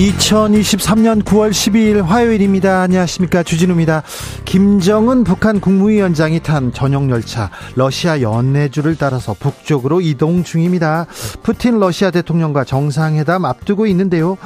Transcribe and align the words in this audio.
2023년 0.00 1.22
9월 1.24 1.50
12일 1.50 2.02
화요일입니다. 2.02 2.80
안녕하십니까. 2.80 3.42
주진우입니다. 3.42 4.02
김정은 4.46 5.24
북한 5.24 5.60
국무위원장이 5.60 6.40
탄 6.40 6.72
전용 6.72 7.10
열차 7.10 7.50
러시아 7.74 8.22
연내주를 8.22 8.96
따라서 8.96 9.34
북쪽으로 9.38 10.00
이동 10.00 10.42
중입니다. 10.42 11.06
푸틴 11.42 11.78
러시아 11.78 12.10
대통령과 12.10 12.64
정상회담 12.64 13.44
앞두고 13.44 13.86
있는데요. 13.88 14.38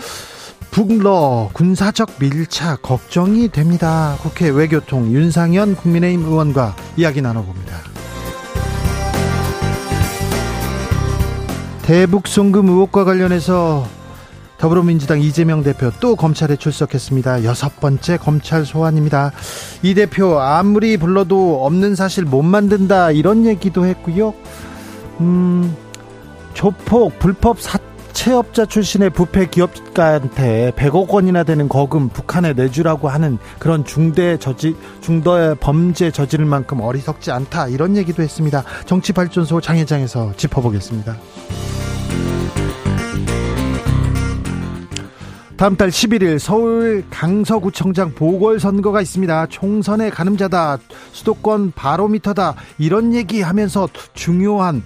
북러 0.72 1.50
군사적 1.52 2.16
밀착 2.18 2.82
걱정이 2.82 3.48
됩니다. 3.48 4.16
국회 4.22 4.48
외교통 4.48 5.12
윤상현 5.12 5.76
국민의힘 5.76 6.24
의원과 6.26 6.74
이야기 6.96 7.22
나눠봅니다. 7.22 7.76
대북 11.82 12.26
송금 12.26 12.68
의혹과 12.70 13.04
관련해서 13.04 13.86
더불어민주당 14.58 15.20
이재명 15.20 15.62
대표 15.62 15.90
또 16.00 16.16
검찰에 16.16 16.56
출석했습니다. 16.56 17.44
여섯 17.44 17.80
번째 17.80 18.16
검찰 18.16 18.64
소환입니다. 18.64 19.32
이 19.82 19.94
대표 19.94 20.40
아무리 20.40 20.96
불러도 20.96 21.64
없는 21.64 21.94
사실 21.94 22.24
못 22.24 22.42
만든다 22.42 23.10
이런 23.10 23.44
얘기도 23.46 23.84
했고요. 23.86 24.34
음, 25.20 25.76
조폭 26.54 27.18
불법 27.18 27.60
사채업자 27.60 28.64
출신의 28.64 29.10
부패 29.10 29.46
기업가한테 29.46 30.72
100억 30.76 31.10
원이나 31.10 31.42
되는 31.42 31.68
거금 31.68 32.08
북한에 32.08 32.52
내주라고 32.52 33.08
하는 33.08 33.38
그런 33.58 33.84
중대 33.84 34.38
저지 34.38 34.76
중도의 35.00 35.56
범죄 35.56 36.10
저지를 36.10 36.46
만큼 36.46 36.80
어리석지 36.80 37.30
않다 37.30 37.68
이런 37.68 37.96
얘기도 37.96 38.22
했습니다. 38.22 38.64
정치발전소 38.86 39.60
장회장에서 39.60 40.32
짚어보겠습니다. 40.36 41.16
다음 45.64 45.78
달 45.78 45.88
11일 45.88 46.38
서울 46.38 47.02
강서구청장 47.08 48.12
보궐선거가 48.14 49.00
있습니다. 49.00 49.46
총선의 49.46 50.10
가늠자다. 50.10 50.76
수도권 51.12 51.72
바로미터다. 51.74 52.54
이런 52.76 53.14
얘기 53.14 53.40
하면서 53.40 53.88
중요한 54.12 54.82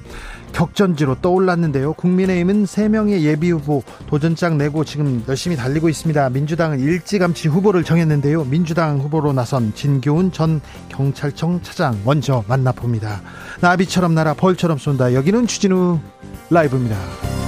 격전지로 0.53 1.17
떠올랐는데요. 1.21 1.95
국민의힘은 1.95 2.65
3명의 2.65 3.23
예비후보 3.23 3.83
도전장 4.07 4.57
내고 4.57 4.85
지금 4.85 5.25
열심히 5.27 5.57
달리고 5.57 5.89
있습니다. 5.89 6.31
민주당은 6.31 6.79
일찌감치 6.79 7.49
후보를 7.49 7.83
정했는데요. 7.83 8.45
민주당 8.45 9.01
후보로 9.01 9.33
나선 9.33 9.75
진교훈 9.75 10.31
전 10.31 10.61
경찰청 10.91 11.61
차장 11.61 12.01
먼저 12.05 12.45
만나봅니다. 12.47 13.21
나비처럼 13.61 14.15
날아 14.15 14.35
벌처럼 14.35 14.79
쏜다. 14.79 15.13
여기는 15.13 15.49
추진우 15.49 15.99
라이브입니다. 16.51 17.48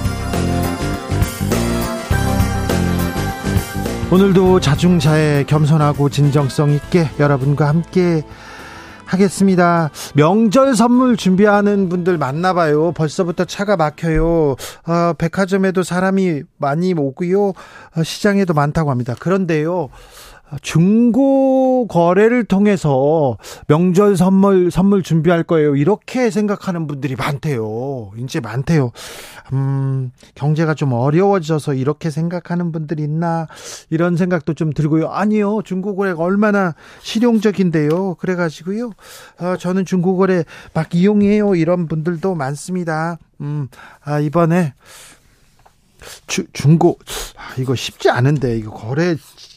오늘도 4.13 4.59
자중자애 4.59 5.45
겸손하고 5.47 6.09
진정성 6.09 6.71
있게 6.71 7.09
여러분과 7.17 7.69
함께 7.69 8.23
하겠습니다. 9.05 9.89
명절 10.15 10.75
선물 10.75 11.15
준비하는 11.15 11.87
분들 11.87 12.17
많나봐요. 12.17 12.91
벌써부터 12.91 13.45
차가 13.45 13.77
막혀요. 13.77 14.55
어, 14.85 15.13
백화점에도 15.17 15.83
사람이 15.83 16.43
많이 16.57 16.93
오고요. 16.93 17.49
어, 17.49 18.03
시장에도 18.03 18.53
많다고 18.53 18.91
합니다. 18.91 19.15
그런데요. 19.17 19.87
중고 20.61 21.87
거래를 21.87 22.43
통해서 22.43 23.37
명절 23.67 24.17
선물 24.17 24.69
선물 24.69 25.01
준비할 25.01 25.43
거예요. 25.43 25.75
이렇게 25.75 26.29
생각하는 26.29 26.87
분들이 26.87 27.15
많대요. 27.15 28.11
이제 28.17 28.39
많대요. 28.39 28.91
음, 29.53 30.11
경제가 30.35 30.73
좀 30.73 30.93
어려워져서 30.93 31.73
이렇게 31.73 32.09
생각하는 32.09 32.71
분들이 32.71 33.03
있나 33.03 33.47
이런 33.89 34.17
생각도 34.17 34.53
좀 34.53 34.73
들고요. 34.73 35.09
아니요. 35.09 35.61
중고 35.63 35.95
거래가 35.95 36.23
얼마나 36.23 36.75
실용적인데요. 37.01 38.15
그래 38.15 38.35
가지고요. 38.35 38.91
어, 39.39 39.57
저는 39.57 39.85
중고 39.85 40.17
거래 40.17 40.43
막 40.73 40.93
이용해요. 40.93 41.55
이런 41.55 41.87
분들도 41.87 42.35
많습니다. 42.35 43.17
음, 43.39 43.67
아, 44.03 44.19
이번에 44.19 44.73
주, 46.27 46.45
중고 46.53 46.97
아, 47.35 47.53
이거 47.59 47.75
쉽지 47.75 48.09
않은데 48.09 48.57
이거 48.57 48.71
거래 48.71 49.15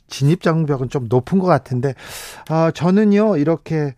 진입 0.08 0.42
장벽은 0.42 0.88
좀 0.90 1.06
높은 1.08 1.38
것 1.38 1.46
같은데 1.46 1.94
어, 2.50 2.70
저는요 2.72 3.36
이렇게 3.36 3.94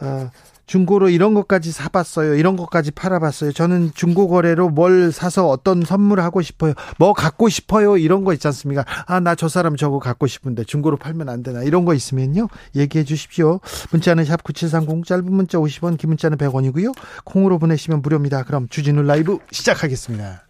어, 0.00 0.30
중고로 0.70 1.08
이런 1.08 1.34
것까지 1.34 1.72
사봤어요. 1.72 2.36
이런 2.36 2.56
것까지 2.56 2.92
팔아봤어요. 2.92 3.50
저는 3.50 3.90
중고 3.92 4.28
거래로 4.28 4.68
뭘 4.68 5.10
사서 5.10 5.48
어떤 5.48 5.82
선물 5.82 6.20
하고 6.20 6.42
싶어요. 6.42 6.74
뭐 6.96 7.12
갖고 7.12 7.48
싶어요. 7.48 7.96
이런 7.96 8.22
거 8.22 8.32
있지 8.34 8.46
않습니까? 8.46 8.84
아, 9.06 9.18
나 9.18 9.34
저 9.34 9.48
사람 9.48 9.74
저거 9.74 9.98
갖고 9.98 10.28
싶은데 10.28 10.62
중고로 10.62 10.96
팔면 10.96 11.28
안 11.28 11.42
되나? 11.42 11.64
이런 11.64 11.84
거 11.84 11.92
있으면요. 11.92 12.46
얘기해 12.76 13.02
주십시오. 13.04 13.58
문자는 13.90 14.24
샵 14.24 14.44
9730 14.44 15.04
짧은 15.06 15.24
문자 15.32 15.58
50원, 15.58 15.98
긴 15.98 16.10
문자는 16.10 16.38
100원이고요. 16.38 16.94
콩으로 17.24 17.58
보내시면 17.58 18.00
무료입니다. 18.00 18.44
그럼 18.44 18.68
주진우 18.68 19.02
라이브 19.02 19.38
시작하겠습니다. 19.50 20.49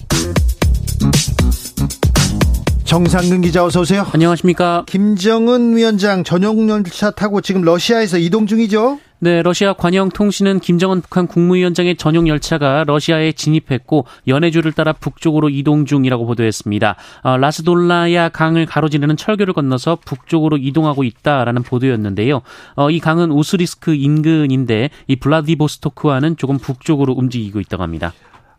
정상근 2.91 3.39
기자 3.39 3.63
어서 3.63 3.79
오세요. 3.79 4.05
안녕하십니까. 4.11 4.83
김정은 4.85 5.77
위원장 5.77 6.25
전용 6.25 6.67
열차 6.69 7.09
타고 7.09 7.39
지금 7.39 7.61
러시아에서 7.61 8.17
이동 8.17 8.47
중이죠. 8.47 8.99
네, 9.19 9.41
러시아 9.43 9.71
관영통신은 9.71 10.59
김정은 10.59 10.99
북한 10.99 11.27
국무위원장의 11.27 11.95
전용 11.95 12.27
열차가 12.27 12.83
러시아에 12.85 13.31
진입했고 13.31 14.05
연해주를 14.27 14.73
따라 14.73 14.91
북쪽으로 14.91 15.49
이동 15.49 15.85
중이라고 15.85 16.25
보도했습니다. 16.25 16.95
어, 17.23 17.37
라스돌라야 17.37 18.27
강을 18.29 18.65
가로지르는 18.65 19.15
철교를 19.15 19.53
건너서 19.53 19.99
북쪽으로 20.03 20.57
이동하고 20.57 21.03
있다라는 21.05 21.63
보도였는데요. 21.63 22.41
어, 22.75 22.89
이 22.89 22.99
강은 22.99 23.31
우스리스크 23.31 23.93
인근인데 23.93 24.89
이 25.07 25.15
블라디보스토크와는 25.15 26.35
조금 26.35 26.57
북쪽으로 26.57 27.13
움직이고 27.13 27.59
있다고 27.59 27.83
합니다. 27.83 28.11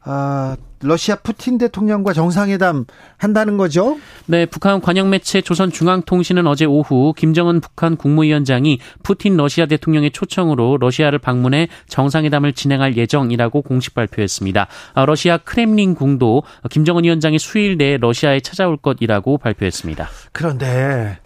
아, 0.05 0.57
러시아 0.81 1.15
푸틴 1.17 1.59
대통령과 1.59 2.13
정상회담 2.13 2.87
한다는 3.17 3.57
거죠? 3.57 3.99
네, 4.27 4.47
북한 4.47 4.81
관영 4.81 5.11
매체 5.11 5.41
조선중앙통신은 5.41 6.47
어제 6.47 6.65
오후 6.65 7.13
김정은 7.17 7.61
북한 7.61 7.97
국무위원장이 7.97 8.81
푸틴 9.05 9.37
러시아 9.37 9.67
대통령의 9.67 10.11
초청으로 10.11 10.79
러시아를 10.79 11.21
방문해 11.21 11.69
정상회담을 11.89 12.53
진행할 12.53 12.97
예정이라고 12.97 13.63
공식 13.63 13.95
발표했습니다. 13.95 14.67
아, 14.95 15.07
러시아 15.07 15.39
크렘린 15.39 15.95
궁도 15.95 16.43
김정은 16.69 17.05
위원장이 17.05 17.39
수일 17.39 17.77
내에 17.77 17.97
러시아에 17.99 18.41
찾아올 18.41 18.77
것이라고 18.77 19.39
발표했습니다. 19.39 20.09
그런데 20.33 21.19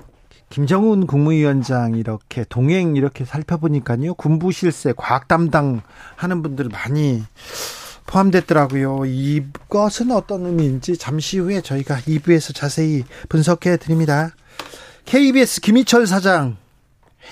김정은 0.51 1.07
국무위원장 1.07 1.97
이렇게 1.97 2.45
동행 2.49 2.95
이렇게 2.95 3.25
살펴보니까요. 3.25 4.15
군부 4.15 4.53
실세 4.53 4.93
과학 4.97 5.29
담당 5.29 5.81
하는 6.15 6.43
분들 6.43 6.69
많이 6.69 7.23
포함됐더라고요. 8.07 9.05
이것은 9.05 10.11
어떤 10.11 10.47
의미인지 10.47 10.97
잠시 10.97 11.39
후에 11.39 11.61
저희가 11.61 11.97
2부에서 12.01 12.55
자세히 12.55 13.05
분석해 13.29 13.77
드립니다. 13.77 14.35
KBS 15.05 15.61
김희철 15.61 16.07
사장 16.07 16.57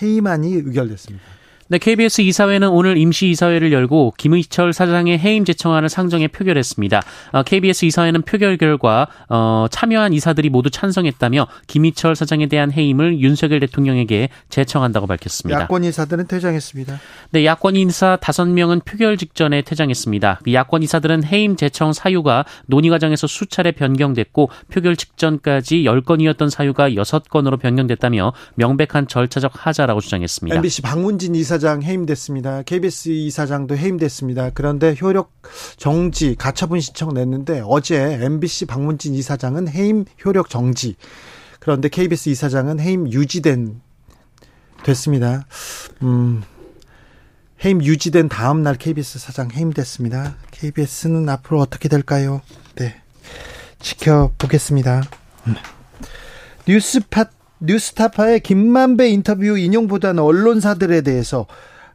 해임안이 0.00 0.52
의결됐습니다. 0.54 1.33
네, 1.68 1.78
KBS 1.78 2.20
이사회는 2.20 2.68
오늘 2.68 2.98
임시 2.98 3.30
이사회를 3.30 3.72
열고 3.72 4.12
김의철 4.18 4.74
사장의 4.74 5.18
해임 5.18 5.46
제청안을 5.46 5.88
상정해 5.88 6.28
표결했습니다. 6.28 7.02
어, 7.32 7.42
KBS 7.42 7.86
이사회는 7.86 8.22
표결 8.22 8.58
결과 8.58 9.06
어, 9.30 9.66
참여한 9.70 10.12
이사들이 10.12 10.50
모두 10.50 10.68
찬성했다며 10.68 11.46
김의철 11.66 12.16
사장에 12.16 12.48
대한 12.48 12.70
해임을 12.70 13.18
윤석열 13.20 13.60
대통령에게 13.60 14.28
제청한다고 14.50 15.06
밝혔습니다. 15.06 15.62
야권 15.62 15.84
이사들은 15.84 16.26
퇴장했습니다. 16.26 17.00
네, 17.30 17.46
야권 17.46 17.76
인사 17.76 18.18
5명은 18.20 18.84
표결 18.84 19.16
직전에 19.16 19.62
퇴장했습니다. 19.62 20.40
야권 20.52 20.82
이사들은 20.82 21.24
해임 21.24 21.56
제청 21.56 21.94
사유가 21.94 22.44
논의 22.66 22.90
과정에서 22.90 23.26
수차례 23.26 23.72
변경됐고 23.72 24.50
표결 24.70 24.96
직전까지 24.96 25.84
10건이었던 25.84 26.50
사유가 26.50 26.90
6건으로 26.90 27.58
변경됐다며 27.58 28.34
명백한 28.56 29.08
절차적 29.08 29.52
하자라고 29.54 30.02
주장했습니다. 30.02 30.56
MBC 30.56 30.82
박문진 30.82 31.34
이사 31.34 31.53
이사장 31.54 31.82
해임됐습니다. 31.84 32.62
KBS 32.62 33.10
이사장도 33.10 33.76
해임됐습니다. 33.76 34.50
그런데 34.54 34.96
효력 35.00 35.30
정지 35.76 36.34
가처분 36.34 36.80
신청 36.80 37.14
냈는데 37.14 37.62
어제 37.64 38.18
MBC 38.20 38.66
박문진 38.66 39.14
이사장은 39.14 39.68
해임 39.68 40.04
효력 40.24 40.50
정지. 40.50 40.96
그런데 41.60 41.88
KBS 41.88 42.30
이사장은 42.30 42.80
해임 42.80 43.10
유지된 43.10 43.80
됐습니다. 44.82 45.46
음. 46.02 46.42
해임 47.64 47.82
유지된 47.82 48.28
다음 48.28 48.64
날 48.64 48.74
KBS 48.74 49.20
사장 49.20 49.50
해임됐습니다. 49.52 50.34
KBS는 50.50 51.28
앞으로 51.28 51.60
어떻게 51.60 51.88
될까요? 51.88 52.40
네. 52.74 53.00
지켜보겠습니다. 53.78 55.02
음. 55.46 55.54
뉴스팟 56.66 57.26
뉴스타파의 57.64 58.40
김만배 58.40 59.08
인터뷰 59.08 59.58
인용보다는 59.58 60.22
언론사들에 60.22 61.02
대해서 61.02 61.46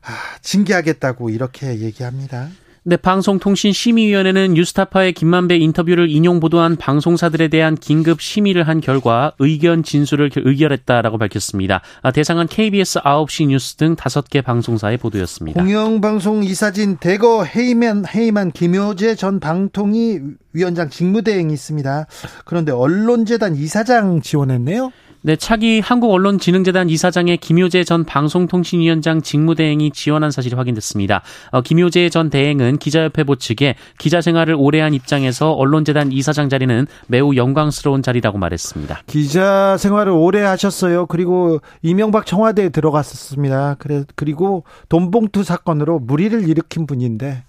아, 0.02 0.12
징계하겠다고 0.42 1.30
이렇게 1.30 1.80
얘기합니다. 1.80 2.50
네, 2.84 2.96
방송통신심의위원회는 2.98 4.54
뉴스타파의 4.54 5.14
김만배 5.14 5.58
인터뷰를 5.58 6.10
인용 6.10 6.40
보도한 6.40 6.78
방송사들에 6.78 7.50
대한 7.50 7.76
긴급 7.76 8.22
심의를 8.22 8.68
한 8.68 8.80
결과 8.80 9.34
의견 9.38 9.84
진술을 9.84 10.32
의결했다라고 10.36 11.18
밝혔습니다. 11.18 11.82
아, 12.02 12.12
대상은 12.12 12.48
KBS 12.48 13.00
9시 13.02 13.48
뉴스 13.48 13.76
등 13.76 13.96
5개 13.96 14.44
방송사의 14.44 14.98
보도였습니다. 14.98 15.62
공영방송 15.62 16.44
이사진 16.46 16.98
대거 16.98 17.44
해임한, 17.44 18.06
해임한 18.08 18.52
김효재 18.54 19.16
전 19.16 19.40
방통위 19.40 20.22
위원장 20.54 20.90
직무대행이 20.90 21.54
있습니다. 21.54 22.08
그런데 22.46 22.72
언론재단 22.72 23.56
이사장 23.56 24.22
지원했네요. 24.22 24.92
네, 25.22 25.36
차기 25.36 25.82
한국언론진흥재단 25.82 26.90
이사장의 26.90 27.38
김효재 27.38 27.84
전 27.84 28.06
방송통신위원장 28.06 29.22
직무대행이 29.22 29.92
지원한 29.92 30.32
사실이 30.32 30.56
확인됐습니다. 30.56 31.24
어, 31.52 31.60
김효재 31.60 32.10
전 32.10 32.30
대행은 32.30 32.78
기자협회 32.78 33.26
보측에 33.26 33.76
기자 33.98 34.22
생활을 34.22 34.56
오래 34.58 34.80
한 34.80 34.94
입장에서 34.94 35.52
언론재단 35.52 36.14
이사장 36.14 36.48
자리는 36.48 36.88
매우 37.08 37.36
영광스러운 37.36 38.02
자리라고 38.02 38.38
말했습니다. 38.38 39.02
기자 39.08 39.76
생활을 39.76 40.14
오래 40.14 40.42
하셨어요. 40.42 41.06
그리고 41.08 41.60
이명박 41.82 42.26
청와대에 42.26 42.70
들어갔었습니다. 42.70 43.76
그래, 43.78 44.06
그리고 44.16 44.64
돈봉투 44.88 45.44
사건으로 45.44 46.00
무리를 46.00 46.48
일으킨 46.48 46.88
분인데 46.88 47.44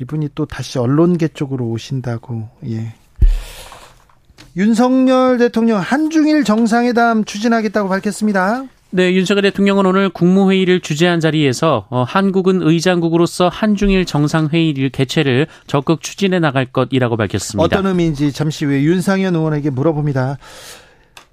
이분이 0.00 0.30
또 0.34 0.46
다시 0.46 0.78
언론계 0.78 1.28
쪽으로 1.28 1.66
오신다고, 1.66 2.48
예. 2.68 2.94
윤석열 4.56 5.36
대통령 5.36 5.80
한중일 5.80 6.44
정상회담 6.44 7.24
추진하겠다고 7.24 7.90
밝혔습니다. 7.90 8.64
네, 8.90 9.12
윤석열 9.12 9.42
대통령은 9.42 9.84
오늘 9.84 10.08
국무회의를 10.08 10.80
주재한 10.80 11.20
자리에서 11.20 11.86
어, 11.90 12.04
한국은 12.04 12.62
의장국으로서 12.62 13.48
한중일 13.48 14.06
정상회의를 14.06 14.88
개최를 14.88 15.48
적극 15.66 16.00
추진해 16.00 16.38
나갈 16.38 16.64
것이라고 16.64 17.18
밝혔습니다. 17.18 17.62
어떤 17.62 17.86
의미인지 17.86 18.32
잠시 18.32 18.64
후에 18.64 18.82
윤상현 18.82 19.34
의원에게 19.34 19.68
물어봅니다. 19.68 20.38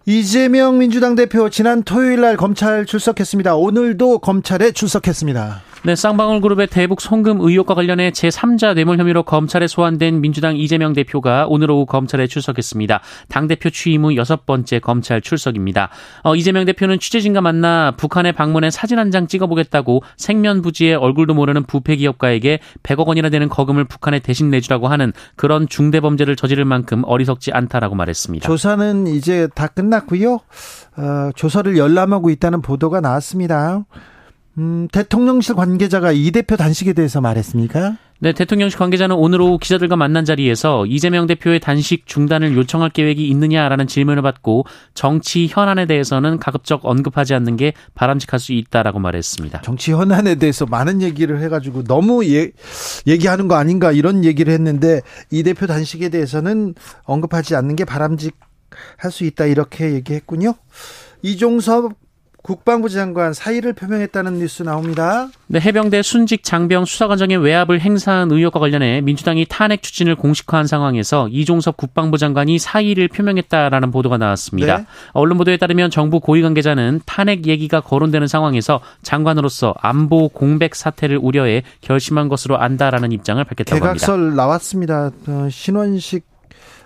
이재명 0.05 0.79
민주당 0.79 1.15
대표 1.15 1.49
지난 1.49 1.83
토요일 1.83 2.19
날 2.19 2.35
검찰 2.35 2.85
출석했습니다. 2.85 3.55
오늘도 3.55 4.19
검찰에 4.19 4.71
출석했습니다. 4.71 5.61
네, 5.85 5.97
쌍방울 5.97 6.39
그룹의 6.39 6.67
대북 6.67 7.01
송금 7.01 7.41
의혹과 7.41 7.75
관련해 7.75 8.11
제3자 8.11 8.73
뇌물 8.73 8.97
혐의로 8.99 9.23
검찰에 9.23 9.67
소환된 9.67 10.21
민주당 10.21 10.55
이재명 10.55 10.93
대표가 10.93 11.45
오늘 11.49 11.69
오후 11.71 11.85
검찰에 11.85 12.25
출석했습니다. 12.25 13.01
당대표 13.27 13.69
취임 13.69 14.05
후 14.05 14.15
여섯 14.15 14.45
번째 14.45 14.79
검찰 14.79 15.19
출석입니다. 15.19 15.89
어, 16.23 16.37
이재명 16.37 16.63
대표는 16.63 16.99
취재진과 16.99 17.41
만나 17.41 17.91
북한에 17.97 18.31
방문해 18.31 18.69
사진 18.71 18.97
한 18.97 19.11
장 19.11 19.27
찍어보겠다고 19.27 20.01
생면부지에 20.15 20.93
얼굴도 20.95 21.33
모르는 21.33 21.63
부패 21.65 21.97
기업가에게 21.97 22.59
100억 22.83 23.05
원이나 23.05 23.29
되는 23.29 23.49
거금을 23.49 23.83
북한에 23.83 24.19
대신 24.19 24.49
내주라고 24.49 24.87
하는 24.87 25.11
그런 25.35 25.67
중대 25.67 25.99
범죄를 25.99 26.37
저지를 26.37 26.63
만큼 26.63 27.03
어리석지 27.05 27.51
않다라고 27.51 27.93
말했습니다. 27.93 28.47
조사는 28.47 29.07
이제 29.07 29.49
다 29.53 29.67
끝났고요. 29.67 30.35
어, 30.95 31.29
조사를 31.35 31.77
열람하고 31.77 32.29
있다는 32.29 32.61
보도가 32.61 33.01
나왔습니다. 33.01 33.83
음, 34.57 34.87
대통령실 34.91 35.55
관계자가 35.55 36.11
이 36.11 36.31
대표 36.31 36.55
단식에 36.55 36.93
대해서 36.93 37.21
말했습니까? 37.21 37.97
네, 38.19 38.31
대통령실 38.31 38.79
관계자는 38.79 39.15
오늘 39.15 39.41
오후 39.41 39.57
기자들과 39.57 39.95
만난 39.97 40.23
자리에서 40.23 40.85
이재명 40.85 41.27
대표의 41.27 41.59
단식 41.59 42.05
중단을 42.05 42.55
요청할 42.55 42.91
계획이 42.91 43.27
있느냐라는 43.27 43.87
질문을 43.87 44.21
받고 44.21 44.65
정치 44.93 45.47
현안에 45.47 45.87
대해서는 45.87 46.37
가급적 46.39 46.85
언급하지 46.85 47.33
않는 47.33 47.57
게 47.57 47.73
바람직할 47.95 48.39
수 48.39 48.53
있다라고 48.53 48.99
말했습니다. 48.99 49.61
정치 49.63 49.91
현안에 49.91 50.35
대해서 50.35 50.65
많은 50.65 51.01
얘기를 51.01 51.41
해가지고 51.41 51.83
너무 51.83 52.23
예, 52.25 52.51
얘기하는 53.07 53.49
거 53.49 53.55
아닌가 53.55 53.91
이런 53.91 54.23
얘기를 54.23 54.53
했는데 54.53 55.01
이 55.31 55.43
대표 55.43 55.67
단식에 55.67 56.07
대해서는 56.09 56.75
언급하지 57.03 57.55
않는 57.55 57.75
게 57.75 57.83
바람직할 57.83 59.11
수 59.11 59.25
있다 59.25 59.47
이렇게 59.47 59.95
얘기했군요. 59.95 60.53
이종섭 61.23 61.91
국방부 62.43 62.89
장관 62.89 63.31
사의를 63.31 63.71
표명했다는 63.71 64.33
뉴스 64.33 64.63
나옵니다. 64.63 65.29
네, 65.47 65.61
해병대 65.61 66.01
순직 66.01 66.43
장병 66.43 66.83
수사관장의 66.83 67.37
외압을 67.37 67.79
행사한 67.79 68.29
의혹과 68.29 68.59
관련해 68.59 68.99
민주당이 68.99 69.45
탄핵 69.49 69.81
추진을 69.81 70.15
공식화한 70.15 70.67
상황에서 70.67 71.29
이종섭 71.29 71.77
국방부 71.77 72.17
장관이 72.17 72.59
사의를 72.59 73.07
표명했다라는 73.07 73.91
보도가 73.91 74.17
나왔습니다. 74.17 74.79
네. 74.79 74.85
언론 75.13 75.37
보도에 75.37 75.55
따르면 75.55 75.89
정부 75.89 76.19
고위 76.19 76.41
관계자는 76.41 76.99
탄핵 77.05 77.47
얘기가 77.47 77.79
거론되는 77.79 78.27
상황에서 78.27 78.81
장관으로서 79.03 79.73
안보 79.79 80.27
공백 80.27 80.75
사태를 80.75 81.17
우려해 81.21 81.63
결심한 81.79 82.27
것으로 82.27 82.57
안다라는 82.57 83.13
입장을 83.13 83.41
밝혔다고 83.41 83.85
합니다. 83.85 83.93
개각설 83.93 84.35
나왔습니다. 84.35 85.11
어, 85.27 85.47
신원식 85.49 86.25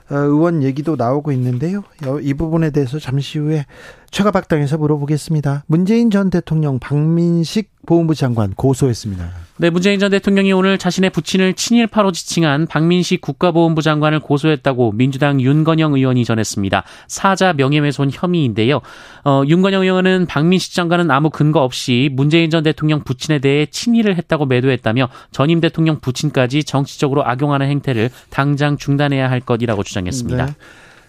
어, 0.10 0.16
의원 0.16 0.64
얘기도 0.64 0.96
나오고 0.96 1.32
있는데요. 1.34 1.84
이 2.22 2.34
부분에 2.34 2.70
대해서 2.70 3.00
잠시 3.00 3.40
후에 3.40 3.66
최가박당에서 4.12 4.78
물어보겠습니다. 4.78 5.64
문재인 5.68 6.10
전 6.10 6.30
대통령 6.30 6.80
박민식 6.80 7.70
보훈부 7.86 8.16
장관 8.16 8.54
고소했습니다. 8.54 9.48
네, 9.60 9.70
문재인 9.72 10.00
전 10.00 10.12
대통령이 10.12 10.54
오늘 10.54 10.78
자신의 10.78 11.10
부친을 11.10 11.54
친일파로 11.54 12.12
지칭한 12.12 12.68
박민식 12.68 13.22
국가보훈부 13.22 13.82
장관을 13.82 14.20
고소했다고 14.20 14.92
민주당 14.92 15.42
윤건영 15.42 15.94
의원이 15.94 16.26
전했습니다. 16.26 16.84
사자 17.08 17.54
명예훼손 17.54 18.12
혐의인데요. 18.14 18.82
어, 19.24 19.44
윤건영 19.48 19.82
의원은 19.82 20.28
박민식 20.28 20.74
장관은 20.74 21.10
아무 21.10 21.32
근거 21.32 21.62
없이 21.62 22.10
문재인 22.14 22.52
전 22.52 22.62
대통령 22.62 23.04
부친에 23.04 23.40
대해 23.40 23.66
친일을 23.66 24.16
했다고 24.18 24.46
매도했다며 24.46 25.10
전임 25.32 25.60
대통령 25.60 26.00
부친까지 26.00 26.64
정치적으로 26.64 27.26
악용하는 27.26 27.68
행태를 27.68 28.12
당장 28.30 28.78
중단해야 28.78 29.30
할 29.30 29.40
것이라고 29.40 29.82
주장했습니다. 29.84 30.46
네. 30.46 30.54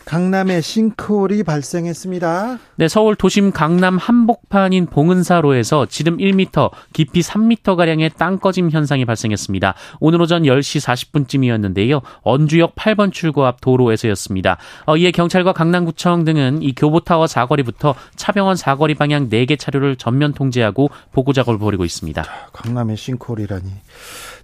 강남에 0.08 0.62
싱크홀이 0.62 1.42
발생했습니다. 1.42 2.58
네, 2.76 2.88
서울 2.88 3.14
도심 3.14 3.52
강남 3.52 3.98
한복판인 3.98 4.86
봉은사로에서 4.86 5.84
지름 5.84 6.16
1m, 6.16 6.70
깊이 6.94 7.20
3m 7.20 7.76
가량의 7.76 8.12
땅 8.16 8.38
꺼짐 8.38 8.70
현상이 8.70 9.04
발생했습니다. 9.04 9.74
오늘 10.00 10.22
오전 10.22 10.44
10시 10.44 10.80
40분쯤이었는데요. 10.80 12.00
언주역 12.22 12.74
8번 12.74 13.12
출구 13.12 13.44
앞 13.44 13.60
도로에서였습니다. 13.60 14.56
어, 14.86 14.96
이에 14.96 15.10
경찰과 15.10 15.52
강남구청 15.52 16.24
등은 16.24 16.62
이 16.62 16.74
교보타워 16.74 17.26
사거리부터 17.26 17.94
차병원 18.16 18.56
사거리 18.56 18.94
방향 18.94 19.28
4개 19.28 19.58
차로를 19.58 19.96
전면 19.96 20.32
통제하고 20.32 20.88
보고 21.12 21.34
작업을 21.34 21.58
벌이고 21.58 21.84
있습니다. 21.84 22.24
강남의 22.54 22.96
싱크홀이라니. 22.96 23.70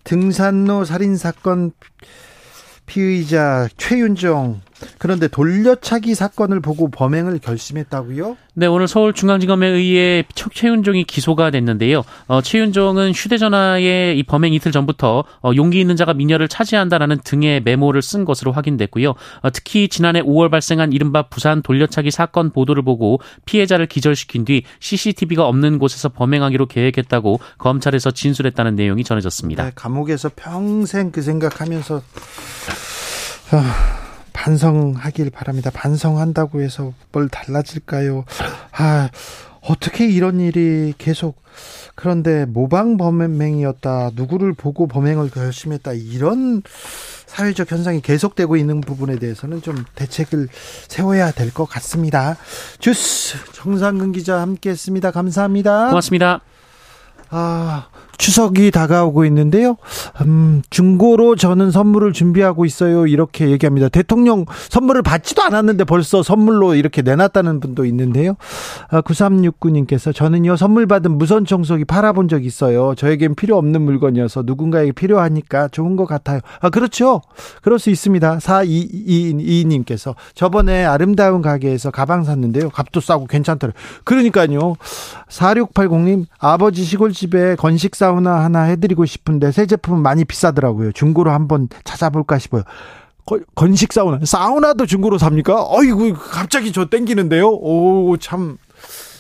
등산로 0.05 0.85
살인 0.85 1.17
사건 1.17 1.73
피의자 2.85 3.67
최윤정 3.79 4.61
그런데 4.99 5.29
돌려차기 5.29 6.15
사건을 6.15 6.61
보고 6.61 6.91
범행을 6.91 7.39
결심했다고요? 7.39 8.37
네, 8.57 8.67
오늘 8.67 8.87
서울중앙지검에 8.87 9.67
의해 9.67 10.25
최윤종이 10.53 11.05
기소가 11.05 11.51
됐는데요. 11.51 12.05
어, 12.29 12.41
최윤종은 12.41 13.13
휴대전화에 13.13 14.15
이 14.15 14.23
범행 14.23 14.55
이틀 14.55 14.71
전부터 14.71 15.25
어, 15.43 15.51
용기 15.57 15.81
있는 15.81 15.97
자가 15.97 16.15
미녀를 16.15 16.49
차지한다라는 16.49 17.19
등의 17.25 17.63
메모를 17.63 18.01
쓴 18.01 18.25
것으로 18.25 18.53
확인됐고요. 18.53 19.11
어, 19.11 19.51
특히 19.53 19.89
지난해 19.89 20.23
5월 20.23 20.51
발생한 20.51 20.93
이른바 20.93 21.23
부산 21.23 21.63
돌려차기 21.63 22.11
사건 22.11 22.51
보도를 22.51 22.85
보고 22.85 23.19
피해자를 23.45 23.87
기절시킨 23.87 24.45
뒤 24.45 24.63
CCTV가 24.79 25.47
없는 25.47 25.79
곳에서 25.79 26.09
범행하기로 26.11 26.67
계획했다고 26.67 27.41
검찰에서 27.59 28.13
진술했다는 28.13 28.77
내용이 28.77 29.03
전해졌습니다. 29.03 29.65
네, 29.65 29.73
감옥에서 29.75 30.31
평생 30.37 31.11
그 31.11 31.23
생각하면서 31.23 32.03
아, 33.51 34.04
반성하길 34.35 35.31
바랍니다. 35.31 35.71
반성한다고 35.73 36.61
해서 36.61 36.93
뭘 37.13 37.31
달라질까요? 37.31 38.27
아, 38.73 39.09
어떻게 39.63 40.07
이런 40.07 40.41
일이 40.41 40.93
계속 40.99 41.43
그런데 41.95 42.45
모방 42.45 42.99
범행이었다. 42.99 44.11
누구를 44.15 44.53
보고 44.53 44.87
범행을 44.87 45.31
결심했다. 45.31 45.93
이런 45.95 46.63
사회적 47.27 47.71
현상이 47.73 48.03
계속되고 48.03 48.57
있는 48.57 48.81
부분에 48.83 49.19
대해서는 49.19 49.63
좀 49.63 49.85
대책을 49.95 50.49
세워야 50.89 51.31
될 51.31 51.51
것 51.55 51.65
같습니다. 51.67 52.37
주스 52.81 53.39
정상근 53.53 54.13
기자 54.13 54.41
함께했습니다. 54.41 55.13
감사합니다. 55.13 55.89
고맙습니다. 55.89 56.41
아, 57.31 57.89
추석이 58.19 58.71
다가오고 58.71 59.25
있는데요. 59.27 59.77
음, 60.23 60.63
중고로 60.71 61.37
저는 61.37 61.71
선물을 61.71 62.13
준비하고 62.13 62.65
있어요. 62.65 63.07
이렇게 63.07 63.51
얘기합니다. 63.51 63.89
대통령 63.89 64.45
선물을 64.71 65.03
받지도 65.03 65.43
않았는데 65.43 65.85
벌써 65.85 66.23
선물로 66.23 66.75
이렇게 66.75 67.03
내놨다는 67.03 67.61
분도 67.61 67.85
있는데요. 67.87 68.37
아, 68.89 69.01
9369님께서 69.01 70.15
저는요, 70.15 70.57
선물 70.57 70.87
받은 70.87 71.19
무선 71.19 71.45
청소기 71.45 71.85
팔아본 71.85 72.29
적 72.29 72.45
있어요. 72.45 72.95
저에겐 72.97 73.35
필요 73.35 73.57
없는 73.57 73.83
물건이어서 73.83 74.43
누군가에게 74.45 74.93
필요하니까 74.93 75.69
좋은 75.69 75.97
것 75.97 76.07
같아요. 76.07 76.41
아, 76.61 76.71
그렇죠. 76.71 77.23
그럴 77.63 77.79
수 77.79 77.91
있습니다. 77.91 78.39
4222님께서 78.39 80.15
저번에 80.35 80.85
아름다운 80.85 81.43
가게에서 81.43 81.91
가방 81.91 82.25
샀는데요. 82.25 82.71
값도 82.71 83.01
싸고 83.01 83.27
괜찮더라고요. 83.27 83.83
그러니까요. 84.05 84.77
4680님, 85.29 86.27
아버지 86.39 86.85
시골집에 86.85 87.57
건식 87.57 87.95
사 87.95 88.04
우나 88.13 88.45
하나 88.45 88.63
해드리고 88.63 89.07
싶은데 89.07 89.53
새 89.53 89.67
제품은 89.67 90.01
많이 90.03 90.25
비싸더라고요. 90.25 90.93
중고로 90.93 91.31
한번 91.31 91.69
찾아볼까 91.85 92.39
싶어요. 92.39 92.63
건식 93.55 93.93
사우나, 93.93 94.19
사우나도 94.23 94.87
중고로 94.87 95.19
삽니까? 95.19 95.67
어이구, 95.69 96.15
갑자기 96.15 96.73
저 96.73 96.87
땡기는데요? 96.87 97.49
오, 97.49 98.17
참. 98.19 98.59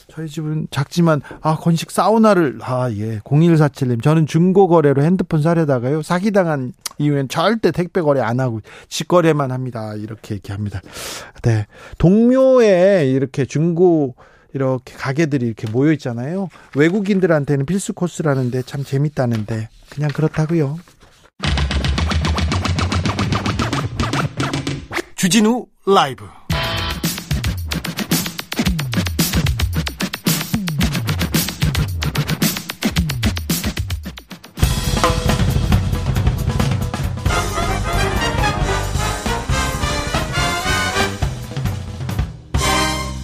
저희 0.08 0.28
집은 0.28 0.68
작지만, 0.70 1.22
아, 1.40 1.56
건식 1.56 1.90
사우나를, 1.90 2.58
아, 2.62 2.88
예. 2.92 3.18
0147님. 3.20 4.02
저는 4.02 4.26
중고 4.26 4.68
거래로 4.68 5.02
핸드폰 5.02 5.42
사려다가요. 5.42 6.02
사기당한 6.02 6.72
이후엔 6.98 7.28
절대 7.28 7.72
택배 7.72 8.00
거래 8.00 8.20
안 8.20 8.38
하고, 8.38 8.60
직거래만 8.88 9.50
합니다. 9.50 9.94
이렇게 9.96 10.36
얘기합니다. 10.36 10.80
네. 11.42 11.66
동묘에 11.98 13.10
이렇게 13.10 13.44
중고, 13.44 14.14
이렇게 14.54 14.94
가게들이 14.94 15.46
이렇게 15.46 15.68
모여 15.70 15.92
있잖아요. 15.92 16.48
외국인들한테는 16.76 17.66
필수 17.66 17.92
코스라는데 17.92 18.62
참 18.62 18.82
재밌다는데 18.84 19.68
그냥 19.90 20.10
그렇다고요. 20.10 20.78
주진우 25.16 25.66
라이브 25.86 26.24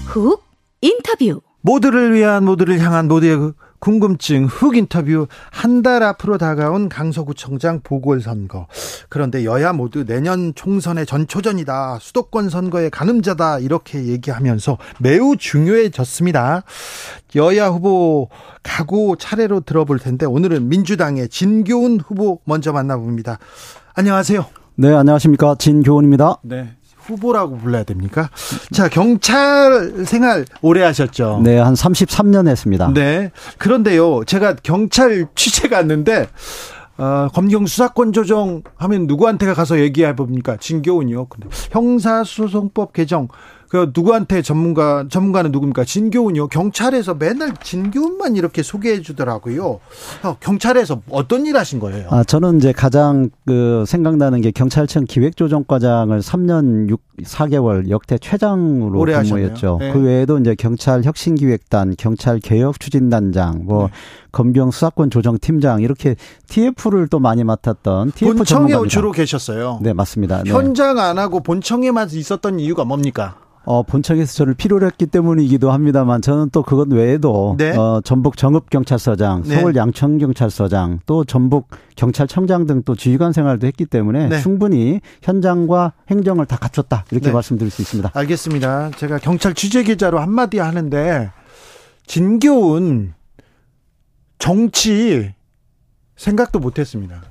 훅 0.07 0.50
인터뷰. 0.81 1.41
모두를 1.63 2.15
위한 2.15 2.45
모두를 2.45 2.79
향한 2.81 3.07
모두의 3.07 3.37
그 3.37 3.53
궁금증 3.81 4.47
훅 4.47 4.77
인터뷰. 4.77 5.27
한 5.51 5.83
달 5.83 6.03
앞으로 6.03 6.37
다가온 6.39 6.89
강서구청장 6.89 7.81
보궐선거. 7.83 8.67
그런데 9.09 9.45
여야 9.45 9.73
모두 9.73 10.05
내년 10.05 10.55
총선의 10.55 11.07
전초전이다. 11.07 11.99
수도권 12.01 12.49
선거의 12.51 12.91
가늠자다. 12.91 13.59
이렇게 13.61 14.07
얘기하면서 14.07 14.79
매우 15.01 15.37
중요해졌습니다. 15.37 16.63
여야 17.37 17.69
후보 17.69 18.29
각오 18.63 19.17
차례로 19.17 19.61
들어볼 19.61 19.99
텐데 19.99 20.27
오늘은 20.27 20.69
민주당의 20.69 21.29
진교훈 21.29 22.01
후보 22.01 22.41
먼저 22.45 22.73
만나봅니다. 22.73 23.39
안녕하세요. 23.95 24.45
네 24.77 24.95
안녕하십니까. 24.95 25.57
진교훈입니다. 25.59 26.39
네 26.43 26.75
후보라고 27.11 27.59
불러야 27.59 27.85
됩니까? 27.85 28.31
자, 28.73 28.89
경찰 28.89 30.05
생활 30.07 30.45
오래 30.63 30.83
하셨죠? 30.83 31.41
네, 31.43 31.59
한 31.59 31.75
33년 31.75 32.49
했습니다. 32.49 32.93
네. 32.95 33.31
그런데요, 33.59 34.25
제가 34.25 34.57
경찰 34.63 35.27
취재 35.35 35.69
갔는데, 35.69 36.29
어, 36.97 37.29
검경 37.33 37.67
수사권 37.67 38.13
조정 38.13 38.63
하면 38.77 39.07
누구한테 39.07 39.53
가서 39.55 39.81
얘기해 39.81 40.15
봅니까? 40.15 40.57
진교훈이요. 40.57 41.27
근데 41.27 41.49
형사소송법 41.71 42.93
개정 42.93 43.29
그 43.71 43.93
누구한테 43.95 44.43
전문가 44.43 45.07
전문가는 45.09 45.53
누굽니까? 45.53 45.85
진교훈이요. 45.85 46.49
경찰에서 46.49 47.15
맨날 47.15 47.55
진교훈만 47.63 48.35
이렇게 48.35 48.65
소개해 48.65 49.01
주더라고요. 49.01 49.79
어, 50.25 50.37
경찰에서 50.41 51.03
어떤 51.09 51.47
일 51.47 51.57
하신 51.57 51.79
거예요? 51.79 52.09
아, 52.11 52.25
저는 52.25 52.59
이제 52.59 52.73
가장 52.73 53.31
그 53.47 53.85
생각나는 53.87 54.41
게 54.41 54.51
경찰청 54.51 55.05
기획조정과장을 55.05 56.19
3년 56.19 56.91
6 56.91 57.01
4개월 57.23 57.91
역대 57.91 58.19
최장으로 58.19 59.05
근무했죠. 59.05 59.77
네. 59.79 59.93
그 59.93 60.01
외에도 60.01 60.39
이제 60.39 60.55
경찰 60.55 61.05
혁신기획단, 61.05 61.95
경찰 61.99 62.41
개혁 62.41 62.81
추진단장, 62.81 63.67
뭐 63.67 63.87
네. 63.87 63.93
검경 64.33 64.71
수사권 64.71 65.11
조정 65.11 65.39
팀장 65.39 65.83
이렇게 65.83 66.17
TF를 66.49 67.09
또 67.09 67.19
많이 67.19 67.45
맡았던 67.45 68.13
TF 68.13 68.35
본청에 68.35 68.45
전문가입니다. 68.45 68.91
주로 68.91 69.13
계셨어요. 69.13 69.79
네, 69.83 69.93
맞습니다. 69.93 70.43
네. 70.43 70.51
현장 70.51 70.99
안 70.99 71.19
하고 71.19 71.41
본청에만 71.41 72.09
있었던 72.11 72.59
이유가 72.59 72.85
뭡니까? 72.85 73.37
어, 73.65 73.83
본청에서 73.83 74.33
저를 74.35 74.55
필요로 74.55 74.87
했기 74.87 75.07
때문이기도 75.07 75.71
합니다만 75.71 76.23
저는 76.23 76.51
또 76.51 76.63
그것 76.63 76.89
외에도 76.91 77.55
네. 77.59 77.77
어, 77.77 78.01
전북 78.03 78.37
정읍경찰서장, 78.37 79.43
네. 79.47 79.57
서울 79.61 79.77
양천경찰서장, 79.77 81.01
또 81.07 81.25
전북 81.25 81.69
경찰청장 81.97 82.67
등 82.67 82.81
또 82.85 82.95
지휘관 82.95 83.33
생활도 83.33 83.67
했기 83.67 83.85
때문에 83.85 84.29
네. 84.29 84.41
충분히 84.41 85.01
현장과 85.23 85.93
행정을 86.09 86.47
다 86.47 86.57
갖췄다 86.57 87.05
이렇게 87.11 87.27
네. 87.27 87.33
말씀드릴 87.33 87.71
수 87.71 87.83
있습니다. 87.83 88.11
알겠습니다. 88.15 88.91
제가 88.97 89.19
경찰 89.19 89.53
취재 89.55 89.83
기자로 89.83 90.19
한마디 90.19 90.59
하는데 90.59 91.31
진교훈 92.07 93.13
정치 94.39 95.35
생각도 96.17 96.59
못했습니다. 96.59 97.23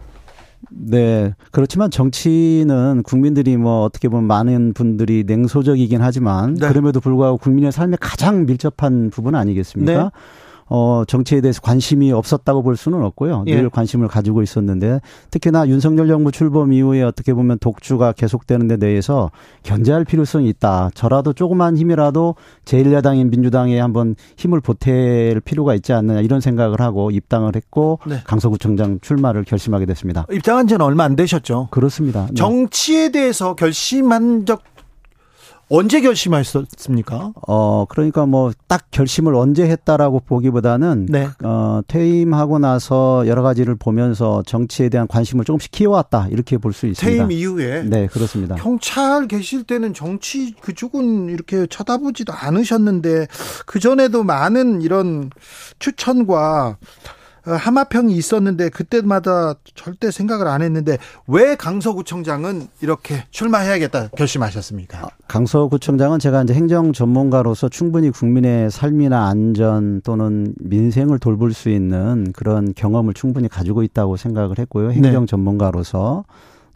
네. 0.69 1.33
그렇지만 1.51 1.91
정치는 1.91 3.03
국민들이 3.03 3.57
뭐 3.57 3.83
어떻게 3.83 4.07
보면 4.07 4.25
많은 4.25 4.73
분들이 4.73 5.23
냉소적이긴 5.25 6.01
하지만 6.01 6.55
네. 6.55 6.67
그럼에도 6.67 6.99
불구하고 6.99 7.37
국민의 7.37 7.71
삶에 7.71 7.97
가장 7.99 8.45
밀접한 8.45 9.09
부분 9.09 9.35
아니겠습니까? 9.35 10.03
네. 10.03 10.09
어, 10.69 11.03
정치에 11.07 11.41
대해서 11.41 11.61
관심이 11.61 12.11
없었다고 12.11 12.61
볼 12.61 12.77
수는 12.77 13.03
없고요. 13.03 13.43
늘 13.45 13.63
예. 13.65 13.67
관심을 13.67 14.07
가지고 14.07 14.41
있었는데 14.41 15.01
특히나 15.31 15.67
윤석열 15.67 16.07
정부 16.07 16.31
출범 16.31 16.73
이후에 16.73 17.01
어떻게 17.01 17.33
보면 17.33 17.57
독주가 17.59 18.11
계속되는 18.13 18.67
데 18.67 18.77
대해서 18.77 19.31
견제할 19.63 20.05
필요성이 20.05 20.47
있다. 20.49 20.91
저라도 20.93 21.33
조그만 21.33 21.77
힘이라도 21.77 22.35
제1야당인 22.65 23.29
민주당에 23.29 23.79
한번 23.79 24.15
힘을 24.37 24.61
보탤 24.61 25.43
필요가 25.43 25.73
있지 25.75 25.93
않느냐 25.93 26.21
이런 26.21 26.39
생각을 26.39 26.79
하고 26.81 27.11
입당을 27.11 27.55
했고 27.55 27.99
네. 28.05 28.21
강서구청장 28.23 28.99
출마를 29.01 29.43
결심하게 29.43 29.85
됐습니다. 29.87 30.25
입당한 30.31 30.67
지는 30.67 30.85
얼마 30.85 31.03
안 31.03 31.15
되셨죠? 31.15 31.69
그렇습니다. 31.71 32.27
네. 32.27 32.35
정치에 32.35 33.09
대해서 33.09 33.55
결심한 33.55 34.45
적 34.45 34.61
언제 35.71 36.01
결심하셨습니까? 36.01 37.33
어, 37.47 37.85
그러니까 37.89 38.25
뭐 38.25 38.51
딱 38.67 38.85
결심을 38.91 39.35
언제 39.35 39.63
했다라고 39.67 40.21
보기보다는 40.21 41.07
네. 41.09 41.27
어, 41.43 41.81
퇴임하고 41.87 42.59
나서 42.59 43.23
여러 43.27 43.41
가지를 43.43 43.75
보면서 43.75 44.43
정치에 44.45 44.89
대한 44.89 45.07
관심을 45.07 45.45
조금씩 45.45 45.71
키워왔다. 45.71 46.27
이렇게 46.31 46.57
볼 46.57 46.73
수 46.73 46.85
있습니다. 46.87 47.05
퇴임 47.27 47.31
이후에 47.31 47.83
네, 47.83 48.07
그렇습니다. 48.07 48.55
경찰 48.55 49.27
계실 49.27 49.63
때는 49.63 49.93
정치 49.93 50.53
그쪽은 50.61 51.29
이렇게 51.29 51.65
쳐다보지도 51.67 52.31
않으셨는데 52.33 53.27
그 53.65 53.79
전에도 53.79 54.23
많은 54.23 54.81
이런 54.81 55.29
추천과 55.79 56.77
어, 56.79 57.18
하마평이 57.43 58.13
있었는데 58.13 58.69
그때마다 58.69 59.53
절대 59.75 60.11
생각을 60.11 60.47
안 60.47 60.61
했는데 60.61 60.97
왜 61.27 61.55
강서구청장은 61.55 62.67
이렇게 62.81 63.23
출마해야겠다 63.31 64.09
결심하셨습니까? 64.09 64.99
아, 64.99 65.07
강서구청장은 65.27 66.19
제가 66.19 66.43
이제 66.43 66.53
행정 66.53 66.93
전문가로서 66.93 67.69
충분히 67.69 68.09
국민의 68.09 68.71
삶이나 68.71 69.27
안전 69.27 70.01
또는 70.01 70.53
민생을 70.59 71.19
돌볼 71.19 71.53
수 71.53 71.69
있는 71.69 72.31
그런 72.33 72.73
경험을 72.73 73.13
충분히 73.13 73.47
가지고 73.47 73.83
있다고 73.83 74.17
생각을 74.17 74.57
했고요. 74.59 74.91
행정 74.91 75.25
네. 75.25 75.25
전문가로서 75.25 76.25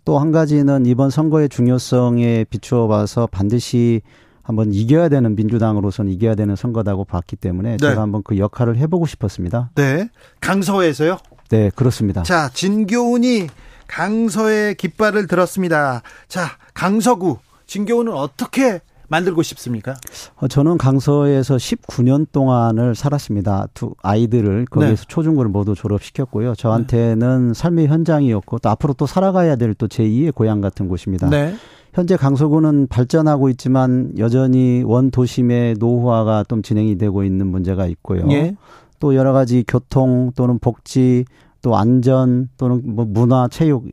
또 0.05 0.19
한 0.19 0.31
가지는 0.31 0.85
이번 0.85 1.09
선거의 1.09 1.47
중요성에 1.49 2.45
비추어 2.49 2.87
봐서 2.87 3.27
반드시 3.31 4.01
한번 4.43 4.73
이겨야 4.73 5.09
되는 5.09 5.35
민주당으로서는 5.35 6.11
이겨야 6.11 6.35
되는 6.35 6.55
선거다고 6.55 7.05
봤기 7.05 7.37
때문에 7.37 7.71
네. 7.71 7.77
제가 7.77 8.01
한번 8.01 8.21
그 8.23 8.37
역할을 8.37 8.77
해보고 8.77 9.05
싶었습니다. 9.07 9.71
네. 9.75 10.09
강서에서요? 10.41 11.17
네, 11.49 11.71
그렇습니다. 11.75 12.23
자, 12.23 12.49
진교훈이 12.53 13.47
강서의 13.87 14.75
깃발을 14.75 15.27
들었습니다. 15.27 16.01
자, 16.27 16.57
강서구 16.73 17.37
진교훈은 17.67 18.11
어떻게 18.13 18.81
만들고 19.07 19.43
싶습니까? 19.43 19.95
어, 20.37 20.47
저는 20.47 20.77
강서에서 20.77 21.55
19년 21.57 22.25
동안을 22.31 22.95
살았습니다. 22.95 23.67
두 23.75 23.93
아이들을 24.01 24.65
거기에서 24.71 25.03
네. 25.03 25.07
초중고를 25.07 25.51
모두 25.51 25.75
졸업시켰고요. 25.75 26.55
저한테는 26.55 27.49
네. 27.49 27.53
삶의 27.53 27.87
현장이었고 27.87 28.59
또 28.59 28.69
앞으로 28.69 28.93
또 28.93 29.05
살아가야 29.05 29.55
될 29.55 29.75
또 29.75 29.87
제2의 29.87 30.33
고향 30.33 30.61
같은 30.61 30.87
곳입니다. 30.87 31.29
네. 31.29 31.55
현재 31.93 32.17
강서구는 32.17 32.87
발전하고 32.87 33.49
있지만 33.49 34.11
여전히 34.17 34.83
원 34.83 35.11
도심의 35.11 35.75
노후화가 35.79 36.45
좀 36.47 36.61
진행이 36.63 36.97
되고 36.97 37.23
있는 37.23 37.47
문제가 37.47 37.85
있고요. 37.85 38.27
예. 38.31 38.55
또 38.99 39.15
여러 39.15 39.31
가지 39.31 39.63
교통 39.67 40.31
또는 40.35 40.59
복지 40.59 41.25
또 41.61 41.77
안전 41.77 42.49
또는 42.57 42.81
뭐 42.83 43.05
문화 43.07 43.47
체육 43.47 43.85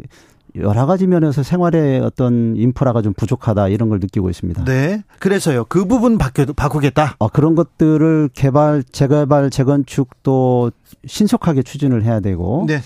여러 0.57 0.87
가지 0.87 1.07
면에서 1.07 1.43
생활의 1.43 2.01
어떤 2.01 2.57
인프라가 2.57 3.03
좀 3.03 3.13
부족하다 3.13 3.69
이런 3.69 3.89
걸 3.89 4.01
느끼고 4.01 4.31
있습니다. 4.31 4.65
네. 4.65 5.03
그래서요. 5.19 5.65
그 5.69 5.85
부분 5.85 6.19
바뀌, 6.19 6.45
바꾸겠다. 6.47 7.17
어, 7.19 7.29
그런 7.29 7.55
것들을 7.55 8.31
개발, 8.35 8.83
재개발, 8.83 9.51
재건축 9.51 10.23
도 10.23 10.73
신속하게 11.07 11.63
추진을 11.63 12.03
해야 12.05 12.21
되고 12.21 12.65
네. 12.67 12.81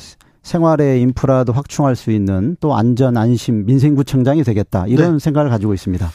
생활의 0.44 1.00
인프라도 1.00 1.52
확충할 1.52 1.96
수 1.96 2.12
있는 2.12 2.56
또 2.60 2.76
안전 2.76 3.16
안심 3.16 3.66
민생구청장이 3.66 4.44
되겠다 4.44 4.86
이런 4.86 5.14
네. 5.14 5.18
생각을 5.18 5.50
가지고 5.50 5.74
있습니다. 5.74 6.08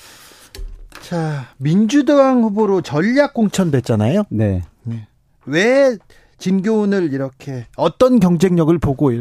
자 1.01 1.48
민주당 1.57 2.43
후보로 2.43 2.81
전략 2.81 3.33
공천됐잖아요. 3.33 4.24
네. 4.29 4.62
네. 4.83 5.07
왜 5.45 5.98
진교훈을 6.38 7.12
이렇게 7.12 7.65
어떤 7.75 8.19
경쟁력을 8.19 8.77
보고 8.77 9.12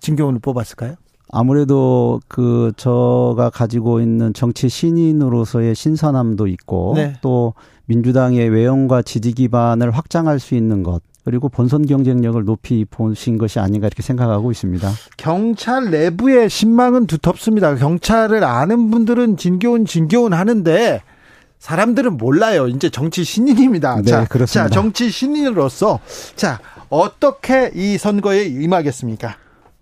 진교훈을 0.00 0.40
뽑았을까요? 0.40 0.96
아무래도 1.30 2.20
그 2.28 2.72
저가 2.76 3.50
가지고 3.50 4.00
있는 4.00 4.32
정치 4.32 4.68
신인으로서의 4.68 5.74
신선함도 5.74 6.46
있고 6.46 6.94
네. 6.96 7.14
또 7.20 7.54
민주당의 7.86 8.48
외형과 8.48 9.02
지지 9.02 9.32
기반을 9.32 9.90
확장할 9.90 10.40
수 10.40 10.54
있는 10.54 10.82
것 10.82 11.02
그리고 11.24 11.48
본선 11.48 11.86
경쟁력을 11.86 12.44
높이 12.44 12.84
보신 12.84 13.38
것이 13.38 13.58
아닌가 13.58 13.86
이렇게 13.86 14.02
생각하고 14.02 14.50
있습니다. 14.50 14.90
경찰 15.16 15.90
내부의 15.90 16.50
신망은 16.50 17.06
두텁습니다. 17.06 17.76
경찰을 17.76 18.44
아는 18.44 18.90
분들은 18.90 19.38
진교훈 19.38 19.86
진교훈 19.86 20.34
하는데 20.34 21.02
사람들은 21.58 22.18
몰라요. 22.18 22.68
이제 22.68 22.90
정치 22.90 23.24
신인입니다. 23.24 23.96
네, 23.96 24.10
자, 24.10 24.24
그렇습니다. 24.26 24.68
자, 24.68 24.74
정치 24.74 25.10
신인으로서 25.10 26.00
자, 26.36 26.60
어떻게 26.90 27.70
이 27.74 27.96
선거에 27.96 28.44
임하겠습니까? 28.44 29.36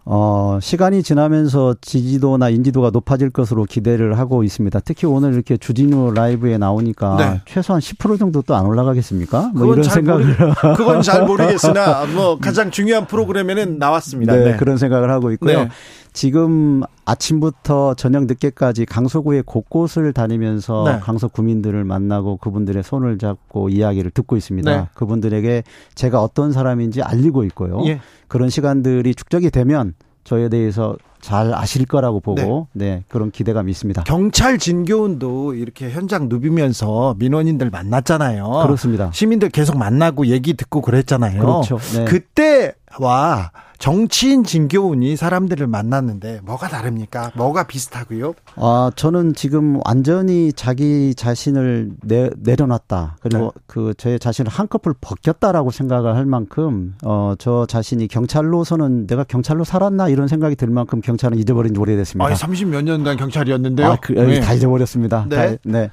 어, 0.04 0.58
시간이 0.60 1.02
지나면서 1.04 1.76
지지도나 1.80 2.48
인지도가 2.48 2.90
높아질 2.90 3.30
것으로 3.30 3.64
기대를 3.64 4.18
하고 4.18 4.42
있습니다. 4.42 4.80
특히 4.80 5.06
오늘 5.06 5.32
이렇게 5.34 5.56
주진우 5.56 6.12
라이브에 6.12 6.58
나오니까 6.58 7.16
네. 7.16 7.40
최소한 7.46 7.80
10% 7.80 8.18
정도 8.18 8.42
또 8.42 8.54
안 8.54 8.66
올라가겠습니까? 8.66 9.52
뭐 9.54 9.72
이런 9.72 9.84
생각을 9.84 10.24
모르, 10.24 10.54
그건 10.76 11.02
잘 11.02 11.24
모르겠으나 11.24 12.06
뭐 12.14 12.38
가장 12.38 12.70
중요한 12.70 13.06
프로그램에는 13.06 13.78
나왔습니다. 13.78 14.34
네, 14.34 14.44
네. 14.52 14.56
그런 14.56 14.76
생각을 14.76 15.10
하고 15.10 15.30
있고요. 15.32 15.64
네. 15.64 15.68
지금 16.12 16.82
아침부터 17.04 17.94
저녁 17.94 18.26
늦게까지 18.26 18.84
강서구의 18.86 19.42
곳곳을 19.44 20.12
다니면서 20.12 20.84
네. 20.86 20.98
강서 21.00 21.28
구민들을 21.28 21.84
만나고 21.84 22.36
그분들의 22.36 22.82
손을 22.82 23.18
잡고 23.18 23.70
이야기를 23.70 24.10
듣고 24.10 24.36
있습니다. 24.36 24.70
네. 24.70 24.88
그분들에게 24.94 25.62
제가 25.94 26.22
어떤 26.22 26.52
사람인지 26.52 27.02
알리고 27.02 27.44
있고요. 27.44 27.82
예. 27.86 28.00
그런 28.28 28.50
시간들이 28.50 29.14
축적이 29.14 29.50
되면 29.50 29.94
저에 30.24 30.48
대해서 30.48 30.96
잘 31.20 31.54
아실 31.54 31.86
거라고 31.86 32.20
보고 32.20 32.66
네. 32.72 32.84
네. 32.84 33.04
그런 33.08 33.30
기대감이 33.30 33.70
있습니다. 33.70 34.02
경찰 34.02 34.58
진교훈도 34.58 35.54
이렇게 35.54 35.90
현장 35.90 36.28
누비면서 36.28 37.14
민원인들 37.18 37.70
만났잖아요. 37.70 38.48
그렇습니다. 38.64 39.10
시민들 39.12 39.48
계속 39.48 39.78
만나고 39.78 40.26
얘기 40.26 40.54
듣고 40.54 40.82
그랬잖아요. 40.82 41.40
그렇죠. 41.40 41.78
네. 41.96 42.04
그때와 42.04 43.52
정치인 43.82 44.44
진교훈이 44.44 45.16
사람들을 45.16 45.66
만났는데 45.66 46.42
뭐가 46.44 46.68
다릅니까? 46.68 47.32
뭐가 47.34 47.66
비슷하고요? 47.66 48.32
아, 48.54 48.92
저는 48.94 49.34
지금 49.34 49.80
완전히 49.84 50.52
자기 50.52 51.16
자신을 51.16 51.90
내, 52.00 52.30
내려놨다. 52.36 53.16
그리고 53.20 53.52
네. 53.52 53.62
그제 53.66 54.18
자신을 54.18 54.52
한꺼풀 54.52 54.94
벗겼다라고 55.00 55.72
생각을 55.72 56.14
할 56.14 56.26
만큼 56.26 56.94
어, 57.04 57.34
저 57.40 57.66
자신이 57.66 58.06
경찰로서는 58.06 59.08
내가 59.08 59.24
경찰로 59.24 59.64
살았나 59.64 60.08
이런 60.08 60.28
생각이 60.28 60.54
들 60.54 60.68
만큼 60.68 61.00
경찰은 61.00 61.36
잊어버린 61.36 61.74
지 61.74 61.80
오래됐습니다. 61.80 62.24
아, 62.24 62.32
30몇 62.34 62.84
년간 62.84 63.16
경찰이었는데요. 63.16 63.84
아, 63.88 63.96
그, 64.00 64.12
네. 64.12 64.38
다 64.38 64.54
잊어버렸습니다. 64.54 65.26
네. 65.28 65.56
다, 65.56 65.56
네. 65.64 65.90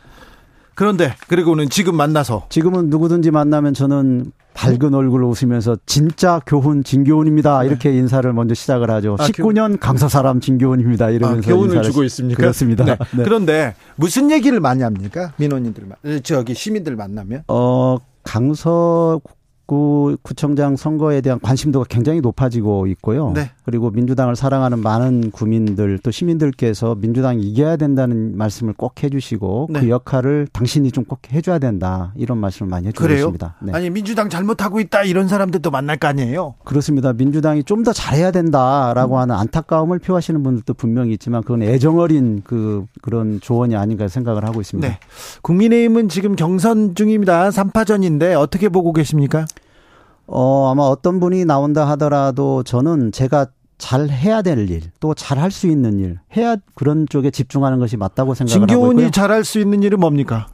그런데 0.80 1.14
그리고는 1.28 1.70
지금 1.70 1.98
만나서 1.98 2.46
지금은 2.48 2.90
누구든지 2.90 3.32
만나면 3.32 3.74
저는 3.74 4.32
밝은 4.54 4.94
얼굴로 4.94 5.28
웃으면서 5.28 5.76
진짜 5.86 6.40
교훈 6.46 6.86
진교훈입니다. 6.86 7.60
네. 7.60 7.68
이렇게 7.68 7.90
네. 7.90 7.98
인사를 7.98 8.32
먼저 8.32 8.54
시작을 8.56 8.90
하죠. 8.90 9.18
아, 9.20 9.26
19년 9.26 9.78
강사 9.78 10.08
사람 10.08 10.40
진교훈입니다. 10.40 11.10
이러면서 11.10 11.52
아, 11.52 11.54
교훈을 11.54 11.84
주고 11.84 12.06
있습니까? 12.06 12.40
그렇습니다. 12.40 12.86
네. 12.86 12.96
네. 13.12 13.24
그런데 13.26 13.76
무슨 13.98 14.32
얘기를 14.32 14.62
많이 14.62 14.82
합니까? 14.82 15.34
민원인들 15.36 15.84
저기 16.24 16.54
시민들 16.54 16.96
만나면? 16.96 17.44
어 17.50 17.98
강서 18.24 19.20
구 19.70 20.18
구청장 20.24 20.76
선거에 20.76 21.22
대한 21.22 21.40
관심도가 21.40 21.86
굉장히 21.88 22.22
높아지고 22.22 22.88
있고요. 22.88 23.32
네. 23.36 23.52
그리고 23.64 23.92
민주당을 23.92 24.36
사랑하는 24.36 24.80
많은 24.80 25.30
구민들 25.30 26.00
또 26.02 26.10
시민들께서 26.10 26.96
민주당이 26.96 27.44
이겨야 27.44 27.78
된다는 27.78 28.36
말씀을 28.36 28.74
꼭 28.74 29.04
해주시고 29.04 29.68
네. 29.70 29.80
그 29.82 29.90
역할을 29.90 30.48
당신이 30.52 30.92
좀 30.92 31.06
꼭 31.08 31.20
해줘야 31.32 31.60
된다 31.60 32.14
이런 32.16 32.40
말씀을 32.40 32.70
많이 32.70 32.88
해주고 32.88 33.08
있습니다. 33.08 33.56
네. 33.62 33.72
아니 33.74 33.90
민주당 33.92 34.28
잘못하고 34.30 34.80
있다 34.80 35.04
이런 35.04 35.28
사람들도 35.28 35.70
만날 35.72 35.98
거 35.98 36.08
아니에요? 36.08 36.56
그렇습니다. 36.66 37.14
민주당이 37.14 37.64
좀 37.64 37.84
더 37.84 37.94
잘해야 37.94 38.32
된다라고 38.32 39.16
음. 39.16 39.20
하는 39.22 39.36
안타까움을 39.36 40.00
표하시는 40.00 40.42
분들도 40.44 40.74
분명히 40.74 41.14
있지만 41.14 41.42
그건 41.44 41.62
애정어린 41.64 42.42
그 42.44 42.86
그런 43.02 43.40
조언이 43.40 43.76
아닌가 43.76 44.08
생각을 44.08 44.44
하고 44.46 44.60
있습니다. 44.62 44.88
네. 44.88 45.00
국민의힘은 45.44 46.10
지금 46.10 46.36
경선 46.36 46.96
중입니다. 46.96 47.50
3파전인데 47.52 48.36
어떻게 48.36 48.68
보고 48.68 48.92
계십니까? 48.94 49.46
어, 50.32 50.70
아마 50.72 50.84
어떤 50.84 51.20
분이 51.20 51.46
나온다 51.46 51.88
하더라도 51.90 52.64
저는 52.64 53.12
제가 53.12 53.48
잘 53.78 54.10
해야 54.10 54.42
될 54.42 54.70
일, 54.70 54.82
또 55.00 55.14
잘 55.14 55.38
할 55.40 55.52
수 55.52 55.68
있는 55.68 56.00
일, 56.00 56.20
해야 56.36 56.58
그런 56.76 57.06
쪽에 57.10 57.32
집중하는 57.32 57.80
것이 57.80 57.96
맞다고 57.98 58.34
생각을 58.34 58.62
하고 58.64 58.66
있고요. 58.74 58.90
진교훈이 58.90 59.12
잘할 59.12 59.44
수 59.46 59.60
있는 59.60 59.82
일은 59.84 60.00
뭡니까? 60.00 60.48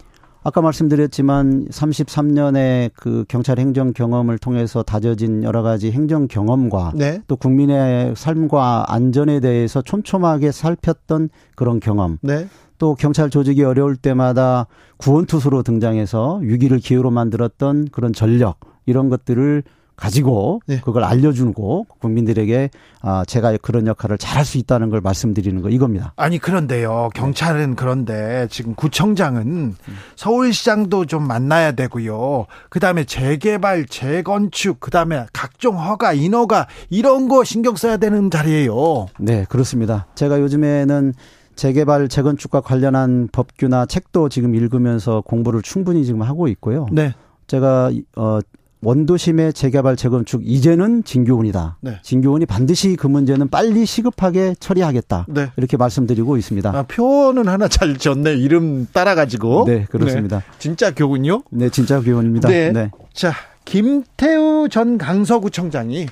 아까 0.43 0.61
말씀드렸지만 0.61 1.65
33년의 1.69 2.91
그 2.95 3.25
경찰 3.27 3.57
행정 3.57 3.93
경험을 3.93 4.37
통해서 4.37 4.83
다져진 4.83 5.43
여러 5.43 5.63
가지 5.63 5.91
행정 5.91 6.27
경험과 6.27 6.91
네. 6.93 7.19
또 7.27 7.35
국민의 7.35 8.13
삶과 8.15 8.85
안전에 8.89 9.39
대해서 9.39 9.81
촘촘하게 9.81 10.51
살폈던 10.51 11.29
그런 11.55 11.79
경험. 11.79 12.19
네. 12.21 12.47
또 12.77 12.93
경찰 12.93 13.31
조직이 13.31 13.63
어려울 13.63 13.95
때마다 13.95 14.67
구원투수로 14.97 15.63
등장해서 15.63 16.35
위기를 16.43 16.77
기회로 16.77 17.09
만들었던 17.09 17.87
그런 17.91 18.13
전력 18.13 18.59
이런 18.85 19.09
것들을 19.09 19.63
가지고 19.95 20.61
네. 20.67 20.81
그걸 20.83 21.03
알려주고 21.03 21.87
국민들에게 21.99 22.69
아 23.01 23.23
제가 23.25 23.55
그런 23.61 23.87
역할을 23.87 24.17
잘할 24.17 24.43
수 24.43 24.57
있다는 24.57 24.89
걸 24.89 24.99
말씀드리는 25.01 25.61
거 25.61 25.69
이겁니다. 25.69 26.13
아니 26.17 26.37
그런데요 26.37 27.09
경찰은 27.15 27.75
그런데 27.75 28.47
지금 28.49 28.75
구청장은 28.75 29.75
서울시장도 30.15 31.05
좀 31.05 31.25
만나야 31.25 31.73
되고요. 31.73 32.45
그 32.69 32.79
다음에 32.79 33.05
재개발, 33.05 33.85
재건축, 33.85 34.79
그 34.79 34.91
다음에 34.91 35.25
각종 35.31 35.79
허가, 35.79 36.13
인허가 36.13 36.67
이런 36.89 37.29
거 37.29 37.43
신경 37.43 37.75
써야 37.75 37.97
되는 37.97 38.29
자리예요. 38.29 39.07
네 39.19 39.45
그렇습니다. 39.47 40.07
제가 40.15 40.41
요즘에는 40.41 41.13
재개발, 41.55 42.09
재건축과 42.09 42.59
관련한 42.59 43.29
법규나 43.31 43.85
책도 43.85 44.27
지금 44.27 44.55
읽으면서 44.55 45.21
공부를 45.21 45.61
충분히 45.61 46.03
지금 46.03 46.21
하고 46.21 46.49
있고요. 46.49 46.85
네. 46.91 47.13
제가 47.47 47.91
어 48.17 48.39
원도심의 48.85 49.53
재개발 49.53 49.95
재건축 49.95 50.43
이제는 50.45 51.03
진교훈이다. 51.03 51.77
네. 51.81 51.99
진교훈이 52.03 52.45
반드시 52.45 52.95
그 52.95 53.07
문제는 53.07 53.49
빨리 53.49 53.83
시급하게 53.85 54.53
처리하겠다. 54.59 55.25
네. 55.29 55.49
이렇게 55.57 55.75
말씀드리고 55.75 56.37
있습니다. 56.37 56.69
아, 56.69 56.83
표현은 56.83 57.47
하나 57.47 57.67
잘 57.67 57.97
졌네. 57.97 58.35
이름 58.35 58.85
따라가지고. 58.93 59.65
네, 59.65 59.85
그렇습니다. 59.89 60.37
네. 60.37 60.45
진짜 60.59 60.93
교훈요? 60.93 61.41
네, 61.49 61.69
진짜 61.69 61.99
교훈입니다. 61.99 62.47
네. 62.47 62.71
네. 62.71 62.91
자, 63.11 63.33
김태우 63.65 64.69
전 64.69 64.99
강서구청장이 64.99 66.05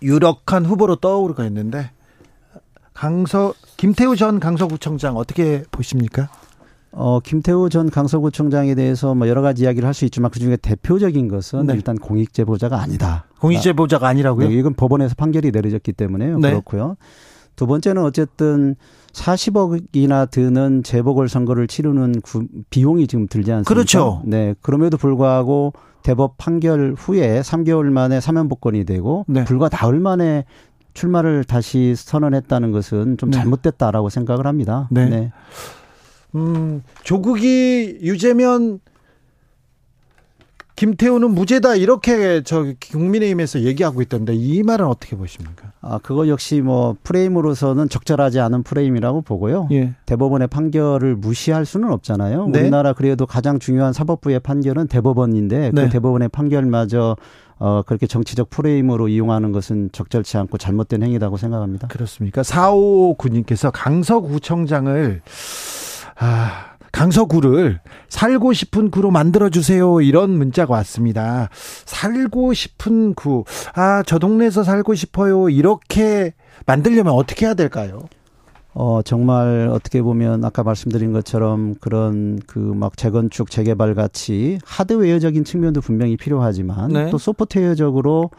유력한 0.00 0.64
후보로 0.64 0.96
떠오르고 0.96 1.44
있는데 1.44 1.90
강서 2.94 3.52
김태우 3.76 4.16
전 4.16 4.40
강서구청장 4.40 5.16
어떻게 5.16 5.64
보십니까? 5.70 6.30
어, 6.92 7.20
김태우 7.20 7.68
전 7.70 7.88
강서구청장에 7.90 8.74
대해서 8.74 9.14
뭐 9.14 9.26
여러 9.28 9.40
가지 9.42 9.62
이야기를 9.64 9.86
할 9.86 9.94
수 9.94 10.04
있지만 10.06 10.30
그 10.30 10.38
중에 10.38 10.56
대표적인 10.56 11.28
것은 11.28 11.66
네. 11.66 11.74
일단 11.74 11.96
공익제보자가 11.96 12.80
아니다. 12.80 13.24
공익제보자가 13.40 14.08
아니라고요? 14.08 14.48
네, 14.48 14.54
이건 14.54 14.74
법원에서 14.74 15.14
판결이 15.16 15.50
내려졌기 15.50 15.92
때문에요. 15.92 16.38
네. 16.38 16.50
그렇고요. 16.50 16.96
두 17.56 17.66
번째는 17.66 18.02
어쨌든 18.02 18.76
40억이나 19.12 20.30
드는 20.30 20.82
재보궐 20.82 21.28
선거를 21.28 21.66
치르는 21.66 22.20
구, 22.22 22.46
비용이 22.70 23.06
지금 23.06 23.26
들지 23.26 23.52
않습니까? 23.52 23.68
그렇죠. 23.68 24.22
네. 24.24 24.54
그럼에도 24.62 24.96
불구하고 24.96 25.74
대법 26.02 26.38
판결 26.38 26.94
후에 26.96 27.40
3개월 27.42 27.84
만에 27.90 28.20
사면 28.20 28.48
복권이 28.48 28.84
되고 28.84 29.24
네. 29.28 29.44
불과 29.44 29.68
나흘 29.68 30.00
만에 30.00 30.44
출마를 30.94 31.44
다시 31.44 31.94
선언했다는 31.96 32.72
것은 32.72 33.16
좀 33.18 33.30
네. 33.30 33.38
잘못됐다라고 33.38 34.08
생각을 34.08 34.46
합니다. 34.46 34.88
네. 34.90 35.30
네. 36.32 36.40
음, 36.40 36.82
조국이 37.02 37.98
유재면 38.02 38.80
김태우는 40.82 41.30
무죄다 41.30 41.76
이렇게 41.76 42.42
저 42.42 42.64
국민의힘에서 42.90 43.60
얘기하고 43.60 44.02
있던데 44.02 44.34
이 44.34 44.62
말은 44.62 44.86
어떻게 44.86 45.16
보십니까? 45.16 45.72
아 45.80 45.98
그거 46.02 46.26
역시 46.26 46.60
뭐 46.60 46.96
프레임으로서는 47.04 47.88
적절하지 47.88 48.40
않은 48.40 48.62
프레임이라고 48.62 49.20
보고요. 49.22 49.68
예. 49.70 49.92
대법원의 50.06 50.48
판결을 50.48 51.14
무시할 51.14 51.66
수는 51.66 51.92
없잖아요. 51.92 52.48
네. 52.48 52.60
우리나라 52.62 52.94
그래도 52.94 53.26
가장 53.26 53.58
중요한 53.58 53.92
사법부의 53.92 54.40
판결은 54.40 54.88
대법원인데 54.88 55.70
그 55.70 55.76
네. 55.76 55.84
그 55.84 55.90
대법원의 55.90 56.30
판결마저 56.30 57.16
어 57.58 57.82
그렇게 57.86 58.08
정치적 58.08 58.50
프레임으로 58.50 59.06
이용하는 59.06 59.52
것은 59.52 59.90
적절치 59.92 60.36
않고 60.36 60.58
잘못된 60.58 61.04
행위라고 61.04 61.36
생각합니다. 61.36 61.86
그렇습니까? 61.86 62.42
사오 62.42 63.14
군님께서 63.14 63.70
강서구청장을 63.70 65.20
아 66.22 66.76
강서구를 66.92 67.80
살고 68.08 68.52
싶은 68.52 68.90
구로 68.90 69.10
만들어주세요. 69.10 70.02
이런 70.02 70.30
문자가 70.30 70.74
왔습니다. 70.74 71.48
살고 71.84 72.52
싶은 72.54 73.14
구. 73.14 73.44
아, 73.74 74.02
저 74.06 74.18
동네에서 74.18 74.62
살고 74.62 74.94
싶어요. 74.94 75.48
이렇게 75.48 76.34
만들려면 76.66 77.14
어떻게 77.14 77.46
해야 77.46 77.54
될까요? 77.54 78.02
어, 78.74 79.00
정말 79.04 79.68
어떻게 79.72 80.00
보면 80.02 80.44
아까 80.44 80.62
말씀드린 80.62 81.12
것처럼 81.12 81.74
그런 81.80 82.38
그 82.46 82.58
막 82.58 82.96
재건축, 82.96 83.50
재개발 83.50 83.94
같이 83.94 84.58
하드웨어적인 84.64 85.44
측면도 85.44 85.80
분명히 85.80 86.16
필요하지만 86.16 86.92
네. 86.92 87.10
또 87.10 87.18
소프트웨어적으로 87.18 88.30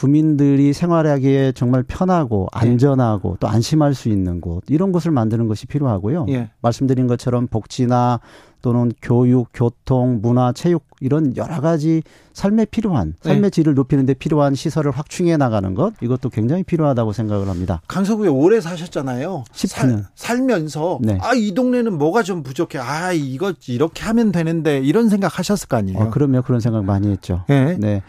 국민들이 0.00 0.72
생활하기에 0.72 1.52
정말 1.52 1.82
편하고 1.82 2.48
네. 2.54 2.58
안전하고 2.58 3.32
네. 3.32 3.36
또 3.38 3.48
안심할 3.48 3.94
수 3.94 4.08
있는 4.08 4.40
곳 4.40 4.64
이런 4.68 4.92
곳을 4.92 5.10
만드는 5.10 5.46
것이 5.46 5.66
필요하고요. 5.66 6.24
예. 6.30 6.48
말씀드린 6.62 7.06
것처럼 7.06 7.46
복지나 7.48 8.20
또는 8.62 8.92
교육, 9.02 9.48
교통, 9.52 10.20
문화, 10.22 10.52
체육 10.52 10.84
이런 11.00 11.36
여러 11.36 11.60
가지 11.60 12.02
삶에 12.32 12.64
필요한 12.66 13.14
네. 13.22 13.28
삶의 13.28 13.42
네. 13.42 13.50
질을 13.50 13.74
높이는 13.74 14.06
데 14.06 14.14
필요한 14.14 14.54
시설을 14.54 14.90
확충해 14.90 15.36
나가는 15.36 15.74
것 15.74 15.92
이것도 16.00 16.30
굉장히 16.30 16.62
필요하다고 16.62 17.12
생각을 17.12 17.48
합니다. 17.48 17.82
강서구에 17.86 18.28
오래 18.28 18.62
사셨잖아요. 18.62 19.44
10년 19.52 20.06
살, 20.14 20.40
면서 20.40 20.98
네. 21.02 21.18
아이 21.20 21.52
동네는 21.52 21.98
뭐가 21.98 22.22
좀 22.22 22.42
부족해. 22.42 22.78
아 22.78 23.12
이거 23.12 23.52
이렇게 23.68 24.02
하면 24.04 24.32
되는데 24.32 24.78
이런 24.78 25.10
생각 25.10 25.38
하셨을 25.38 25.68
거 25.68 25.76
아니에요. 25.76 25.98
어, 25.98 26.10
그럼요. 26.10 26.40
그런 26.40 26.60
생각 26.60 26.84
많이 26.86 27.08
했죠. 27.08 27.44
네. 27.48 28.02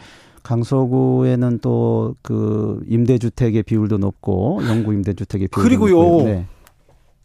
네. 0.43 0.47
강서구에는 0.47 1.59
또 1.59 2.15
그 2.21 2.81
임대주택의 2.87 3.63
비율도 3.63 3.97
높고 3.97 4.61
영구 4.67 4.93
임대주택의 4.93 5.47
비율도 5.49 5.61
그리고요. 5.61 6.23
네. 6.25 6.45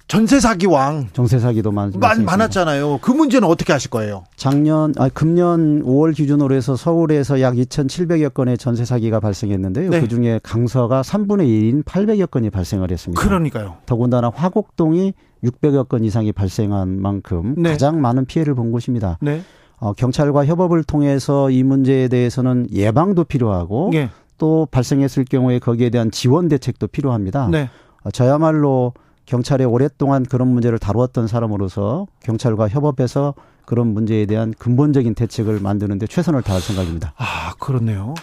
전세 0.09 0.39
사기 0.39 0.67
왕. 0.67 1.09
전세 1.13 1.41
사기도 1.41 1.73
많, 1.73 1.93
많았잖아요. 2.25 2.99
그 3.03 3.11
문제는 3.11 3.49
어떻게 3.49 3.73
하실 3.73 3.91
거예요? 3.91 4.23
작년, 4.37 4.95
아, 4.99 5.09
금년 5.09 5.83
5월 5.83 6.15
기준으로 6.15 6.55
해서 6.55 6.77
서울에서 6.77 7.41
약 7.41 7.55
2,700여 7.55 8.33
건의 8.33 8.57
전세 8.57 8.85
사기가 8.85 9.19
발생했는데요. 9.19 9.91
네. 9.91 10.01
그 10.01 10.07
중에 10.07 10.39
강서가 10.45 11.03
3분의 11.03 11.49
1인 11.49 11.85
800여 11.85 12.31
건이 12.31 12.51
발생을 12.51 12.93
했습니다. 12.93 13.21
그러니까요. 13.21 13.79
더군다나 13.87 14.31
화곡동이 14.33 15.13
600여 15.43 15.89
건 15.89 16.05
이상이 16.05 16.31
발생한 16.31 17.01
만큼 17.03 17.57
네. 17.59 17.71
가장 17.73 18.01
많은 18.01 18.27
피해를 18.27 18.55
본 18.55 18.71
곳입니다. 18.71 19.19
네. 19.21 19.43
어, 19.79 19.93
경찰과 19.93 20.47
협업을 20.47 20.85
통해서 20.85 21.51
이 21.51 21.63
문제에 21.63 22.09
대해서는 22.09 22.69
예방도 22.73 23.25
필요하고 23.25 23.91
네. 23.93 24.11
또 24.39 24.67
발생했을 24.71 25.25
경우에 25.25 25.59
거기에 25.59 25.91
대한 25.91 26.11
지원 26.11 26.49
대책도 26.49 26.89
필요합니다. 26.89 27.49
네. 27.49 27.71
어, 28.03 28.11
저야말로 28.11 28.95
경찰에 29.27 29.65
오랫동안 29.65 30.25
그런 30.25 30.49
문제를 30.49 30.79
다루었던 30.79 31.27
사람으로서 31.27 32.07
경찰과 32.21 32.69
협업해서 32.69 33.35
그런 33.65 33.89
문제에 33.89 34.27
대한 34.27 34.55
근본적인 34.57 35.15
대책을 35.15 35.61
만드는데 35.61 36.07
최선을 36.07 36.43
다할 36.43 36.63
생각입니다. 36.63 37.13
아, 37.17 37.55
그렇네요. 37.59 38.15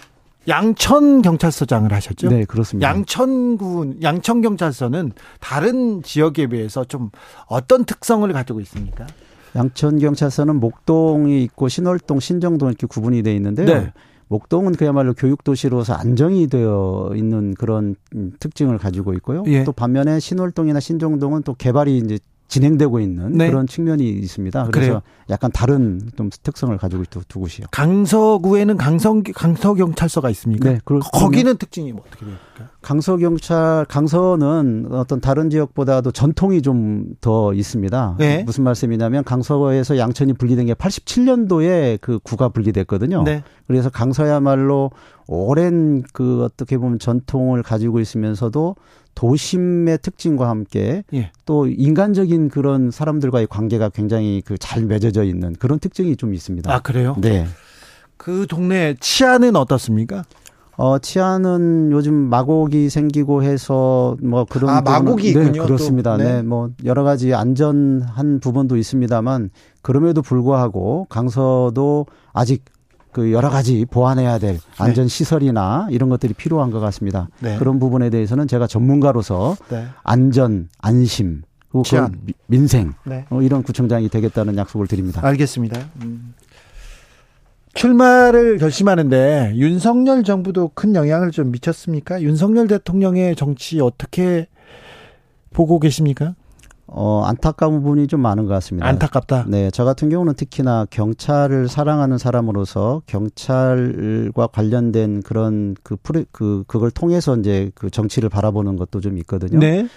양천 0.48 1.22
경찰서장을 1.22 1.92
하셨죠? 1.92 2.28
네, 2.28 2.44
그렇습니다. 2.44 2.88
양천군 2.88 4.02
양천 4.02 4.42
경찰서는 4.42 5.12
다른 5.40 6.02
지역에 6.02 6.48
비해서 6.48 6.84
좀 6.84 7.10
어떤 7.46 7.84
특성을 7.84 8.30
가지고 8.32 8.60
있습니까? 8.60 9.06
양천 9.56 9.98
경찰서는 9.98 10.56
목동이 10.56 11.42
있고 11.44 11.68
신월동, 11.68 12.20
신정동 12.20 12.68
이렇게 12.68 12.86
구분이 12.86 13.22
돼 13.22 13.34
있는데요. 13.34 13.66
네. 13.66 13.92
목동은 14.28 14.72
그야말로 14.72 15.12
교육 15.14 15.44
도시로서 15.44 15.94
안정이 15.94 16.48
되어 16.48 17.12
있는 17.14 17.54
그런 17.54 17.94
특징을 18.40 18.78
가지고 18.78 19.12
있고요. 19.14 19.44
예. 19.46 19.64
또 19.64 19.72
반면에 19.72 20.18
신월동이나 20.18 20.80
신정동은 20.80 21.42
또 21.42 21.54
개발이 21.54 21.98
이제 21.98 22.18
진행되고 22.48 23.00
있는 23.00 23.32
네. 23.32 23.48
그런 23.50 23.66
측면이 23.66 24.08
있습니다. 24.08 24.68
그래서 24.72 24.86
그래요? 24.86 25.02
약간 25.30 25.50
다른 25.52 26.00
좀 26.16 26.30
특성을 26.42 26.76
가지고 26.76 27.02
있고 27.02 27.22
두 27.26 27.40
곳이요. 27.40 27.66
강서구에는 27.70 28.76
강성 28.76 29.22
강서 29.22 29.74
경찰서가 29.74 30.30
있습니까? 30.30 30.70
네, 30.70 30.78
거기는 30.84 31.56
특징이 31.56 31.92
뭐 31.92 32.02
어떻게 32.06 32.20
됩니까? 32.26 32.70
강서 32.82 33.16
경찰 33.16 33.84
강서는 33.86 34.88
어떤 34.92 35.20
다른 35.20 35.50
지역보다도 35.50 36.12
전통이 36.12 36.62
좀 36.62 36.94
더 37.20 37.54
있습니다. 37.54 38.16
네. 38.18 38.42
무슨 38.44 38.64
말씀이냐면 38.64 39.24
강서에서 39.24 39.98
양천이 39.98 40.34
분리된 40.34 40.66
게 40.66 40.74
87년도에 40.74 41.98
그 42.00 42.18
구가 42.22 42.50
분리됐거든요. 42.50 43.22
네. 43.22 43.42
그래서 43.66 43.90
강서야말로 43.90 44.90
오랜 45.26 46.02
그 46.12 46.44
어떻게 46.44 46.76
보면 46.76 46.98
전통을 46.98 47.62
가지고 47.62 48.00
있으면서도 48.00 48.76
도심의 49.14 49.98
특징과 50.02 50.48
함께 50.48 51.04
예. 51.14 51.30
또 51.46 51.66
인간적인 51.68 52.48
그런 52.48 52.90
사람들과의 52.90 53.46
관계가 53.48 53.90
굉장히 53.90 54.42
그 54.44 54.56
잘 54.58 54.84
맺어져 54.84 55.24
있는 55.24 55.54
그런 55.54 55.78
특징이 55.78 56.16
좀 56.16 56.32
있습니다. 56.34 56.72
아 56.72 56.80
그래요? 56.80 57.16
네. 57.20 57.46
그 58.16 58.46
동네 58.48 58.94
치안은 58.98 59.56
어떻습니까? 59.56 60.24
어, 60.76 60.98
치안은 60.98 61.92
요즘 61.92 62.14
마곡이 62.14 62.88
생기고 62.88 63.42
해서 63.44 64.16
뭐 64.22 64.44
그런 64.44 64.70
아, 64.70 64.80
마곡이 64.80 65.32
네, 65.34 65.52
그렇습니다. 65.52 66.16
네. 66.16 66.24
네. 66.24 66.42
뭐 66.42 66.70
여러 66.84 67.04
가지 67.04 67.32
안전한 67.34 68.40
부분도 68.40 68.76
있습니다만 68.76 69.50
그럼에도 69.82 70.22
불구하고 70.22 71.06
강서도 71.10 72.06
아직 72.32 72.64
그 73.14 73.30
여러 73.30 73.48
가지 73.48 73.86
보완해야 73.88 74.38
될 74.38 74.54
네. 74.54 74.60
안전 74.76 75.06
시설이나 75.06 75.86
이런 75.90 76.08
것들이 76.08 76.34
필요한 76.34 76.72
것 76.72 76.80
같습니다. 76.80 77.28
네. 77.38 77.56
그런 77.58 77.78
부분에 77.78 78.10
대해서는 78.10 78.48
제가 78.48 78.66
전문가로서 78.66 79.56
네. 79.70 79.86
안전, 80.02 80.68
안심, 80.80 81.42
그리고 81.70 81.84
그 81.88 82.32
민생 82.48 82.92
네. 83.04 83.24
어, 83.30 83.40
이런 83.40 83.62
구청장이 83.62 84.08
되겠다는 84.08 84.56
약속을 84.56 84.88
드립니다. 84.88 85.20
알겠습니다. 85.24 85.80
음. 86.02 86.34
출마를 87.74 88.58
결심하는데 88.58 89.52
윤석열 89.54 90.24
정부도 90.24 90.72
큰 90.74 90.96
영향을 90.96 91.30
좀 91.30 91.52
미쳤습니까? 91.52 92.20
윤석열 92.20 92.66
대통령의 92.66 93.36
정치 93.36 93.80
어떻게 93.80 94.48
보고 95.52 95.78
계십니까? 95.78 96.34
어, 96.96 97.24
안타까운 97.24 97.82
부분이 97.82 98.06
좀 98.06 98.20
많은 98.20 98.46
것 98.46 98.50
같습니다. 98.54 98.86
안타깝다? 98.86 99.46
네. 99.48 99.68
저 99.72 99.84
같은 99.84 100.10
경우는 100.10 100.34
특히나 100.34 100.86
경찰을 100.90 101.66
사랑하는 101.66 102.18
사람으로서 102.18 103.02
경찰과 103.06 104.46
관련된 104.46 105.22
그런 105.22 105.74
그, 105.82 105.96
프레, 105.96 106.24
그, 106.30 106.62
그걸 106.68 106.92
통해서 106.92 107.36
이제 107.36 107.72
그 107.74 107.90
정치를 107.90 108.28
바라보는 108.28 108.76
것도 108.76 109.00
좀 109.00 109.18
있거든요. 109.18 109.58
네. 109.58 109.88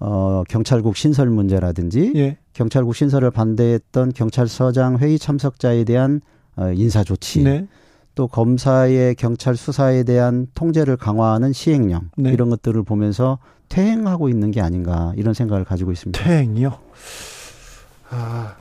어, 0.00 0.42
경찰국 0.46 0.98
신설 0.98 1.30
문제라든지 1.30 2.12
예. 2.16 2.36
경찰국 2.52 2.94
신설을 2.94 3.30
반대했던 3.30 4.12
경찰서장 4.12 4.98
회의 4.98 5.18
참석자에 5.18 5.84
대한 5.84 6.20
어, 6.56 6.70
인사 6.72 7.02
조치, 7.02 7.42
네. 7.42 7.66
또 8.14 8.28
검사의 8.28 9.14
경찰 9.14 9.56
수사에 9.56 10.02
대한 10.02 10.46
통제를 10.54 10.98
강화하는 10.98 11.54
시행령 11.54 12.10
네. 12.18 12.32
이런 12.32 12.50
것들을 12.50 12.82
보면서 12.82 13.38
퇴행하고 13.68 14.28
있는 14.28 14.50
게 14.50 14.60
아닌가 14.60 15.12
이런 15.16 15.34
생각을 15.34 15.64
가지고 15.64 15.92
있습니다. 15.92 16.22
퇴행이요? 16.22 16.78
아, 18.10 18.56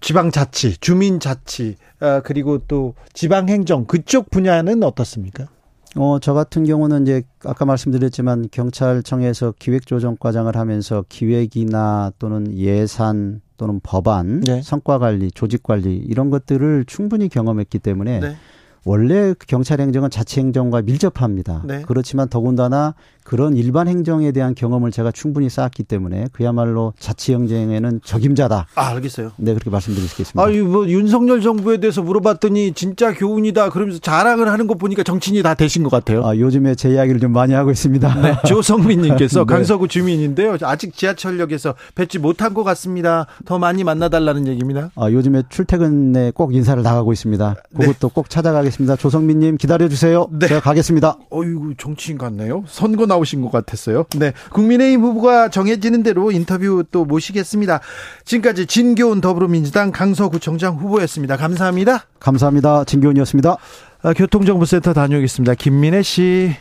지방자치, 0.00 0.78
주민자치, 0.78 1.76
아, 2.00 2.20
그리고 2.22 2.58
또 2.58 2.94
지방행정 3.12 3.86
그쪽 3.86 4.30
분야는 4.30 4.82
어떻습니까? 4.82 5.48
어, 5.96 6.18
저 6.18 6.34
같은 6.34 6.64
경우는 6.64 7.02
이제 7.02 7.22
아까 7.44 7.64
말씀드렸지만 7.64 8.48
경찰청에서 8.50 9.54
기획조정과장을 9.58 10.54
하면서 10.56 11.04
기획이나 11.08 12.12
또는 12.18 12.52
예산 12.56 13.40
또는 13.56 13.80
법안, 13.82 14.40
네. 14.40 14.60
성과관리, 14.62 15.30
조직관리 15.30 15.96
이런 15.96 16.30
것들을 16.30 16.84
충분히 16.86 17.28
경험했기 17.28 17.78
때문에 17.78 18.20
네. 18.20 18.36
원래 18.84 19.34
경찰 19.46 19.80
행정은 19.80 20.10
자치 20.10 20.40
행정과 20.40 20.82
밀접합니다. 20.82 21.62
네. 21.64 21.82
그렇지만 21.86 22.28
더군다나 22.28 22.94
그런 23.24 23.56
일반 23.56 23.88
행정에 23.88 24.32
대한 24.32 24.54
경험을 24.54 24.90
제가 24.90 25.10
충분히 25.10 25.48
쌓았기 25.48 25.84
때문에 25.84 26.26
그야말로 26.32 26.92
자치 26.98 27.32
행정에는 27.32 28.02
적임자다. 28.04 28.66
아, 28.74 28.86
알겠어요. 28.88 29.32
네, 29.36 29.54
그렇게 29.54 29.70
말씀드릴 29.70 30.06
수 30.06 30.14
있겠습니다. 30.14 30.42
아, 30.42 30.64
뭐 30.64 30.86
윤석열 30.86 31.40
정부에 31.40 31.78
대해서 31.78 32.02
물어봤더니 32.02 32.74
진짜 32.74 33.14
교훈이다. 33.14 33.70
그러면서 33.70 33.98
자랑을 33.98 34.52
하는 34.52 34.66
것 34.66 34.78
보니까 34.78 35.02
정치인이 35.02 35.42
다 35.42 35.54
되신 35.54 35.82
것 35.82 35.90
같아요. 35.90 36.24
아, 36.24 36.36
요즘에 36.36 36.74
제 36.74 36.90
이야기를 36.90 37.20
좀 37.20 37.32
많이 37.32 37.54
하고 37.54 37.70
있습니다. 37.70 38.20
네, 38.20 38.36
조성민 38.46 39.00
님께서 39.00 39.40
네. 39.40 39.54
강서구 39.54 39.88
주민인데요. 39.88 40.58
아직 40.62 40.94
지하철역에서 40.94 41.74
뵙지 41.94 42.18
못한 42.18 42.52
것 42.52 42.62
같습니다. 42.62 43.26
더 43.46 43.58
많이 43.58 43.84
만나 43.84 44.10
달라는 44.10 44.46
얘기입니다. 44.46 44.90
아, 44.96 45.10
요즘에 45.10 45.44
출퇴근에 45.48 46.32
꼭 46.34 46.54
인사를 46.54 46.82
나가고 46.82 47.12
있습니다. 47.14 47.54
네. 47.70 47.86
그것도 47.86 48.08
네. 48.08 48.12
꼭 48.14 48.28
찾아가겠습니다. 48.28 48.96
조성민 48.96 49.38
님 49.38 49.56
기다려 49.56 49.88
주세요. 49.88 50.26
네. 50.30 50.46
제가 50.46 50.60
가겠습니다. 50.60 51.16
어이구, 51.30 51.74
정치인 51.78 52.18
같네요. 52.18 52.64
선거 52.66 53.06
나 53.06 53.13
오신 53.16 53.42
것 53.42 53.50
같았어요. 53.50 54.04
네. 54.16 54.32
국민의힘 54.50 55.02
후보가 55.02 55.48
정해지는 55.48 56.02
대로 56.02 56.30
인터뷰 56.30 56.84
또 56.90 57.04
모시겠습니다. 57.04 57.80
지금까지 58.24 58.66
진교훈 58.66 59.20
더불어민주당 59.20 59.90
강서구청장 59.92 60.76
후보였습니다. 60.76 61.36
감사합니다. 61.36 62.06
감사합니다. 62.20 62.84
진교훈이었습니다. 62.84 63.56
아, 64.02 64.12
교통정보센터 64.12 64.92
다녀오겠습니다. 64.92 65.54
김민혜 65.54 66.02
씨. 66.02 66.54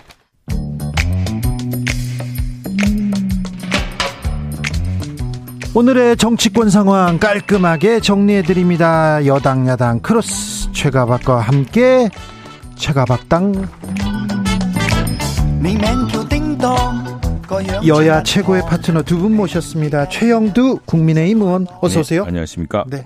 오늘의 5.75 6.17
정치권 6.17 6.69
상황 6.69 7.17
깔끔하게 7.17 7.99
정리해드립니다. 7.99 9.25
여당, 9.25 9.67
야당, 9.67 9.99
크로스, 10.01 10.71
최가박과 10.71 11.39
함께 11.39 12.09
최가박당. 12.75 14.12
여야 17.87 18.21
최고의 18.23 18.63
파트너 18.63 19.03
두 19.03 19.17
분 19.17 19.35
모셨습니다. 19.37 20.09
최영두 20.09 20.79
국민의힘 20.85 21.41
의원 21.41 21.67
어서 21.81 21.95
네, 21.95 21.99
오세요. 22.01 22.23
네, 22.23 22.27
안녕하십니까? 22.29 22.83
네. 22.89 23.05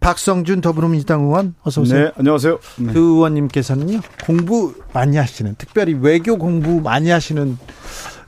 박성준 0.00 0.62
더불어민주당 0.62 1.24
의원 1.24 1.54
어서 1.62 1.82
오세요. 1.82 2.04
네, 2.06 2.10
안녕하세요. 2.16 2.58
네. 2.78 2.92
그 2.94 2.98
의원님께서는요 2.98 4.00
공부 4.24 4.74
많이 4.94 5.18
하시는 5.18 5.54
특별히 5.58 5.92
외교 5.92 6.38
공부 6.38 6.80
많이 6.80 7.10
하시는 7.10 7.58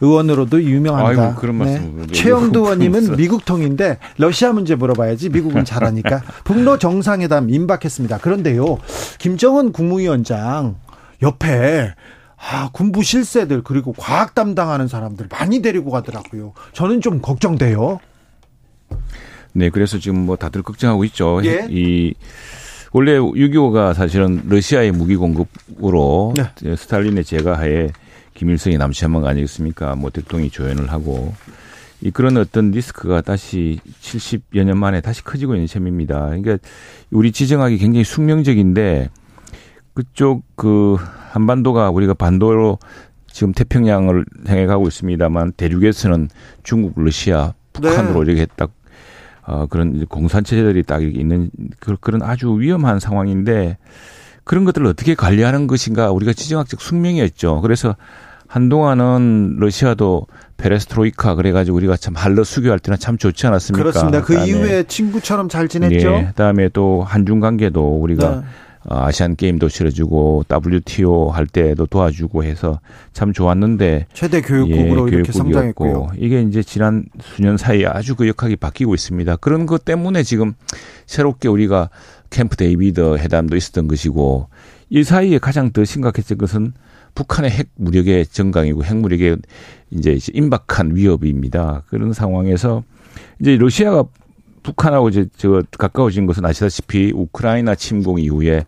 의원으로도 0.03 0.63
유명합니다. 0.63 1.23
아이고, 1.29 1.41
그런 1.41 1.55
말씀. 1.57 1.97
네. 2.07 2.13
최영두 2.13 2.59
의원님은 2.61 3.17
미국 3.17 3.45
통인데 3.47 3.99
러시아 4.19 4.53
문제 4.53 4.75
물어봐야지 4.75 5.31
미국은 5.31 5.65
잘하니까 5.65 6.23
북러 6.45 6.77
정상회담 6.79 7.49
임박했습니다. 7.49 8.19
그런데요 8.19 8.79
김정은 9.19 9.73
국무위원장 9.73 10.77
옆에 11.23 11.95
아, 12.45 12.71
군부 12.73 13.03
실세들 13.03 13.63
그리고 13.63 13.93
과학 13.93 14.35
담당하는 14.35 14.89
사람들 14.89 15.29
많이 15.31 15.63
데리고 15.63 15.91
가더라고요. 15.91 16.55
저는 16.73 17.01
좀 17.01 17.21
걱정돼요. 17.21 18.01
네, 19.53 19.71
그래서 19.71 19.99
지금 19.99 20.27
뭐 20.27 20.37
다들 20.37 20.63
걱정하고 20.63 21.05
있죠. 21.05 21.41
예? 21.45 21.67
이 21.71 22.15
원래 22.93 23.19
6.25가 23.19 23.95
사실은 23.95 24.43
러시아의 24.49 24.91
무기 24.91 25.17
공급으로 25.17 26.35
네. 26.37 26.77
스탈린의 26.77 27.25
제가하에 27.25 27.91
김일성이 28.35 28.77
남체한 28.77 29.25
아니겠습니까? 29.25 29.95
뭐 29.95 30.11
대통령이 30.11 30.51
조연을 30.51 30.91
하고 30.91 31.33
이 32.01 32.11
그런 32.11 32.37
어떤 32.37 32.73
리스크가 32.73 33.21
다시 33.21 33.79
70여 34.01 34.65
년 34.65 34.79
만에 34.79 35.01
다시 35.01 35.23
커지고 35.23 35.55
있는 35.55 35.69
셈입니다. 35.69 36.27
그러니까 36.27 36.59
우리 37.11 37.31
지정하기 37.31 37.79
굉장히 37.79 38.05
숙명적인데 38.05 39.09
그쪽 39.95 40.43
그 40.57 40.97
한반도가 41.31 41.91
우리가 41.91 42.15
반도로 42.15 42.79
지금 43.27 43.53
태평양을 43.53 44.25
향해 44.47 44.67
가고 44.67 44.87
있습니다만 44.89 45.53
대륙에서는 45.53 46.29
중국, 46.63 46.93
러시아, 46.97 47.55
북한으로 47.73 48.25
네. 48.25 48.33
이렇게 48.33 48.47
딱 48.57 48.71
어, 49.45 49.67
그런 49.67 50.07
공산 50.07 50.45
체제들이 50.45 50.83
딱 50.85 51.03
이렇게 51.03 51.19
있는 51.19 51.51
그, 51.81 51.97
그런 52.01 52.23
아주 52.23 52.59
위험한 52.59 53.01
상황인데 53.01 53.79
그런 54.45 54.65
것들을 54.65 54.87
어떻게 54.87 55.15
관리하는 55.15 55.67
것인가 55.67 56.11
우리가 56.11 56.33
지정학적 56.33 56.81
숙명이었죠. 56.81 57.61
그래서 57.61 57.97
한동안은 58.47 59.57
러시아도 59.59 60.27
페레스트로이카 60.59 61.35
그래가지고 61.37 61.77
우리가 61.77 61.97
참 61.97 62.15
할러 62.15 62.45
수교할 62.45 62.79
때는 62.79 62.99
참 62.99 63.17
좋지 63.17 63.47
않았습니까? 63.47 63.83
그렇습니다. 63.83 64.23
그 64.23 64.35
이후에 64.47 64.85
친구처럼 64.85 65.49
잘 65.49 65.69
지냈죠. 65.69 66.11
네, 66.11 66.27
그다음에 66.27 66.69
또 66.69 67.03
한중 67.03 67.41
관계도 67.41 68.01
우리가 68.01 68.31
네. 68.37 68.43
어, 68.85 69.05
아시안 69.05 69.37
게임도 69.37 69.69
치러주고 69.69 70.45
WTO 70.51 71.31
할 71.31 71.47
때도 71.47 71.87
도와주고 71.87 72.45
해서 72.45 72.81
참 73.13 73.33
좋았는데 73.33 74.07
최대 74.13 74.41
교역국으로 74.41 75.11
예, 75.11 75.17
이렇게 75.17 75.33
성장했고요. 75.33 76.11
이게 76.17 76.43
이제 76.43 76.63
지난 76.63 77.05
수년 77.21 77.57
사이에 77.57 77.87
아주 77.87 78.17
그 78.17 78.27
역학이 78.27 78.57
바뀌고 78.57 78.95
있습니다. 78.95 79.37
그런 79.37 79.67
것 79.67 79.85
때문에 79.85 80.23
지금 80.23 80.55
새롭게 81.07 81.49
우리가 81.49 81.91
캠프 82.31 82.57
데이비드 82.57 83.19
회담도 83.19 83.57
있었던 83.57 83.87
것이고 83.87 84.49
이 84.91 85.05
사이에 85.05 85.39
가장 85.39 85.71
더 85.71 85.85
심각했던 85.85 86.39
것은 86.39 86.73
북한의 87.15 87.51
핵 87.51 87.69
무력의 87.77 88.27
증강이고 88.27 88.85
핵 88.85 88.97
무력의 88.97 89.37
이제 89.91 90.19
임박한 90.33 90.97
위협입니다. 90.97 91.83
그런 91.89 92.13
상황에서 92.13 92.83
이제 93.41 93.57
러시아가 93.57 94.05
북한하고 94.63 95.09
이제 95.09 95.27
저 95.37 95.63
가까워진 95.79 96.27
것은 96.27 96.45
아시다시피 96.45 97.13
우크라이나 97.15 97.75
침공 97.75 98.21
이후에 98.21 98.65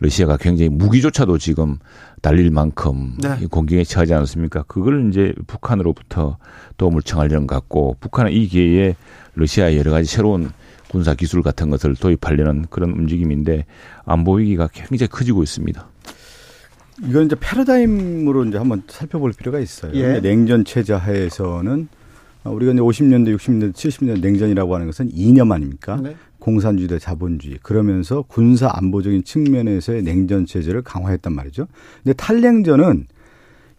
러시아가 0.00 0.36
굉장히 0.36 0.68
무기조차도 0.68 1.38
지금 1.38 1.78
달릴 2.22 2.50
만큼 2.50 3.14
네. 3.20 3.46
공격에 3.50 3.84
처하지 3.84 4.14
않았습니까? 4.14 4.64
그걸 4.64 5.08
이제 5.08 5.32
북한으로부터 5.46 6.38
도움을 6.76 7.02
청하려는 7.02 7.46
것 7.46 7.54
같고 7.56 7.96
북한은 8.00 8.32
이 8.32 8.46
기회에 8.46 8.94
러시아의 9.34 9.78
여러 9.78 9.90
가지 9.90 10.08
새로운 10.08 10.50
군사 10.88 11.14
기술 11.14 11.42
같은 11.42 11.70
것을 11.70 11.94
도입하려는 11.94 12.66
그런 12.70 12.90
움직임인데 12.90 13.66
안보 14.04 14.34
위기가 14.34 14.68
굉장히 14.72 15.08
커지고 15.08 15.42
있습니다. 15.42 15.86
이건 17.04 17.26
이제 17.26 17.36
패러다임으로 17.38 18.44
이제 18.46 18.58
한번 18.58 18.82
살펴볼 18.88 19.32
필요가 19.32 19.60
있어요. 19.60 19.92
예. 19.94 20.20
냉전 20.20 20.64
체제 20.64 20.94
하에서는 20.94 21.88
어, 21.92 21.97
우리가 22.44 22.72
이제 22.72 22.80
50년대, 22.80 23.36
60년대, 23.36 23.72
70년대 23.72 24.20
냉전이라고 24.20 24.74
하는 24.74 24.86
것은 24.86 25.10
이념 25.12 25.52
아닙니까? 25.52 26.00
네. 26.02 26.16
공산주의 26.38 26.88
대 26.88 26.98
자본주의. 26.98 27.58
그러면서 27.62 28.22
군사 28.22 28.70
안보적인 28.72 29.24
측면에서의 29.24 30.02
냉전 30.02 30.46
체제를 30.46 30.82
강화했단 30.82 31.34
말이죠. 31.34 31.66
근데 32.02 32.14
탈냉전은 32.14 33.06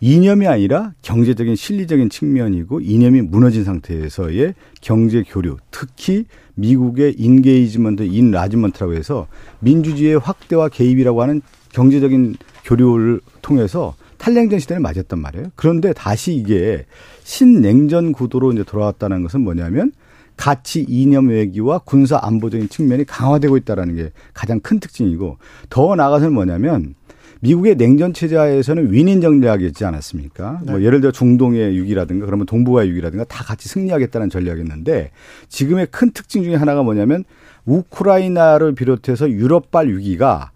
이념이 0.01 0.47
아니라 0.47 0.93
경제적인 1.01 1.55
실리적인 1.55 2.09
측면이고 2.09 2.79
이념이 2.79 3.21
무너진 3.21 3.65
상태에서의 3.65 4.53
경제 4.81 5.23
교류, 5.23 5.57
특히 5.71 6.25
미국의 6.55 7.15
engagement, 7.17 8.03
enlargement라고 8.03 8.93
해서 8.93 9.27
민주주의의 9.59 10.19
확대와 10.19 10.69
개입이라고 10.69 11.21
하는 11.21 11.41
경제적인 11.73 12.35
교류를 12.63 13.19
통해서 13.41 13.95
탈냉전 14.19 14.59
시대를 14.59 14.81
맞았단 14.81 15.17
말이에요. 15.17 15.47
그런데 15.55 15.93
다시 15.93 16.35
이게 16.35 16.85
신냉전 17.23 18.11
구도로 18.11 18.51
이제 18.51 18.63
돌아왔다는 18.63 19.23
것은 19.23 19.41
뭐냐면 19.41 19.91
가치 20.37 20.85
이념 20.87 21.29
외교와 21.29 21.79
군사 21.79 22.19
안보적인 22.21 22.69
측면이 22.69 23.05
강화되고 23.05 23.57
있다라는 23.57 23.95
게 23.95 24.11
가장 24.33 24.59
큰 24.59 24.79
특징이고 24.79 25.37
더 25.69 25.95
나아가서는 25.95 26.33
뭐냐면 26.33 26.95
미국의 27.41 27.75
냉전 27.75 28.13
체제하에서는 28.13 28.91
윈인 28.91 29.21
전략이 29.21 29.65
있지 29.67 29.85
않았습니까? 29.85 30.61
네. 30.65 30.71
뭐 30.71 30.81
예를 30.81 30.99
들어 31.01 31.11
중동의 31.11 31.75
위기라든가 31.77 32.25
그러면 32.25 32.45
동북아의 32.45 32.89
위기라든가 32.89 33.23
다 33.25 33.43
같이 33.43 33.69
승리하겠다는 33.69 34.29
전략이었는데 34.29 35.11
지금의 35.47 35.87
큰 35.91 36.11
특징 36.11 36.43
중에 36.43 36.55
하나가 36.55 36.83
뭐냐면 36.83 37.23
우크라이나를 37.65 38.75
비롯해서 38.75 39.29
유럽발 39.29 39.87
위기가 39.87 40.51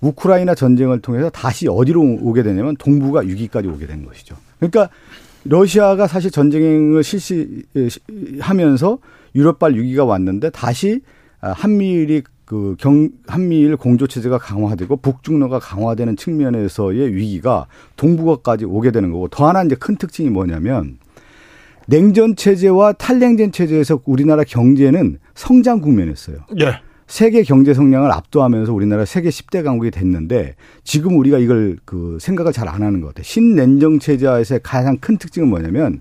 우크라이나 0.00 0.54
전쟁을 0.54 1.00
통해서 1.00 1.30
다시 1.30 1.68
어디로 1.68 2.18
오게 2.22 2.42
되냐면 2.42 2.76
동북아 2.76 3.20
위기까지 3.20 3.68
오게 3.68 3.86
된 3.86 4.04
것이죠. 4.04 4.36
그러니까 4.58 4.88
러시아가 5.44 6.06
사실 6.06 6.30
전쟁을 6.30 7.02
실시하면서 7.02 8.98
유럽발 9.34 9.74
위기가 9.74 10.04
왔는데 10.04 10.50
다시 10.50 11.00
한미일이 11.40 12.22
그 12.44 12.74
경, 12.78 13.10
한미일 13.28 13.76
공조체제가 13.76 14.38
강화되고 14.38 14.96
북중로가 14.96 15.60
강화되는 15.60 16.16
측면에서의 16.16 17.14
위기가 17.14 17.66
동북아까지 17.96 18.64
오게 18.64 18.90
되는 18.90 19.12
거고 19.12 19.28
더 19.28 19.48
하나 19.48 19.62
이제 19.62 19.76
큰 19.76 19.96
특징이 19.96 20.30
뭐냐면 20.30 20.98
냉전 21.86 22.34
체제와 22.36 22.94
탈냉전 22.94 23.52
체제에서 23.52 24.00
우리나라 24.04 24.42
경제는 24.44 25.18
성장 25.34 25.80
국면이었어요. 25.80 26.38
예. 26.60 26.80
세계 27.10 27.42
경제 27.42 27.74
성장을 27.74 28.08
압도하면서 28.08 28.72
우리나라 28.72 29.04
세계 29.04 29.30
10대 29.30 29.64
강국이 29.64 29.90
됐는데 29.90 30.54
지금 30.84 31.18
우리가 31.18 31.38
이걸 31.38 31.76
그 31.84 32.18
생각을 32.20 32.52
잘 32.52 32.68
안 32.68 32.82
하는 32.84 33.00
것 33.00 33.08
같아요. 33.08 33.24
신냉전 33.24 33.98
체제에서의 33.98 34.60
가장 34.62 34.96
큰 34.98 35.18
특징은 35.18 35.48
뭐냐면 35.48 36.00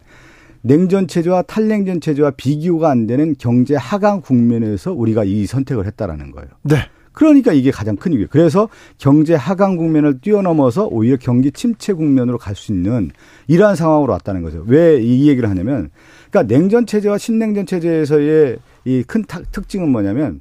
냉전 0.61 1.07
체제와 1.07 1.41
탈냉전 1.41 1.99
체제와 1.99 2.31
비교가 2.37 2.91
안 2.91 3.07
되는 3.07 3.33
경제 3.39 3.75
하강 3.75 4.21
국면에서 4.21 4.93
우리가 4.93 5.23
이 5.23 5.47
선택을 5.47 5.87
했다라는 5.87 6.29
거예요. 6.29 6.47
네. 6.61 6.75
그러니까 7.11 7.53
이게 7.53 7.71
가장 7.71 7.95
큰 7.95 8.13
이유예요. 8.13 8.27
그래서 8.29 8.69
경제 8.99 9.33
하강 9.33 9.77
국면을 9.77 10.21
뛰어넘어서 10.21 10.85
오히려 10.85 11.17
경기 11.17 11.51
침체 11.51 11.91
국면으로 11.91 12.37
갈 12.37 12.55
수 12.55 12.71
있는 12.71 13.09
이러한 13.47 13.75
상황으로 13.75 14.13
왔다는 14.13 14.43
거죠. 14.43 14.63
왜 14.67 15.01
이 15.01 15.27
얘기를 15.27 15.49
하냐면, 15.49 15.89
그러니까 16.29 16.53
냉전 16.53 16.85
체제와 16.85 17.17
신냉전 17.17 17.65
체제에서의 17.65 18.57
이 18.85 19.03
큰 19.07 19.23
특징은 19.51 19.89
뭐냐면 19.89 20.39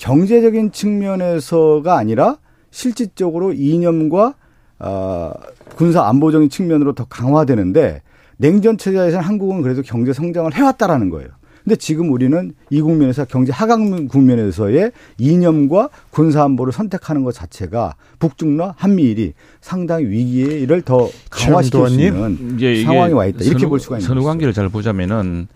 경제적인 0.00 0.72
측면에서가 0.72 1.96
아니라 1.96 2.38
실질적으로 2.70 3.52
이념과 3.52 4.34
어, 4.78 5.32
군사 5.76 6.08
안보적인 6.08 6.48
측면으로 6.48 6.94
더 6.94 7.04
강화되는데 7.04 8.00
냉전 8.38 8.78
체제에서는 8.78 9.22
한국은 9.22 9.60
그래도 9.60 9.82
경제 9.82 10.14
성장을 10.14 10.52
해왔다라는 10.54 11.10
거예요. 11.10 11.28
근데 11.62 11.76
지금 11.76 12.10
우리는 12.10 12.52
이 12.70 12.80
국면에서 12.80 13.26
경제 13.26 13.52
하강 13.52 14.08
국면에서의 14.08 14.92
이념과 15.18 15.90
군사 16.08 16.42
안보를 16.44 16.72
선택하는 16.72 17.22
것 17.22 17.34
자체가 17.34 17.96
북중러 18.18 18.74
한미일이 18.78 19.34
상당히 19.60 20.06
위기를 20.06 20.80
더 20.80 21.10
강화시킬 21.28 21.88
수 21.88 22.00
있는 22.00 22.84
상황이 22.86 23.12
와 23.12 23.26
있다. 23.26 23.40
이렇게 23.40 23.58
선후, 23.58 23.68
볼 23.68 23.80
수가 23.80 23.98
있는 23.98 24.08
선후 24.08 24.24
관계를 24.24 24.54
잘 24.54 24.70
보자면은 24.70 25.48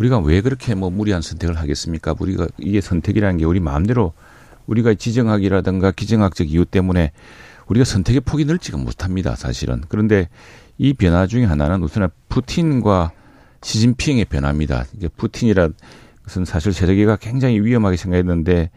우리가 0.00 0.18
왜 0.18 0.40
그렇게 0.40 0.74
뭐 0.74 0.88
무리한 0.88 1.20
선택을 1.20 1.58
하겠습니까? 1.58 2.14
우리가 2.18 2.48
이게 2.56 2.80
선택이라는 2.80 3.36
게 3.36 3.44
우리 3.44 3.60
마음대로 3.60 4.14
우리가 4.66 4.94
지정학이라든가 4.94 5.90
기정학적 5.90 6.50
이유 6.50 6.64
때문에 6.64 7.12
우리가 7.66 7.84
선택의 7.84 8.22
폭이 8.22 8.46
넓지가 8.46 8.78
못합니다. 8.78 9.36
사실은. 9.36 9.82
그런데 9.88 10.30
이 10.78 10.94
변화 10.94 11.26
중에 11.26 11.44
하나는 11.44 11.82
우선 11.82 12.08
푸틴과 12.30 13.12
시진핑의 13.60 14.24
변화입니다. 14.24 14.86
이게 14.96 15.08
푸틴이라 15.08 15.68
것은 16.24 16.46
사실 16.46 16.72
세계가 16.72 17.16
굉장히 17.16 17.60
위험하게 17.60 17.98
생각했는데 17.98 18.70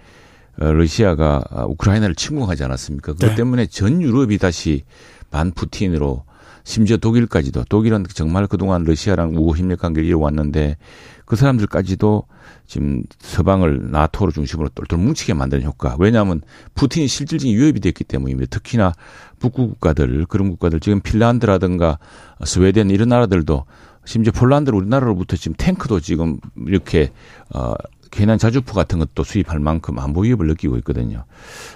어, 0.59 0.65
러시아가 0.73 1.41
우크라이나를 1.69 2.15
침공하지 2.15 2.65
않았습니까? 2.65 3.13
그것 3.13 3.29
네. 3.29 3.35
때문에 3.35 3.67
전 3.67 4.01
유럽이 4.01 4.37
다시 4.39 4.83
반 5.31 5.51
푸틴으로 5.51 6.25
심지어 6.63 6.97
독일까지도 6.97 7.65
독일은 7.65 8.05
정말 8.13 8.47
그동안 8.47 8.83
러시아랑 8.83 9.35
우호 9.35 9.55
협력 9.55 9.79
관계를 9.79 10.07
이어왔는데 10.09 10.77
그 11.25 11.35
사람들까지도 11.35 12.23
지금 12.67 13.03
서방을 13.19 13.91
나토로 13.91 14.31
중심으로 14.31 14.69
똘똘 14.69 14.99
뭉치게 14.99 15.33
만드는 15.33 15.63
효과. 15.63 15.95
왜냐하면 15.99 16.41
푸틴이 16.75 17.07
실질적인 17.07 17.55
위협이 17.55 17.79
됐기 17.79 18.03
때문입니다. 18.03 18.49
특히나 18.49 18.93
북구 19.39 19.67
국가들 19.69 20.25
그런 20.27 20.49
국가들 20.49 20.79
지금 20.79 21.01
핀란드라든가 21.01 21.99
스웨덴 22.45 22.89
이런 22.89 23.09
나라들도 23.09 23.65
심지어 24.05 24.33
폴란드 24.33 24.71
우리나라로부터 24.71 25.37
지금 25.37 25.55
탱크도 25.57 25.99
지금 25.99 26.39
이렇게 26.67 27.11
어 27.53 27.73
괜한 28.11 28.37
자주포 28.37 28.73
같은 28.73 28.99
것도 28.99 29.23
수입할 29.23 29.59
만큼 29.59 29.97
안보 29.97 30.21
위협을 30.21 30.47
느끼고 30.47 30.77
있거든요. 30.77 31.25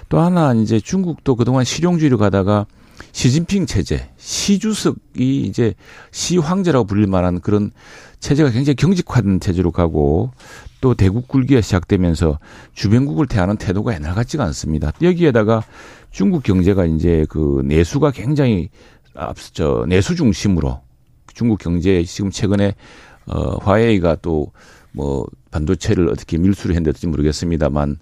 또 0.08 0.20
하나 0.20 0.54
이제 0.54 0.78
중국도 0.78 1.34
그동안 1.34 1.64
실용주의로 1.64 2.16
가다가 2.16 2.66
시진핑 3.12 3.66
체제, 3.66 4.08
시주석이 4.16 5.42
이제 5.42 5.74
시황제라고 6.10 6.86
불릴 6.86 7.06
만한 7.06 7.40
그런 7.40 7.70
체제가 8.20 8.50
굉장히 8.50 8.76
경직화된 8.76 9.40
체제로 9.40 9.70
가고 9.70 10.30
또 10.80 10.94
대국 10.94 11.28
굴기가 11.28 11.60
시작되면서 11.60 12.38
주변국을 12.74 13.26
대하는 13.26 13.56
태도가 13.56 13.94
옛날 13.94 14.14
같지가 14.14 14.44
않습니다. 14.44 14.92
여기에다가 15.02 15.62
중국 16.10 16.42
경제가 16.42 16.84
이제 16.86 17.26
그 17.28 17.62
내수가 17.64 18.10
굉장히 18.12 18.70
앞서 19.14 19.84
내수 19.88 20.14
중심으로 20.14 20.80
중국 21.34 21.58
경제 21.58 22.02
지금 22.04 22.30
최근에 22.30 22.74
어 23.26 23.58
화웨이가 23.58 24.16
또 24.16 24.52
뭐 24.92 25.26
반도체를 25.50 26.08
어떻게 26.08 26.38
밀수를 26.38 26.74
했는지 26.74 27.06
모르겠습니다만 27.06 27.98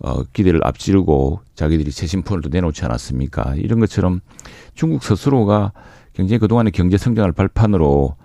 어 0.00 0.22
기대를 0.32 0.60
앞지르고 0.64 1.40
자기들이 1.54 1.90
새 1.90 2.06
심폰을 2.06 2.42
또 2.42 2.48
내놓지 2.48 2.84
않았습니까? 2.84 3.54
이런 3.56 3.80
것처럼 3.80 4.20
중국 4.74 5.02
스스로가 5.04 5.72
굉장히 6.14 6.38
그동안의 6.38 6.72
경제 6.72 6.96
성장을 6.96 7.30
발판으로 7.32 8.16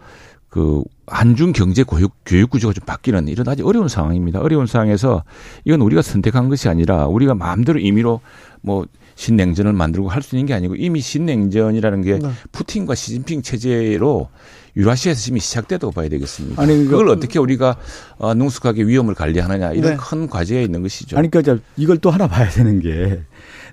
그 0.50 0.84
한중 1.08 1.52
경제 1.52 1.84
교육 1.84 2.14
교육 2.26 2.50
구조가 2.50 2.74
좀 2.74 2.86
바뀌는 2.86 3.28
이런 3.28 3.48
아주 3.50 3.66
어려운 3.68 3.90
상황입니다. 3.90 4.40
어려운 4.40 4.68
상황에서 4.68 5.24
이건 5.66 5.82
우리가 5.82 6.02
선택한 6.02 6.48
것이 6.48 6.70
아니라 6.70 7.08
우리가 7.08 7.36
마음대로 7.36 7.78
임의로 7.80 8.22
뭐 8.62 8.86
신냉전을 9.16 9.74
만들고 9.74 10.10
할 10.10 10.22
수 10.22 10.36
있는 10.36 10.46
게 10.46 10.54
아니고 10.54 10.76
이미 10.76 11.02
신냉전이라는 11.02 12.02
게 12.02 12.20
네. 12.20 12.30
푸틴과 12.54 12.96
시진핑 12.96 13.42
체제로 13.42 14.30
유라시아에서 14.78 15.32
이미 15.32 15.40
시작되다고 15.40 15.94
봐야 15.94 16.10
되겠습니까? 16.10 16.62
아니, 16.62 16.74
그러니까 16.74 16.92
그걸 16.92 17.10
어떻게 17.10 17.40
우리가 17.40 17.78
어, 18.18 18.34
능숙하게 18.34 18.84
위험을 18.84 19.14
관리하느냐 19.14 19.72
이런 19.72 19.92
네. 19.92 19.98
큰 19.98 20.28
과제가 20.28 20.62
있는 20.62 20.82
것이죠. 20.82 21.18
아니 21.18 21.30
그러니까 21.32 21.64
이걸 21.78 21.98
또 21.98 22.12
하나 22.12 22.28
봐야 22.28 22.50
되는 22.50 22.80
게 22.82 23.22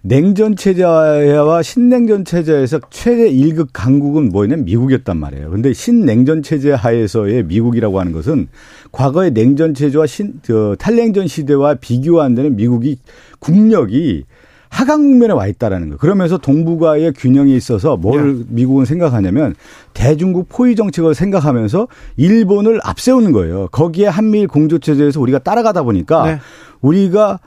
냉전 0.05 0.57
체제와 0.57 1.62
신냉전 1.62 2.25
체제에서 2.25 2.81
최대 2.91 3.31
1급 3.31 3.69
강국은 3.73 4.31
뭐냐면 4.31 4.65
미국이었단 4.65 5.17
말이에요. 5.17 5.51
근데 5.51 5.73
신냉전 5.73 6.43
체제 6.43 6.73
하에서의 6.73 7.45
미국이라고 7.45 8.01
하는 8.01 8.12
것은 8.12 8.49
과거의 8.91 9.31
냉전 9.31 9.75
체제와 9.75 10.07
신, 10.07 10.41
저, 10.43 10.75
탈냉전 10.79 11.29
시대와 11.29 11.77
비교가 11.77 12.25
안 12.25 12.35
되는 12.35 12.57
미국이 12.57 12.99
국력이 13.38 14.25
하강 14.72 15.02
국면에 15.02 15.35
와 15.35 15.46
있다라는 15.46 15.90
거. 15.90 15.96
그러면서 15.98 16.38
동북아의 16.38 17.12
균형이 17.12 17.54
있어서 17.54 17.98
뭘 17.98 18.38
네. 18.38 18.44
미국은 18.48 18.87
생각하냐면 18.87 19.54
대중국 19.92 20.48
포위 20.48 20.74
정책을 20.76 21.14
생각하면서 21.14 21.88
일본을 22.16 22.80
앞세우는 22.82 23.32
거예요. 23.32 23.68
거기에 23.70 24.06
한미일 24.06 24.48
공조 24.48 24.78
체제에서 24.78 25.20
우리가 25.20 25.40
따라가다 25.40 25.82
보니까 25.82 26.24
네. 26.24 26.38
우리가 26.80 27.38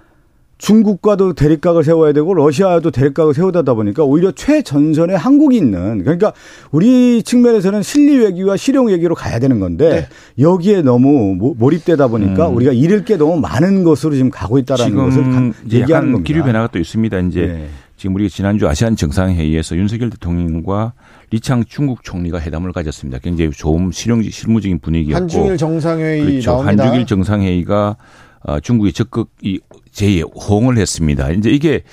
중국과도 0.58 1.34
대립각을 1.34 1.84
세워야 1.84 2.14
되고 2.14 2.34
러시아도 2.34 2.92
대립각을 2.92 3.34
세우다 3.34 3.62
보니까 3.62 4.04
오히려 4.04 4.32
최전선에 4.32 5.14
한국이 5.14 5.58
있는 5.58 6.04
그러니까 6.04 6.34
우리 6.72 7.24
측면에서는 7.24 7.84
실리 7.84 8.18
외교와 8.18 8.56
실용 8.56 8.88
외교로 8.88 9.16
가야 9.16 9.40
되는 9.40 9.60
건데 9.60 9.90
네. 9.90 10.44
여기에 10.44 10.82
너무 10.84 11.54
몰입되다 11.58 12.08
보니까 12.08 12.50
음. 12.50 12.56
우리가 12.56 12.72
잃을 12.72 13.04
게 13.04 13.18
너무 13.18 13.40
많은 13.40 13.84
것으로 13.84 14.14
지금 14.16 14.30
가고 14.30 14.58
있다라는 14.58 14.96
것을 14.96 15.54
얘기하는 15.72 16.14
겁니다. 16.14 16.28
기류 16.28 16.44
변화가 16.44 16.68
또 16.72 16.80
있습니다. 16.80 17.20
이제 17.20 17.42
네. 17.48 17.68
지금 17.98 18.16
우리가 18.16 18.30
지난주 18.30 18.68
아시안 18.68 18.96
정상회의에서 18.96 19.76
윤석열 19.76 20.10
대통령과 20.10 20.94
리창 21.32 21.64
중국 21.66 22.04
총리가 22.04 22.40
회담을 22.40 22.72
가졌습니다. 22.72 23.20
굉장히 23.20 23.52
좋은 23.52 23.92
실용 23.92 24.22
실무적인 24.22 24.80
분위기였고 24.80 25.22
한중일 25.22 25.58
정상회의 25.58 26.22
그렇죠. 26.22 26.52
나옵니다. 26.52 26.84
한중일 26.84 27.06
정상회의가 27.06 27.98
어, 28.48 28.60
중국이 28.60 28.94
적극 28.94 29.30
이 29.42 29.60
재호응을 29.96 30.78
했습니다. 30.78 31.32
이제 31.32 31.50
이게 31.50 31.84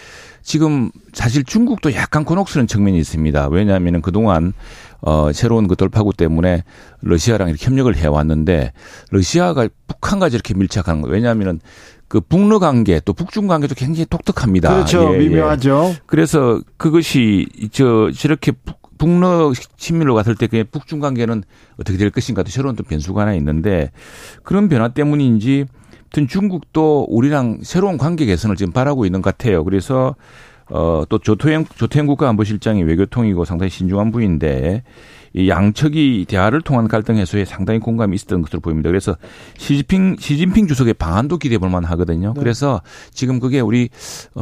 지금 0.43 0.91
사실 1.13 1.45
중국도 1.45 1.95
약간 1.95 2.25
곤혹스러운 2.25 2.67
측면이 2.67 2.99
있습니다. 2.99 3.49
왜냐하면 3.49 4.03
그동안 4.03 4.53
어, 5.01 5.33
새로운 5.33 5.69
그 5.69 5.77
돌파구 5.77 6.13
때문에 6.13 6.65
러시아랑 7.01 7.49
이렇게 7.49 7.65
협력을 7.65 7.95
해왔는데 7.95 8.73
러시아가 9.11 9.69
북한과 9.87 10.31
저렇게 10.31 10.55
밀착하는 10.55 11.01
거 11.01 11.09
왜냐하면은 11.09 11.61
그 12.09 12.21
북러 12.21 12.59
관계 12.59 13.01
또 13.01 13.13
북중 13.13 13.47
관계도 13.47 13.75
굉장히 13.77 14.05
독특합니다. 14.05 14.75
그렇죠. 14.75 15.15
예, 15.15 15.15
예. 15.15 15.29
미묘하죠. 15.29 15.93
예. 15.95 16.01
그래서 16.07 16.61
그것이 16.77 17.47
저 17.71 18.11
저렇게 18.15 18.53
북, 18.53 18.99
북러 18.99 19.53
친밀로 19.77 20.15
갔을 20.15 20.35
때 20.35 20.49
그냥 20.49 20.67
북중 20.71 20.99
관계는 20.99 21.45
어떻게 21.81 21.97
될 21.97 22.11
것인가 22.11 22.43
도 22.43 22.51
새로운 22.51 22.77
또 22.77 22.83
변수가 22.83 23.21
하나 23.21 23.35
있는데 23.35 23.93
그런 24.43 24.69
변화 24.69 24.89
때문인지 24.89 25.67
하여튼 26.13 26.29
중국도 26.29 27.07
우리랑 27.09 27.61
새로운 27.63 27.97
관계 27.97 28.27
개선을 28.27 28.57
지금 28.57 28.73
바라고 28.73 29.07
있는 29.07 29.23
것 29.23 29.37
같아요. 29.37 29.65
그래서 29.65 30.15
어, 30.69 31.05
또 31.09 31.19
조태행, 31.19 31.65
조태행 31.77 32.07
국가안보실장이 32.07 32.83
외교통이고 32.83 33.45
상당히 33.47 33.71
신중한 33.71 34.13
분인데 34.13 34.83
이 35.35 35.49
양측이 35.49 36.27
대화를 36.29 36.61
통한 36.61 36.89
갈등 36.89 37.17
해소에 37.17 37.47
상당히 37.47 37.79
공감이 37.79 38.15
있었던 38.15 38.43
것으로 38.43 38.61
보입니다. 38.61 38.91
그래서 38.91 39.17
시진핑 39.57 40.17
시진핑 40.19 40.67
주석의 40.67 40.95
방안도 40.95 41.39
기대해 41.39 41.59
볼 41.59 41.71
만하거든요. 41.71 42.35
네. 42.35 42.41
그래서 42.41 42.83
지금 43.13 43.41
그게 43.41 43.61
우리 43.61 43.89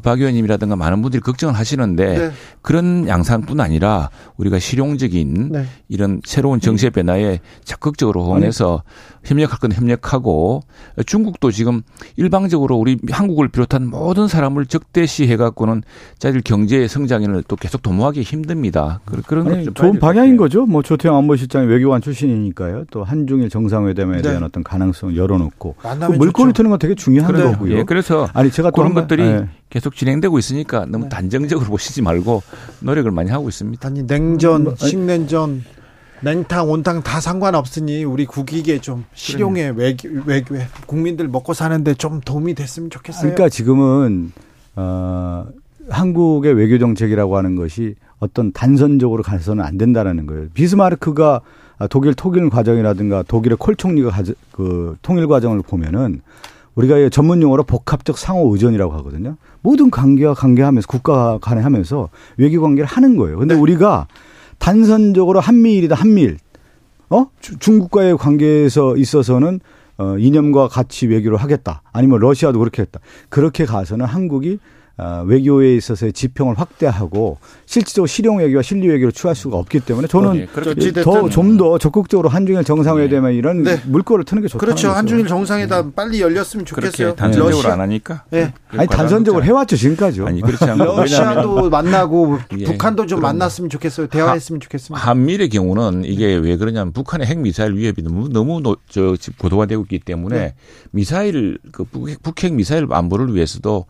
박 0.03 0.19
의원님이라든가 0.19 0.75
많은 0.75 1.01
분들이 1.01 1.21
걱정을 1.21 1.55
하시는데 1.55 2.19
네. 2.19 2.31
그런 2.61 3.07
양상뿐 3.07 3.61
아니라 3.61 4.11
우리가 4.37 4.59
실용적인 4.59 5.53
네. 5.53 5.65
이런 5.89 6.21
새로운 6.25 6.61
정세 6.61 6.91
변화에 6.91 7.39
적극적으로 7.65 8.25
호응해서 8.25 8.83
협력할 9.25 9.59
건 9.59 9.73
협력하고 9.73 10.63
중국도 11.07 11.51
지금 11.51 11.83
일방적으로 12.17 12.77
우리 12.77 12.99
한국을 13.11 13.49
비롯한 13.49 13.87
모든 13.87 14.29
사람을 14.29 14.67
적대시해 14.67 15.37
갖고는 15.37 15.83
자기 16.19 16.41
경제 16.43 16.89
성장을 16.89 17.43
또 17.49 17.57
계속 17.57 17.83
도모하기 17.83 18.23
힘듭니다. 18.23 19.01
그런 19.27 19.49
아니, 19.49 19.67
좋은 19.75 19.99
방향인 19.99 20.37
거죠. 20.37 20.67
뭐 20.67 20.83
조태영 20.83 21.17
안보실장이 21.17 21.67
외교관 21.67 22.01
출신이니까요. 22.01 22.85
또 22.91 23.05
한중일 23.05 23.51
정상회담에 23.51 24.17
네. 24.17 24.23
대한 24.23 24.43
어떤 24.43 24.63
가능성을 24.63 25.17
열어놓고 25.17 25.75
그 25.79 26.13
물꼬를 26.13 26.53
트는 26.53 26.71
건 26.71 26.79
되게 26.79 26.95
중요한 26.95 27.33
그래. 27.33 27.45
거고요. 27.45 27.79
예, 27.79 27.83
그래서 27.85 28.29
아니 28.33 28.51
제가 28.51 28.71
그런 28.71 28.95
것들이 28.95 29.23
네. 29.23 29.49
계속 29.69 29.95
진행되고 29.95 30.39
있으니까 30.39 30.87
너무 30.87 31.05
네. 31.05 31.09
단정적으로 31.11 31.69
보시지 31.69 32.03
말고 32.03 32.43
노력을 32.81 33.11
많이 33.11 33.31
하고 33.31 33.49
있습니다. 33.49 33.87
아니 33.87 34.03
냉전, 34.07 34.65
뭐, 34.65 34.75
식냉전 34.77 35.63
냉탕, 36.23 36.71
온탕 36.71 37.03
다 37.03 37.21
상관없으니 37.21 38.05
우리 38.05 38.27
국익에 38.27 38.81
좀 38.81 39.05
실용에 39.15 39.73
외교, 39.75 40.09
외교 40.27 40.57
국민들 40.87 41.29
먹고 41.29 41.55
사는데 41.55 41.95
좀 41.95 42.21
도움이 42.21 42.55
됐으면 42.55 42.91
좋겠어요. 42.91 43.23
그러니까 43.23 43.49
지금은 43.49 44.33
어, 44.77 45.47
한국의 45.89 46.55
외교 46.55 46.79
정책이라고 46.79 47.37
하는 47.37 47.57
것이 47.57 47.95
어떤 48.19 48.53
단선적으로 48.53 49.23
가서는 49.23 49.65
안 49.65 49.79
된다라는 49.79 50.27
거예요. 50.27 50.49
비스마르크가 50.53 51.41
독일 51.89 52.13
통일 52.15 52.51
과정이라든가 52.51 53.23
독일의 53.23 53.57
콜 53.59 53.75
총리가 53.75 54.11
가져, 54.11 54.35
그 54.53 54.97
통일 55.01 55.27
과정을 55.27 55.63
보면은 55.63 56.21
우리가 56.75 57.09
전문 57.09 57.43
용어로 57.43 57.65
복합적 57.65 58.19
상호 58.19 58.53
의존이라고 58.53 58.93
하거든요. 58.99 59.37
모든 59.63 59.91
관계와 59.91 60.35
관계하면서 60.35 60.87
국가 60.87 61.39
간에 61.39 61.63
하면서 61.63 62.09
외교 62.37 62.61
관계를 62.61 62.87
하는 62.87 63.17
거예요. 63.17 63.39
근데 63.39 63.55
네. 63.55 63.61
우리가 63.61 64.07
단선적으로 64.61 65.41
한미일이다 65.41 65.97
한미일. 65.97 66.39
어? 67.09 67.27
중국과의 67.41 68.17
관계에서 68.17 68.97
있어서는 68.97 69.59
어, 69.99 70.17
이념과 70.17 70.69
같이 70.69 71.07
외교를 71.09 71.37
하겠다. 71.37 71.83
아니면 71.93 72.21
러시아도 72.21 72.61
그렇게 72.61 72.83
했다. 72.83 73.01
그렇게 73.29 73.65
가서는 73.65 74.07
한국이 74.07 74.55
어, 74.55 74.59
외교에 75.27 75.77
있어서의 75.77 76.13
지평을 76.13 76.59
확대하고 76.59 77.39
실질적으로 77.67 78.07
실용 78.07 78.39
외교와 78.39 78.63
실리 78.63 78.89
외교를 78.89 79.13
취할 79.13 79.35
수가 79.35 79.57
없기 79.57 79.81
때문에 79.81 80.09
저는 80.09 80.49
더좀 81.05 81.57
더 81.57 81.79
적극적으로 81.79 82.29
한중일 82.29 82.65
정상회담에 82.65 83.31
네. 83.31 83.37
이런 83.37 83.63
네. 83.63 83.81
물꼬를 83.87 84.25
트는 84.25 84.43
게 84.43 84.49
좋다. 84.49 84.59
그렇죠. 84.59 84.91
한중일 84.91 85.27
정상회담 85.27 85.87
네. 85.87 85.93
빨리 85.95 86.21
열렸으면 86.21 86.67
좋겠어요. 86.67 87.15
단선적으로 87.15 87.57
러시아. 87.57 87.73
안 87.73 87.81
하니까. 87.81 88.25
네. 88.31 88.53
아니 88.69 88.89
단선적으로 88.89 89.45
해왔죠 89.45 89.77
지금까지. 89.77 90.23
아니 90.23 90.41
그렇지 90.41 90.65
않고 90.65 90.85
러시아도 90.85 91.71
만나고 91.71 92.39
예. 92.59 92.65
북한도 92.65 93.07
좀 93.07 93.21
만났으면 93.21 93.71
좋겠어요. 93.71 94.09
대화했으면 94.09 94.61
좋겠습니다. 94.61 95.07
한미의 95.07 95.49
경우는 95.49 96.05
이게 96.05 96.35
왜 96.35 96.57
그러냐면 96.57 96.93
북한의 96.93 97.27
핵 97.27 97.39
미사일 97.39 97.75
위협이 97.75 98.03
너무 98.03 98.29
너무 98.29 98.63
저 98.89 99.17
고도화 99.39 99.67
되고 99.67 99.83
있기 99.83 100.01
때문에 100.01 100.37
네. 100.39 100.55
미사일 100.91 101.59
그 101.73 101.85
북핵 101.85 102.55
미사일 102.55 102.87
안보를 102.91 103.35
위해서도 103.35 103.87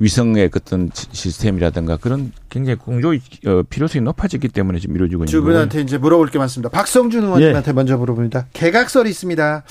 위성의 0.00 0.50
어떤 0.56 0.90
시스템이라든가 0.94 1.98
그런 1.98 2.32
굉장히 2.48 2.78
공조의 2.78 3.20
어, 3.46 3.62
필요성이 3.68 4.02
높아졌기 4.02 4.48
때문에 4.48 4.78
지금 4.78 4.96
이루어지고 4.96 5.24
있는 5.24 5.30
두 5.30 5.42
분한테 5.42 5.82
이제 5.82 5.98
물어볼 5.98 6.28
게 6.28 6.38
많습니다. 6.38 6.70
박성준 6.70 7.22
의원님한테 7.22 7.68
예. 7.68 7.72
먼저 7.74 7.98
물어봅니다. 7.98 8.46
개각설이 8.54 9.10
있습니다. 9.10 9.62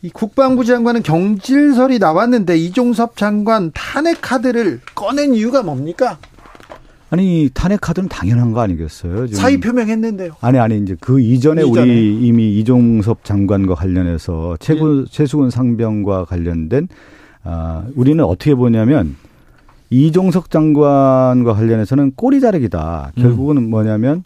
이 0.00 0.10
국방부 0.10 0.64
장관은 0.64 1.02
경질설이 1.02 1.98
나왔는데 1.98 2.56
이종섭 2.56 3.18
장관 3.18 3.70
탄핵 3.74 4.22
카드를 4.22 4.80
꺼낸 4.94 5.34
이유가 5.34 5.62
뭡니까? 5.62 6.18
아니 7.10 7.50
탄핵 7.52 7.82
카드는 7.82 8.08
당연한 8.08 8.52
거 8.52 8.60
아니겠어요? 8.60 9.26
지금. 9.26 9.40
사의 9.40 9.60
표명했는데요. 9.60 10.36
아니 10.40 10.58
아니 10.58 10.78
이제 10.78 10.96
그 11.00 11.20
이전에, 11.20 11.64
이전에. 11.66 11.82
우리 11.82 12.26
이미 12.26 12.58
이종섭 12.58 13.24
장관과 13.24 13.74
관련해서 13.74 14.56
최군 14.58 15.02
예. 15.02 15.10
최수근 15.10 15.50
상병과 15.50 16.24
관련된 16.24 16.88
아 17.44 17.84
우리는 17.94 18.24
어떻게 18.24 18.54
보냐면 18.54 19.16
이종석 19.90 20.50
장관과 20.50 21.54
관련해서는 21.54 22.12
꼬리 22.16 22.40
자르기다. 22.40 23.12
결국은 23.16 23.56
음. 23.58 23.70
뭐냐면 23.70 24.24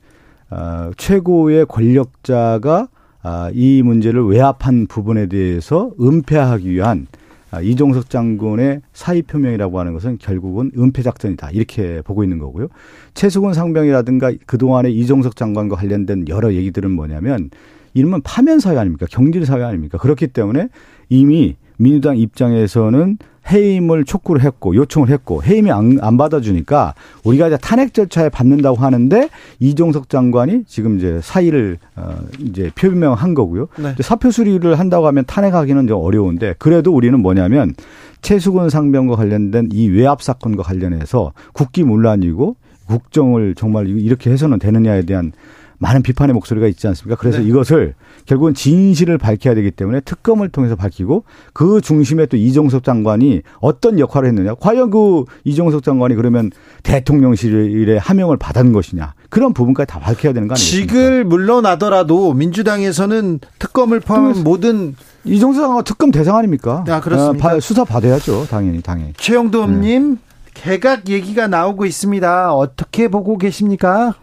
어, 0.50 0.90
최고의 0.96 1.66
권력자가 1.66 2.88
아, 3.22 3.50
이 3.52 3.82
문제를 3.82 4.24
외압한 4.24 4.86
부분에 4.86 5.26
대해서 5.26 5.90
은폐하기 6.00 6.70
위한 6.70 7.06
아, 7.50 7.60
이종석 7.60 8.08
장군의 8.08 8.80
사의 8.92 9.22
표명이라고 9.22 9.78
하는 9.78 9.92
것은 9.92 10.18
결국은 10.18 10.70
은폐 10.78 11.02
작전이다 11.02 11.50
이렇게 11.50 12.00
보고 12.02 12.22
있는 12.24 12.38
거고요. 12.38 12.68
최수근 13.14 13.52
상병이라든가 13.52 14.32
그 14.46 14.56
동안의 14.56 14.96
이종석 14.96 15.36
장관과 15.36 15.76
관련된 15.76 16.26
여러 16.28 16.52
얘기들은 16.54 16.90
뭐냐면 16.90 17.50
이름은 17.94 18.22
파면 18.22 18.60
사회 18.60 18.78
아닙니까? 18.78 19.06
경질 19.10 19.44
사회 19.44 19.64
아닙니까? 19.64 19.98
그렇기 19.98 20.28
때문에 20.28 20.68
이미 21.08 21.56
민주당 21.76 22.16
입장에서는 22.16 23.18
해임을 23.50 24.04
촉구를 24.04 24.42
했고 24.42 24.74
요청을 24.74 25.08
했고 25.10 25.42
해임이 25.42 25.70
안, 25.70 25.98
안 26.00 26.16
받아주니까 26.16 26.94
우리가 27.24 27.48
이제 27.48 27.58
탄핵 27.60 27.94
절차에 27.94 28.28
받는다고 28.28 28.76
하는데 28.76 29.28
이종석 29.58 30.08
장관이 30.08 30.64
지금 30.66 30.98
이제 30.98 31.20
사의를 31.22 31.78
어 31.96 32.16
이제 32.38 32.70
표명한 32.74 33.34
거고요. 33.34 33.68
네. 33.76 33.94
사표 34.00 34.30
수리를 34.30 34.78
한다고 34.78 35.06
하면 35.06 35.24
탄핵하기는 35.26 35.86
좀 35.86 36.02
어려운데 36.02 36.54
그래도 36.58 36.94
우리는 36.94 37.18
뭐냐면 37.20 37.74
최수근 38.22 38.70
상병과 38.70 39.16
관련된 39.16 39.70
이 39.72 39.88
외압 39.88 40.22
사건과 40.22 40.62
관련해서 40.62 41.32
국기 41.52 41.84
문란이고 41.84 42.56
국정을 42.86 43.54
정말 43.54 43.88
이렇게 43.88 44.30
해서는 44.30 44.58
되느냐에 44.58 45.02
대한 45.02 45.32
많은 45.80 46.02
비판의 46.02 46.34
목소리가 46.34 46.66
있지 46.68 46.86
않습니까? 46.88 47.18
그래서 47.18 47.38
네. 47.38 47.46
이것을 47.46 47.94
결국은 48.26 48.52
진실을 48.52 49.16
밝혀야 49.16 49.54
되기 49.54 49.70
때문에 49.70 50.00
특검을 50.00 50.50
통해서 50.50 50.76
밝히고 50.76 51.24
그 51.54 51.80
중심에 51.80 52.26
또 52.26 52.36
이종석 52.36 52.84
장관이 52.84 53.40
어떤 53.60 53.98
역할을 53.98 54.28
했느냐. 54.28 54.54
과연 54.60 54.90
그 54.90 55.24
이종석 55.44 55.82
장관이 55.82 56.14
그러면 56.16 56.50
대통령실의 56.82 57.98
하명을 57.98 58.36
받은 58.36 58.72
것이냐. 58.72 59.14
그런 59.30 59.54
부분까지 59.54 59.86
다 59.86 59.98
밝혀야 59.98 60.34
되는 60.34 60.48
거 60.48 60.54
아니겠습니까? 60.54 60.92
직을 60.92 61.24
물러나더라도 61.24 62.34
민주당에서는 62.34 63.40
특검을 63.58 64.00
포함한 64.00 64.44
모든 64.44 64.94
이종석 65.24 65.62
장관 65.64 65.84
특검 65.84 66.10
대상 66.10 66.36
아닙니까? 66.36 66.84
아, 66.88 67.00
그렇습니다. 67.00 67.48
아, 67.48 67.60
수사 67.60 67.84
받아야죠. 67.84 68.46
당연히, 68.50 68.82
당연히. 68.82 69.14
최영도님, 69.16 70.10
네. 70.10 70.20
개각 70.52 71.08
얘기가 71.08 71.48
나오고 71.48 71.86
있습니다. 71.86 72.52
어떻게 72.54 73.08
보고 73.08 73.38
계십니까? 73.38 74.14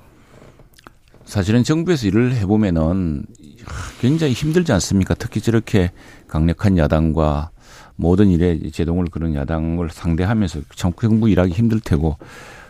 사실은 1.27 1.63
정부에서 1.63 2.07
일을 2.07 2.33
해보면은 2.35 3.25
굉장히 3.99 4.31
힘들지 4.33 4.71
않습니까? 4.71 5.13
특히 5.13 5.41
저렇게 5.41 5.91
강력한 6.27 6.77
야당과 6.77 7.49
모든 7.97 8.29
일에 8.29 8.57
제동을 8.71 9.07
그런 9.11 9.35
야당을 9.35 9.89
상대하면서 9.91 10.61
정부 10.75 11.29
일하기 11.29 11.51
힘들 11.51 11.79
테고 11.81 12.15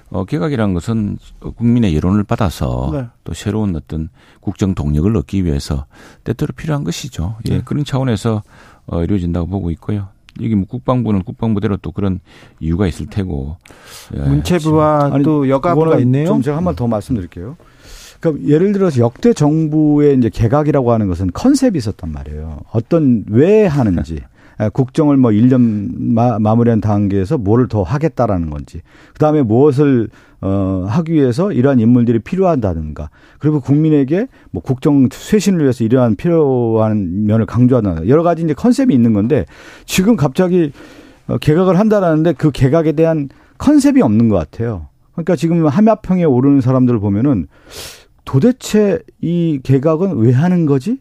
어, 0.10 0.24
개각이라는 0.26 0.74
것은 0.74 1.18
국민의 1.58 1.96
여론을 1.96 2.24
받아서 2.24 2.90
네. 2.94 3.06
또 3.26 3.34
새로운 3.34 3.76
어떤 3.76 4.10
국정 4.40 4.74
동력을 4.74 5.16
얻기 5.18 5.44
위해서 5.46 5.86
때때로 6.24 6.54
필요한 6.56 6.84
것이죠. 6.86 7.36
예, 7.50 7.56
네. 7.58 7.62
그런 7.64 7.84
차원에서 7.84 8.42
어, 8.88 9.04
이루어진다고 9.04 9.48
보고 9.48 9.70
있고요. 9.72 10.08
여기 10.42 10.56
뭐 10.56 10.66
국방부는 10.66 11.24
국방부대로 11.24 11.76
또 11.78 11.92
그런 11.92 12.22
이유가 12.62 12.88
있을 12.88 13.08
테고. 13.08 13.58
예, 14.16 14.20
문체부와 14.22 15.20
또 15.24 15.50
여가부가 15.50 16.00
있네요. 16.00 16.28
좀 16.28 16.42
제가 16.42 16.56
한 16.58 16.64
번 16.64 16.76
더 16.76 16.88
말씀드릴게요. 16.88 17.58
그러니까 18.20 18.48
예를 18.48 18.72
들어서 18.72 19.00
역대 19.00 19.34
정부의 19.34 20.18
이제 20.18 20.30
개각이라고 20.30 20.92
하는 20.92 21.08
것은 21.08 21.32
컨셉이 21.34 21.78
있었단 21.78 22.12
말이에요. 22.12 22.60
어떤 22.72 23.24
왜 23.30 23.66
하는지. 23.66 24.20
예, 24.60 24.70
국정을 24.74 25.18
뭐 25.18 25.32
1년 25.32 25.92
마, 25.98 26.40
마무리한 26.40 26.82
단계에서 26.82 27.38
뭐를 27.38 27.68
더 27.68 27.84
하겠다라는 27.84 28.50
건지. 28.50 28.82
그 29.14 29.20
다음에 29.20 29.44
무엇을, 29.44 30.10
어, 30.42 30.86
하기 30.88 31.14
위해서 31.14 31.52
이러한 31.52 31.80
인물들이 31.80 32.20
필요하다든가. 32.20 33.10
그리고 33.40 33.60
국민에게 33.60 34.28
뭐 34.52 34.62
국정 34.62 35.08
쇄신을 35.12 35.62
위해서 35.62 35.84
이러한 35.84 36.16
필요한 36.16 37.26
면을 37.26 37.46
강조하다. 37.46 38.08
여러 38.08 38.24
가지 38.24 38.44
이제 38.44 38.54
컨셉이 38.54 38.94
있는 38.94 39.14
건데 39.14 39.46
지금 39.86 40.16
갑자기 40.16 40.72
어, 41.28 41.38
개각을 41.38 41.78
한다라는데 41.78 42.34
그 42.34 42.52
개각에 42.52 42.94
대한 42.94 43.30
컨셉이 43.58 44.02
없는 44.02 44.30
것 44.30 44.38
같아요. 44.38 44.88
그러니까 45.14 45.36
지금 45.36 45.66
함야평에 45.66 46.24
오르는 46.24 46.62
사람들을 46.62 47.00
보면은 47.00 47.48
도대체 48.28 49.00
이 49.22 49.62
개각은 49.64 50.18
왜 50.18 50.34
하는 50.34 50.66
거지? 50.66 51.00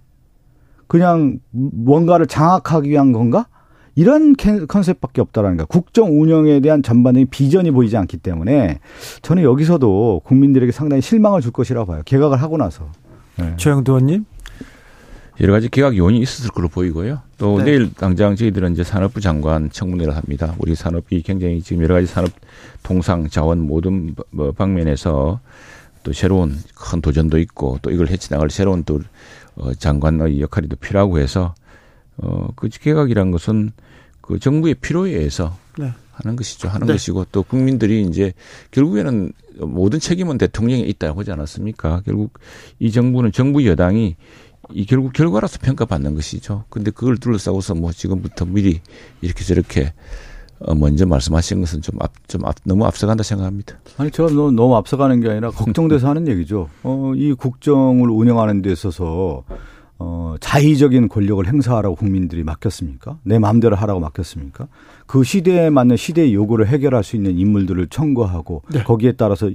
그냥 0.86 1.40
뭔가를 1.50 2.26
장악하기 2.26 2.88
위한 2.88 3.10
건가? 3.10 3.48
이런 3.96 4.34
컨셉밖에 4.36 5.20
없다라는 5.22 5.56
거야. 5.56 5.66
국정 5.66 6.20
운영에 6.20 6.60
대한 6.60 6.84
전반적인 6.84 7.26
비전이 7.30 7.72
보이지 7.72 7.96
않기 7.96 8.18
때문에 8.18 8.78
저는 9.22 9.42
여기서도 9.42 10.22
국민들에게 10.24 10.70
상당히 10.70 11.02
실망을 11.02 11.40
줄 11.40 11.50
것이라고 11.50 11.86
봐요. 11.90 12.02
개각을 12.04 12.40
하고 12.40 12.58
나서. 12.58 12.88
네. 13.38 13.54
최영두 13.56 13.92
의원님. 13.92 14.24
여러 15.40 15.52
가지 15.52 15.68
개각 15.68 15.96
요인이 15.96 16.20
있었을 16.20 16.50
걸로 16.50 16.68
보이고요. 16.68 17.22
또 17.38 17.58
네. 17.58 17.64
내일 17.64 17.92
당장 17.92 18.36
저희들은 18.36 18.72
이제 18.72 18.84
산업부 18.84 19.20
장관 19.20 19.68
청문회를 19.70 20.14
합니다. 20.14 20.54
우리 20.58 20.76
산업이 20.76 21.22
굉장히 21.22 21.60
지금 21.60 21.82
여러 21.82 21.96
가지 21.96 22.06
산업 22.06 22.30
통상 22.84 23.28
자원 23.28 23.66
모든 23.66 24.14
뭐 24.30 24.52
방면에서 24.52 25.40
또 26.06 26.12
새로운 26.12 26.56
큰 26.76 27.00
도전도 27.00 27.36
있고 27.40 27.80
또 27.82 27.90
이걸 27.90 28.06
해치나갈 28.06 28.48
새로운 28.48 28.84
또 28.84 29.00
어, 29.56 29.74
장관의 29.74 30.40
역할이 30.40 30.68
또 30.68 30.76
필요하고 30.76 31.18
해서 31.18 31.56
어, 32.18 32.46
그 32.54 32.68
개각이란 32.68 33.32
것은 33.32 33.72
그 34.20 34.38
정부의 34.38 34.74
필요에 34.74 35.14
의해서 35.14 35.58
네. 35.76 35.92
하는 36.12 36.36
것이죠. 36.36 36.68
하는 36.68 36.86
네. 36.86 36.92
것이고 36.92 37.26
또 37.32 37.42
국민들이 37.42 38.02
이제 38.02 38.34
결국에는 38.70 39.32
모든 39.58 39.98
책임은 39.98 40.38
대통령에 40.38 40.82
있다고 40.82 41.18
하지 41.20 41.32
않았습니까? 41.32 42.02
결국 42.04 42.38
이 42.78 42.92
정부는 42.92 43.32
정부 43.32 43.66
여당이 43.66 44.14
이 44.74 44.86
결국 44.86 45.12
결과라서 45.12 45.58
평가받는 45.58 46.14
것이죠. 46.14 46.66
근데 46.68 46.92
그걸 46.92 47.16
둘러싸고서 47.16 47.74
뭐 47.74 47.90
지금부터 47.90 48.44
미리 48.44 48.80
이렇게 49.22 49.42
저렇게 49.42 49.86
어, 49.86 49.92
먼저 50.76 51.06
말씀하신 51.06 51.60
것은 51.60 51.82
좀 51.82 51.96
앞, 52.00 52.12
좀 52.28 52.44
앞, 52.44 52.54
너무 52.64 52.86
앞서간다 52.86 53.22
생각합니다. 53.22 53.76
아니, 53.98 54.10
제가 54.10 54.30
너무, 54.30 54.50
너무 54.50 54.76
앞서가는 54.76 55.20
게 55.20 55.30
아니라 55.30 55.50
걱정돼서 55.50 56.08
하는 56.08 56.26
얘기죠. 56.28 56.68
어, 56.82 57.12
이 57.14 57.32
국정을 57.34 58.10
운영하는 58.10 58.62
데 58.62 58.72
있어서 58.72 59.44
어, 59.98 60.36
자의적인 60.40 61.08
권력을 61.08 61.46
행사하라고 61.46 61.94
국민들이 61.94 62.44
맡겼습니까? 62.44 63.18
내 63.22 63.38
마음대로 63.38 63.76
하라고 63.76 64.00
맡겼습니까? 64.00 64.68
그 65.06 65.24
시대에 65.24 65.70
맞는 65.70 65.96
시대의 65.96 66.34
요구를 66.34 66.66
해결할 66.68 67.02
수 67.02 67.16
있는 67.16 67.38
인물들을 67.38 67.86
청구하고 67.88 68.62
네. 68.72 68.82
거기에 68.82 69.12
따라서 69.12 69.50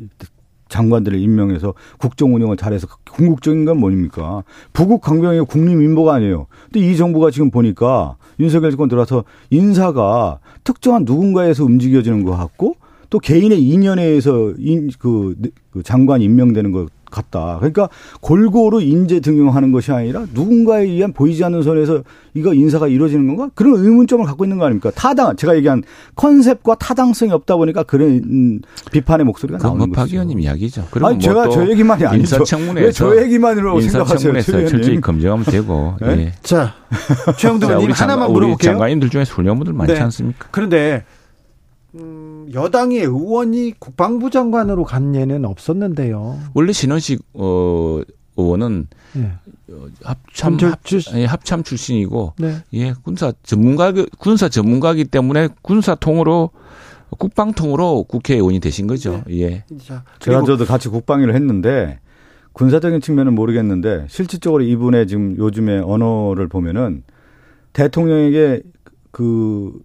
장관들을 0.71 1.19
임명해서 1.19 1.73
국정 1.99 2.33
운영을 2.33 2.57
잘해서 2.57 2.87
궁극적인 3.11 3.65
건 3.65 3.77
뭡니까? 3.77 4.43
부국 4.73 5.01
강병의 5.01 5.45
국립 5.45 5.81
인보가 5.81 6.15
아니에요. 6.15 6.47
근데 6.71 6.79
이 6.89 6.95
정부가 6.95 7.29
지금 7.29 7.51
보니까 7.51 8.15
윤석열 8.39 8.71
정권 8.71 8.89
들어와서 8.89 9.25
인사가 9.49 10.39
특정한 10.63 11.03
누군가에서 11.05 11.65
움직여지는 11.65 12.23
것 12.23 12.31
같고 12.31 12.75
또 13.09 13.19
개인의 13.19 13.61
인연에 13.61 14.03
의해서 14.03 14.53
인, 14.57 14.89
그, 14.97 15.35
그 15.71 15.83
장관 15.83 16.21
임명되는 16.21 16.71
것 16.71 16.87
같다. 17.11 17.57
그러니까 17.59 17.89
골고루 18.21 18.81
인재 18.81 19.19
등용하는 19.19 19.71
것이 19.71 19.91
아니라 19.91 20.25
누군가에 20.33 20.83
의한 20.85 21.13
보이지 21.13 21.43
않는 21.43 21.61
선에서 21.63 22.03
이거 22.33 22.53
인사가 22.53 22.87
이루어지는 22.87 23.27
건가? 23.27 23.49
그런 23.53 23.75
의문점을 23.75 24.25
갖고 24.25 24.45
있는 24.45 24.57
거 24.57 24.65
아닙니까? 24.65 24.91
타당, 24.95 25.35
제가 25.35 25.55
얘기한 25.57 25.83
컨셉과 26.15 26.75
타당성이 26.75 27.31
없다 27.33 27.57
보니까 27.57 27.83
그런 27.83 28.61
비판의 28.91 29.25
목소리가 29.25 29.59
나오는 29.59 29.89
거죠. 29.89 29.91
박 29.91 30.09
의원님 30.09 30.39
이야기죠. 30.39 30.87
아니, 30.93 31.15
뭐 31.15 31.17
제가 31.19 31.49
저 31.49 31.69
얘기만이 31.69 32.05
아니죠. 32.05 32.37
인사청문회에서 32.37 33.07
왜저 33.07 33.21
얘기만으로 33.23 33.81
생각하세요? 33.81 34.41
철저히 34.41 35.01
검증하면 35.01 35.45
되고. 35.45 35.95
네? 36.01 36.07
예. 36.07 36.33
자, 36.41 36.73
최영도 37.37 37.67
의원님 37.69 37.91
하나만 37.91 38.31
물어볼게요. 38.31 38.53
우리 38.53 38.63
장관님들 38.63 39.09
중에서 39.09 39.33
훌륭한 39.33 39.57
분들 39.57 39.73
많지 39.73 39.93
네. 39.93 39.99
않습니까? 39.99 40.47
그런데 40.51 41.03
음, 41.95 42.30
여당의 42.53 42.99
의원이 42.99 43.73
국방부 43.79 44.29
장관으로 44.29 44.83
간 44.83 45.15
예는 45.15 45.45
없었는데요. 45.45 46.39
원래 46.53 46.71
신원식 46.71 47.21
어, 47.33 48.01
의원은 48.37 48.87
네. 49.13 49.31
합참 50.03 50.57
합, 50.59 50.79
예, 51.15 51.25
합참 51.25 51.63
출신이고 51.63 52.33
네. 52.39 52.57
예 52.73 52.93
군사 53.03 53.33
전문가 53.43 53.93
군사 54.17 54.49
전문가이기 54.49 55.05
때문에 55.05 55.49
군사 55.61 55.95
통으로 55.95 56.51
국방 57.17 57.53
통으로 57.53 58.03
국회의원이 58.03 58.59
되신 58.59 58.87
거죠. 58.87 59.23
네. 59.27 59.41
예. 59.41 59.63
자, 59.85 60.03
제가 60.19 60.43
저도 60.43 60.65
같이 60.65 60.89
국방위를 60.89 61.35
했는데 61.35 61.99
군사적인 62.53 63.01
측면은 63.01 63.33
모르겠는데 63.35 64.07
실질적으로 64.09 64.63
이분의 64.63 65.07
지금 65.07 65.37
요즘의 65.37 65.81
언어를 65.81 66.47
보면은 66.47 67.03
대통령에게 67.73 68.61
그 69.11 69.79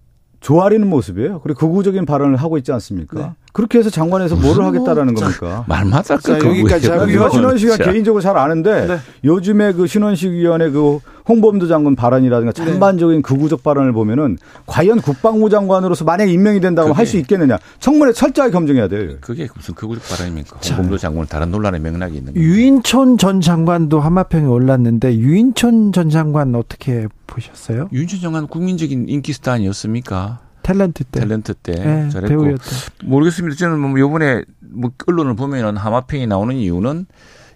조아리는 0.46 0.88
모습이에요. 0.88 1.40
그리고 1.40 1.58
극우적인 1.58 2.06
발언을 2.06 2.36
하고 2.36 2.56
있지 2.56 2.70
않습니까? 2.70 3.18
네. 3.18 3.32
그렇게 3.52 3.80
해서 3.80 3.90
장관에서 3.90 4.36
뭐를 4.36 4.64
하겠다라는 4.66 5.14
겁니까? 5.14 5.64
말마다 5.66 6.18
그 6.18 6.34
여기까지 6.34 6.88
하고요. 6.88 7.30
신원식이 7.30 7.76
개인적으로 7.78 8.20
잘 8.22 8.36
아는데 8.36 8.86
네. 8.86 8.98
요즘에 9.24 9.72
그 9.72 9.88
신원식 9.88 10.30
위원회 10.30 10.70
그 10.70 11.00
홍범도 11.28 11.66
장관 11.66 11.96
발언이라든가 11.96 12.52
네. 12.52 12.64
전반적인 12.64 13.22
극우적 13.22 13.62
발언을 13.62 13.92
보면은 13.92 14.38
과연 14.66 15.00
국방부 15.00 15.50
장관으로서 15.50 16.04
만약 16.04 16.28
임명이 16.30 16.60
된다고 16.60 16.92
할 16.92 17.06
수 17.06 17.16
있겠느냐? 17.18 17.58
청문회 17.80 18.12
철저하게 18.12 18.52
검증해야 18.52 18.88
돼요. 18.88 19.16
그게 19.20 19.46
무슨 19.54 19.74
극우적 19.74 20.04
발언입니까? 20.08 20.58
홍범도 20.68 20.98
장관은 20.98 21.26
다른 21.28 21.50
논란의 21.50 21.80
맥락이 21.80 22.16
있는 22.16 22.34
거예요. 22.34 22.46
유인촌 22.48 23.18
전 23.18 23.40
장관도 23.40 24.00
한마평에 24.00 24.44
올랐는데 24.46 25.16
유인촌 25.18 25.92
전 25.92 26.10
장관 26.10 26.54
어떻게 26.54 27.06
보셨어요? 27.26 27.88
유인촌 27.92 28.20
장관 28.20 28.46
국민적인 28.46 29.08
인기 29.08 29.32
스타 29.32 29.52
아니었습니까? 29.52 30.40
탤런트 30.62 31.04
때. 31.10 31.20
탤런트 31.20 31.54
때 31.62 31.72
네, 31.74 32.08
잘했고 32.08 32.28
배우였다. 32.42 32.64
모르겠습니다. 33.04 33.56
저는 33.56 33.78
뭐 33.78 33.98
요번에 34.00 34.42
뭐 34.60 34.90
언론을 35.06 35.36
보면은 35.36 35.76
하마평이 35.76 36.26
나오는 36.26 36.56
이유는 36.56 37.06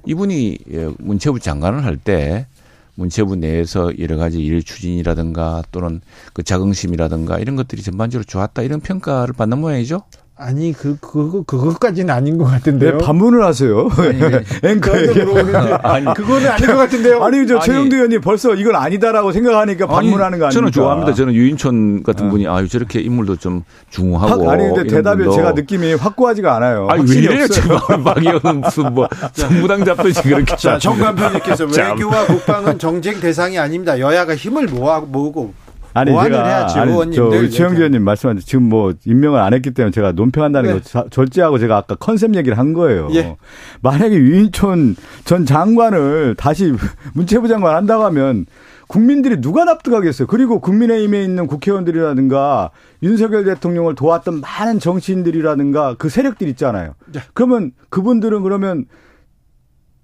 이분이 0.06 0.58
예, 0.72 0.88
문체부 0.98 1.40
장관을 1.40 1.84
할 1.84 1.96
때 1.96 2.46
문체부 2.94 3.36
내에서 3.36 3.92
여러 3.98 4.16
가지 4.16 4.40
일 4.40 4.62
추진이라든가 4.62 5.62
또는 5.72 6.00
그 6.32 6.42
자긍심이라든가 6.42 7.38
이런 7.38 7.56
것들이 7.56 7.82
전반적으로 7.82 8.24
좋았다 8.24 8.62
이런 8.62 8.80
평가를 8.80 9.34
받는 9.34 9.58
모양이죠. 9.58 10.02
아니 10.42 10.72
그 10.72 10.96
그거 11.00 11.42
그것까지는 11.42 12.08
아닌 12.12 12.38
것 12.38 12.46
같은데요. 12.46 12.96
네, 12.96 13.04
반문을 13.04 13.44
하세요. 13.44 13.90
앵커에게 14.64 15.26
아니 15.84 16.06
그거는 16.14 16.48
아닌 16.48 16.66
것 16.66 16.76
같은데요. 16.76 17.22
아니 17.22 17.46
저 17.46 17.58
최영두 17.58 17.94
의원님 17.94 18.22
벌써 18.22 18.54
이건 18.54 18.74
아니다라고 18.74 19.32
생각하니까 19.32 19.86
반문하는 19.86 20.38
거 20.38 20.46
아닙니까? 20.46 20.50
저는 20.50 20.72
좋아합니다. 20.72 21.12
저는 21.12 21.34
유인촌 21.34 22.02
같은 22.04 22.26
어. 22.26 22.30
분이 22.30 22.48
아유 22.48 22.66
저렇게 22.68 23.00
인물도 23.00 23.36
좀 23.36 23.64
중후하고 23.90 24.50
아니 24.50 24.64
근데 24.64 24.84
대답이 24.84 25.24
제가 25.30 25.52
느낌이 25.52 25.92
확고하지가 25.94 26.56
않아요. 26.56 26.86
아니 26.88 27.04
왜 27.10 27.18
이래요 27.18 27.46
지금 27.46 27.76
막이오는 28.02 28.60
무슨 28.64 28.94
뭐 28.94 29.08
정부당 29.34 29.84
잡듯이 29.84 30.22
그렇게. 30.22 30.56
자 30.56 30.78
정관편님께서 30.78 31.66
외교와 31.66 32.24
국방은 32.24 32.78
정쟁 32.78 33.20
대상이 33.20 33.58
아닙니다. 33.58 34.00
여야가 34.00 34.36
힘을 34.36 34.68
모아 34.68 35.00
모으고 35.00 35.52
아니 35.94 36.12
제가 36.12 36.44
해야지, 36.44 36.78
아니 36.78 36.92
저 37.12 37.30
최영주 37.48 37.76
의원님 37.76 38.02
말씀한 38.02 38.38
지금 38.38 38.68
뭐 38.68 38.92
임명을 39.04 39.40
안 39.40 39.54
했기 39.54 39.72
때문에 39.72 39.90
제가 39.90 40.12
논평한다는 40.12 40.74
네. 40.74 40.80
거 40.80 41.08
절제하고 41.08 41.58
제가 41.58 41.76
아까 41.76 41.94
컨셉 41.96 42.34
얘기를 42.34 42.58
한 42.58 42.72
거예요. 42.72 43.08
예. 43.14 43.36
만약에 43.82 44.14
유인촌 44.14 44.96
전 45.24 45.46
장관을 45.46 46.34
다시 46.36 46.72
문체부 47.14 47.48
장관 47.48 47.74
한다고 47.74 48.04
하면 48.04 48.46
국민들이 48.90 49.40
누가 49.40 49.64
납득하겠어요? 49.64 50.26
그리고 50.26 50.60
국민의힘에 50.60 51.22
있는 51.22 51.46
국회의원들이라든가 51.46 52.70
윤석열 53.04 53.44
대통령을 53.44 53.94
도왔던 53.94 54.40
많은 54.40 54.80
정치인들이라든가 54.80 55.94
그 55.96 56.08
세력들 56.08 56.48
있잖아요. 56.48 56.94
네. 57.12 57.20
그러면 57.32 57.70
그분들은 57.88 58.42
그러면 58.42 58.86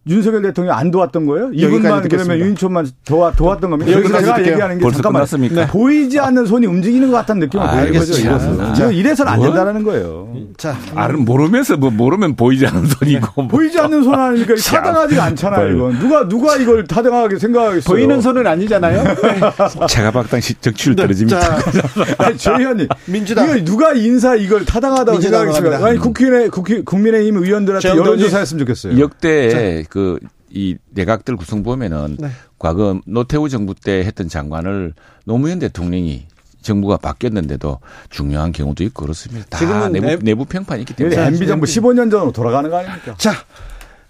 윤석열 0.09 0.43
대통령 0.43 0.77
안 0.77 0.91
도왔던 0.91 1.27
거예요? 1.27 1.51
이분만 1.53 2.09
그러면 2.09 2.39
윤인촌만 2.39 2.89
도와, 3.05 3.33
도왔던 3.33 3.71
겁니다. 3.71 3.93
여기서 3.93 4.21
제가 4.21 4.41
얘기하는 4.41 4.79
게 4.79 4.91
잠깐만 4.91 5.27
네. 5.27 5.67
보이지 5.67 6.21
않는 6.21 6.47
손이 6.47 6.67
움직이는 6.67 7.11
것 7.11 7.17
같다는 7.19 7.41
느낌을 7.41 7.67
보이는 7.67 7.93
거죠. 7.99 8.21
이래서. 8.21 8.93
이래서는 8.93 9.33
안 9.33 9.43
된다는 9.43 9.83
거예요. 9.83 10.33
자, 10.57 10.77
아, 10.95 11.09
모르면서 11.09 11.77
뭐 11.77 11.91
모르면 11.91 12.37
보이지 12.37 12.67
않는 12.67 12.87
손이고 12.87 13.43
뭐. 13.43 13.49
보이지 13.49 13.79
않는 13.81 14.05
손 14.05 14.15
하니까 14.19 14.55
타당하지가 14.65 15.25
않잖아요. 15.25 15.75
이건 15.75 15.99
누가 15.99 16.29
누가 16.29 16.57
이걸 16.57 16.87
타당하게 16.87 17.39
생각하겠어요? 17.39 17.93
보이는 17.93 18.21
손은 18.21 18.47
아니잖아요. 18.47 19.17
제가 19.89 20.13
박당 20.13 20.41
정치율 20.61 20.97
네. 20.97 21.03
떨어집니다. 21.03 21.41
아니, 22.19 22.39
제 22.39 22.53
의원님 22.53 22.89
민주당 23.07 23.51
이거 23.51 23.65
누가 23.65 23.93
인사 23.93 24.35
이걸 24.37 24.65
타당하다고 24.65 25.21
생각하겠어요? 25.21 25.85
아니 25.85 25.99
국회의 25.99 26.49
국회 26.49 26.83
국민의힘 26.83 27.37
의원들한테 27.39 27.89
여론조사했으면 27.89 28.59
좋겠어요. 28.61 28.99
역대 28.99 29.85
그 29.97 30.19
이 30.51 30.77
내각들 30.91 31.37
구성 31.37 31.63
보면은 31.63 32.17
네. 32.19 32.29
과거 32.59 33.01
노태우 33.07 33.49
정부 33.49 33.75
때 33.75 34.05
했던 34.05 34.29
장관을 34.29 34.95
노무현 35.25 35.59
대통령이 35.59 36.27
정부가 36.63 36.97
바뀌었는데도 36.97 37.79
중요한 38.11 38.53
경우도 38.53 38.83
있고 38.85 39.03
그렇습니다. 39.03 39.59
지금은 39.59 39.93
내부, 39.93 40.25
내부 40.25 40.45
평판이 40.45 40.83
있기 40.83 40.95
때문에 40.95 41.27
MB 41.27 41.47
정부 41.47 41.67
15년 41.67 42.11
전으로 42.11 42.33
돌아가는 42.33 42.69
거 42.69 42.79
아닙니까? 42.79 43.15
자, 43.19 43.33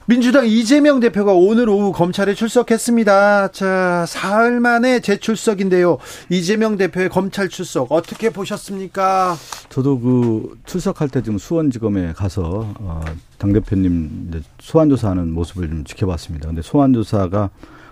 민주당 0.08 0.46
이재명 0.46 1.00
대표가 1.00 1.32
오늘 1.32 1.68
오후 1.68 1.90
검찰에 1.90 2.34
출석했습니다. 2.34 3.48
자, 3.48 4.04
사흘 4.06 4.60
만에 4.60 5.00
재출석인데요. 5.00 5.98
이재명 6.30 6.76
대표의 6.76 7.08
검찰 7.08 7.48
출석 7.48 7.90
어떻게 7.90 8.30
보셨습니까? 8.30 9.34
저도 9.68 9.98
그 9.98 10.58
출석할 10.64 11.08
때 11.08 11.22
지금 11.22 11.38
수원지검에 11.38 12.12
가서 12.12 12.72
어, 12.78 13.04
당 13.38 13.52
대표님 13.52 14.30
소환 14.60 14.88
조사하는 14.90 15.32
모습을 15.32 15.68
좀 15.68 15.82
지켜봤습니다. 15.82 16.46
근데 16.46 16.62
소환 16.62 16.92
조사가 16.92 17.50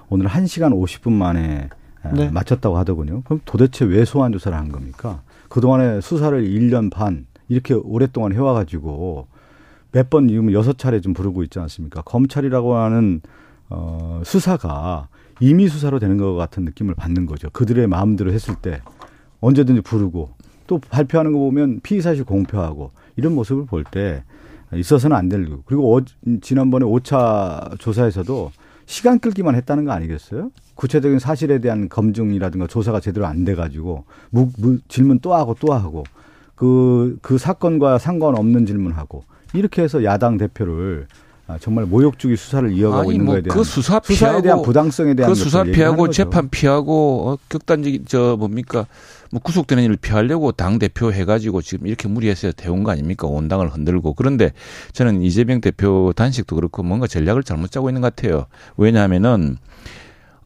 오늘 0.09 0.29
1시간 0.29 0.73
50분 0.73 1.11
만에 1.11 1.69
네. 2.13 2.31
마쳤다고 2.31 2.79
하더군요. 2.79 3.23
그럼 3.25 3.41
도대체 3.45 3.85
왜 3.85 4.05
소환 4.05 4.31
조사를 4.31 4.57
한 4.57 4.71
겁니까? 4.71 5.23
그동안에 5.49 6.01
수사를 6.01 6.41
1년 6.45 6.93
반 6.93 7.27
이렇게 7.49 7.75
오랫동안 7.75 8.33
해와가지고 8.33 9.27
몇 9.95 10.11
번 10.11 10.29
이후 10.29 10.53
여섯 10.53 10.77
차례 10.77 11.01
좀 11.01 11.15
부르고 11.15 11.43
있지 11.45 11.59
않습니까? 11.61 12.03
검찰이라고 12.03 12.75
하는 12.75 13.21
어, 13.71 14.21
수사가 14.25 15.09
임의 15.41 15.69
수사로 15.69 15.99
되는 16.01 16.19
것 16.19 16.35
같은 16.35 16.65
느낌을 16.65 16.95
받는 16.95 17.27
거죠. 17.27 17.49
그들의 17.53 17.87
마음대로 17.87 18.33
했을 18.33 18.55
때 18.57 18.81
언제든지 19.41 19.83
부르고 19.83 20.31
또 20.67 20.79
발표하는 20.79 21.33
거 21.33 21.39
보면 21.39 21.81
피의 21.83 22.01
사실 22.03 22.25
공표하고 22.25 22.91
이런 23.17 23.35
모습을 23.35 23.67
볼 23.67 23.85
때 23.85 24.25
있어서는 24.75 25.17
안 25.17 25.29
될. 25.29 25.47
그리고 25.67 25.97
어, 25.97 26.01
지난번에 26.41 26.85
5차 26.85 27.79
조사에서도 27.79 28.51
시간 28.87 29.19
끌기만 29.21 29.55
했다는 29.55 29.85
거 29.85 29.93
아니겠어요? 29.93 30.51
구체적인 30.75 31.21
사실에 31.21 31.59
대한 31.61 31.89
검증이라든가 31.89 32.67
조사가 32.67 32.99
제대로 33.01 33.27
안 33.27 33.45
돼 33.45 33.55
가지고 33.55 34.05
무, 34.31 34.51
무, 34.59 34.79
질문 34.89 35.21
또 35.21 35.35
하고 35.35 35.55
또 35.61 35.73
하고 35.73 36.03
그, 36.57 37.17
그 37.23 37.39
사건과 37.39 37.99
상관없는 37.99 38.67
질문하고 38.67 39.23
이렇게 39.55 39.83
해서 39.83 40.05
야당 40.05 40.37
대표를 40.37 41.07
아, 41.47 41.59
정말 41.61 41.85
모욕주기 41.85 42.37
수사를 42.37 42.73
이어가고 42.73 43.03
아니, 43.03 43.13
있는 43.13 43.27
뭐 43.27 43.35
거에 43.35 43.43
대한 43.43 43.59
그 43.59 43.65
수사 43.65 44.01
피하고, 44.01 44.15
수사에 44.15 44.43
대한 44.43 44.63
부당성에 44.63 45.15
대한 45.15 45.31
그 45.31 45.35
수사 45.35 45.63
피하고 45.63 46.09
재판 46.09 46.49
피하고 46.49 47.31
어, 47.31 47.39
극단적인 47.49 48.05
저 48.09 48.37
뭡니까? 48.39 48.87
뭐 49.31 49.43
구속되는 49.43 49.83
일을 49.85 49.97
피하려고 49.97 50.53
당 50.53 50.79
대표 50.79 51.13
해가지고 51.13 51.61
지금 51.61 51.87
이렇게 51.87 52.09
무리해서 52.09 52.53
대운 52.53 52.83
거 52.85 52.93
아닙니까? 52.93 53.27
온 53.27 53.49
당을 53.49 53.69
흔들고. 53.69 54.15
그런데 54.15 54.53
저는 54.93 55.23
이재명 55.23 55.61
대표 55.61 56.13
단식도 56.15 56.55
그렇고 56.55 56.83
뭔가 56.83 57.07
전략을 57.07 57.43
잘못 57.43 57.71
짜고 57.71 57.91
있는 57.91 58.01
것 58.01 58.15
같아요. 58.15 58.47
왜냐하면은 58.77 59.59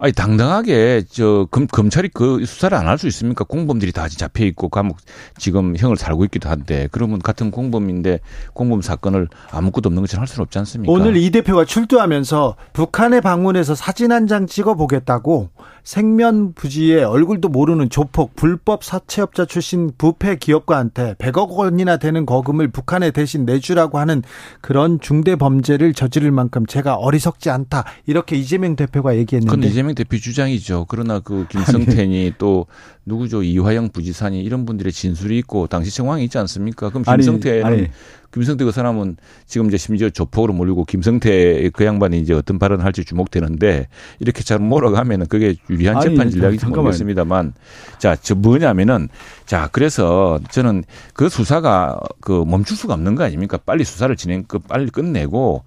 아니 0.01 0.13
당당하게 0.13 1.03
저 1.11 1.49
검, 1.51 1.67
검찰이 1.67 2.09
그 2.15 2.45
수사를 2.47 2.77
안 2.77 2.87
할 2.87 2.99
수 2.99 3.09
있습니까? 3.09 3.45
공범들이 3.45 3.91
다 3.93 4.07
잡혀 4.09 4.45
있고 4.45 4.69
감옥 4.69 4.99
지금 5.39 5.77
형을 5.77 5.97
살고 5.97 6.25
있기도 6.27 6.49
한데 6.49 6.89
그러면 6.93 7.19
같은 7.19 7.51
공범인데 7.51 8.21
공범 8.55 8.81
사건을 8.81 9.29
아무것도 9.51 9.89
없는 9.89 10.03
것처럼 10.03 10.21
할 10.23 10.29
수는 10.29 10.43
없지 10.45 10.59
않습니까? 10.61 10.93
오늘 10.93 11.17
이 11.17 11.31
대표가 11.31 11.65
출두하면서 11.65 12.57
북한에 12.73 13.21
방문해서 13.21 13.75
사진 13.75 14.13
한 14.13 14.29
장 14.29 14.47
찍어 14.47 14.75
보겠다고 14.75 15.51
생면 15.85 16.53
부지에 16.55 17.03
얼굴도 17.03 17.49
모르는 17.49 17.91
조폭 17.91 18.37
불법 18.37 18.85
사채업자 18.85 19.45
출신 19.45 19.91
부패 19.97 20.37
기업가한테 20.37 21.15
100억 21.15 21.51
원이나 21.51 21.97
되는 21.97 22.27
거금을 22.27 22.69
북한에 22.69 23.11
대신 23.11 23.45
내주라고 23.45 23.99
하는 23.99 24.23
그런 24.61 25.01
중대 25.01 25.37
범죄를 25.37 25.95
저지를 25.95 26.31
만큼 26.31 26.67
제가 26.67 26.95
어리석지 26.95 27.51
않다 27.51 27.85
이렇게 28.07 28.37
이재명 28.37 28.77
대표가 28.77 29.17
얘기했는데 29.17 29.67
이재명 29.67 29.95
대표 29.95 30.17
주장이죠. 30.19 30.87
그러나 30.89 31.21
그 31.21 31.47
김성태니 31.49 32.35
또 32.39 32.67
누구죠 33.07 33.43
이화영 33.43 33.91
부지사니 33.91 34.43
이런 34.43 34.67
분들의 34.67 34.93
진술이 34.93 35.39
있고 35.39 35.67
당시 35.67 35.95
정황이 35.95 36.25
있지 36.25 36.39
않습니까? 36.39 36.91
그럼 36.91 37.05
김성태는 37.05 37.65
아니, 37.65 37.79
아니. 37.79 37.89
김성태 38.33 38.65
그 38.65 38.73
사람은 38.73 39.17
지금 39.47 39.69
이제 39.69 39.77
심지어 39.77 40.11
조폭으로 40.11 40.53
몰리고 40.53 40.85
김성태 40.85 41.71
그 41.73 41.85
양반이 41.85 42.21
이제 42.21 42.35
어떤 42.35 42.59
발언을 42.59 42.85
할지 42.85 43.05
주목되는데 43.05 43.89
이렇게 44.19 44.43
잘 44.43 44.59
몰아가면은 44.59 45.27
그게 45.27 45.57
유리한 45.71 46.01
재판 46.01 46.31
전략인지 46.31 46.67
모르겠습니다만 46.67 47.55
자, 47.99 48.17
저 48.17 48.35
뭐냐면은 48.35 49.09
자, 49.47 49.69
그래서 49.73 50.39
저는 50.51 50.85
그 51.15 51.29
수사가 51.29 51.99
그 52.21 52.45
멈출 52.47 52.77
수가 52.77 52.95
없는 52.95 53.15
거 53.15 53.25
아닙니까? 53.25 53.59
빨리 53.65 53.85
수사를 53.85 54.15
진행, 54.17 54.45
그 54.47 54.59
빨리 54.59 54.91
끝내고 54.91 55.65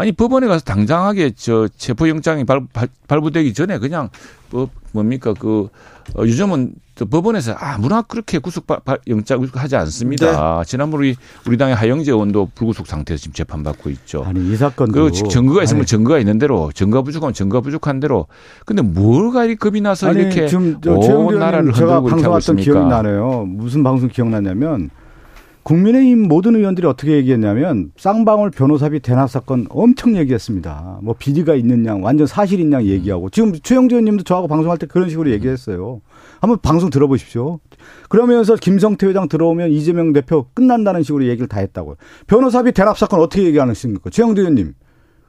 아니 0.00 0.12
법원에 0.12 0.46
가서 0.46 0.64
당장하게 0.64 1.32
저 1.36 1.68
체포영장이 1.76 2.44
발, 2.44 2.62
발, 2.72 2.88
발 3.06 3.20
부되기 3.20 3.52
전에 3.52 3.78
그냥 3.78 4.08
뭐 4.50 4.70
뭡니까 4.92 5.34
그 5.38 5.68
어, 6.14 6.22
요즘은 6.22 6.72
법원에서 7.10 7.52
아무나 7.52 8.00
그렇게 8.00 8.38
구속 8.38 8.66
영장 9.08 9.46
하지 9.52 9.76
않습니다. 9.76 10.60
네. 10.60 10.64
지난번 10.66 11.00
우리 11.00 11.16
우리 11.46 11.58
당의 11.58 11.74
하영재 11.74 12.12
의원도 12.12 12.48
불구속 12.54 12.86
상태에서 12.86 13.20
지금 13.20 13.34
재판받고 13.34 13.90
있죠. 13.90 14.24
아니 14.24 14.50
이 14.50 14.56
사건도 14.56 15.04
그 15.04 15.10
증거가 15.12 15.62
있으면 15.64 15.80
아니. 15.80 15.86
증거가 15.86 16.18
있는 16.18 16.38
대로 16.38 16.70
증거 16.74 17.02
부족하면 17.02 17.34
증거 17.34 17.60
부족한 17.60 18.00
대로. 18.00 18.26
근데 18.64 18.80
뭘가 18.80 19.44
이 19.44 19.54
겁이 19.54 19.82
나서 19.82 20.08
아니, 20.08 20.22
이렇게 20.22 20.46
지금 20.46 20.78
온 20.86 21.38
나라를 21.38 21.72
흔들고 21.72 22.08
이렇게 22.08 22.22
하고 22.22 22.38
있습니까? 22.38 22.72
기억이 22.72 22.88
나네요. 22.88 23.44
무슨 23.46 23.82
방송 23.82 24.08
기억나냐면 24.08 24.88
국민의힘 25.70 26.26
모든 26.26 26.56
의원들이 26.56 26.84
어떻게 26.84 27.12
얘기했냐면 27.12 27.92
쌍방울 27.96 28.50
변호사비 28.50 28.98
대납 28.98 29.30
사건 29.30 29.66
엄청 29.70 30.16
얘기했습니다. 30.16 30.98
뭐 31.00 31.14
비리가 31.16 31.56
양 31.86 32.02
완전 32.02 32.26
사실인 32.26 32.72
양 32.72 32.82
얘기하고 32.82 33.30
지금 33.30 33.52
최영재 33.52 33.94
의원님도 33.94 34.24
저하고 34.24 34.48
방송할 34.48 34.78
때 34.78 34.86
그런 34.86 35.08
식으로 35.08 35.30
얘기했어요. 35.30 36.00
한번 36.40 36.58
방송 36.60 36.90
들어보십시오. 36.90 37.60
그러면서 38.08 38.56
김성태 38.56 39.06
회장 39.06 39.28
들어오면 39.28 39.70
이재명 39.70 40.12
대표 40.12 40.46
끝난다는 40.54 41.04
식으로 41.04 41.26
얘기를 41.26 41.46
다 41.46 41.60
했다고요. 41.60 41.94
변호사비 42.26 42.72
대납 42.72 42.98
사건 42.98 43.20
어떻게 43.20 43.44
얘기하는 43.44 43.72
식입니까? 43.72 44.10
최영재 44.10 44.40
의원님. 44.40 44.74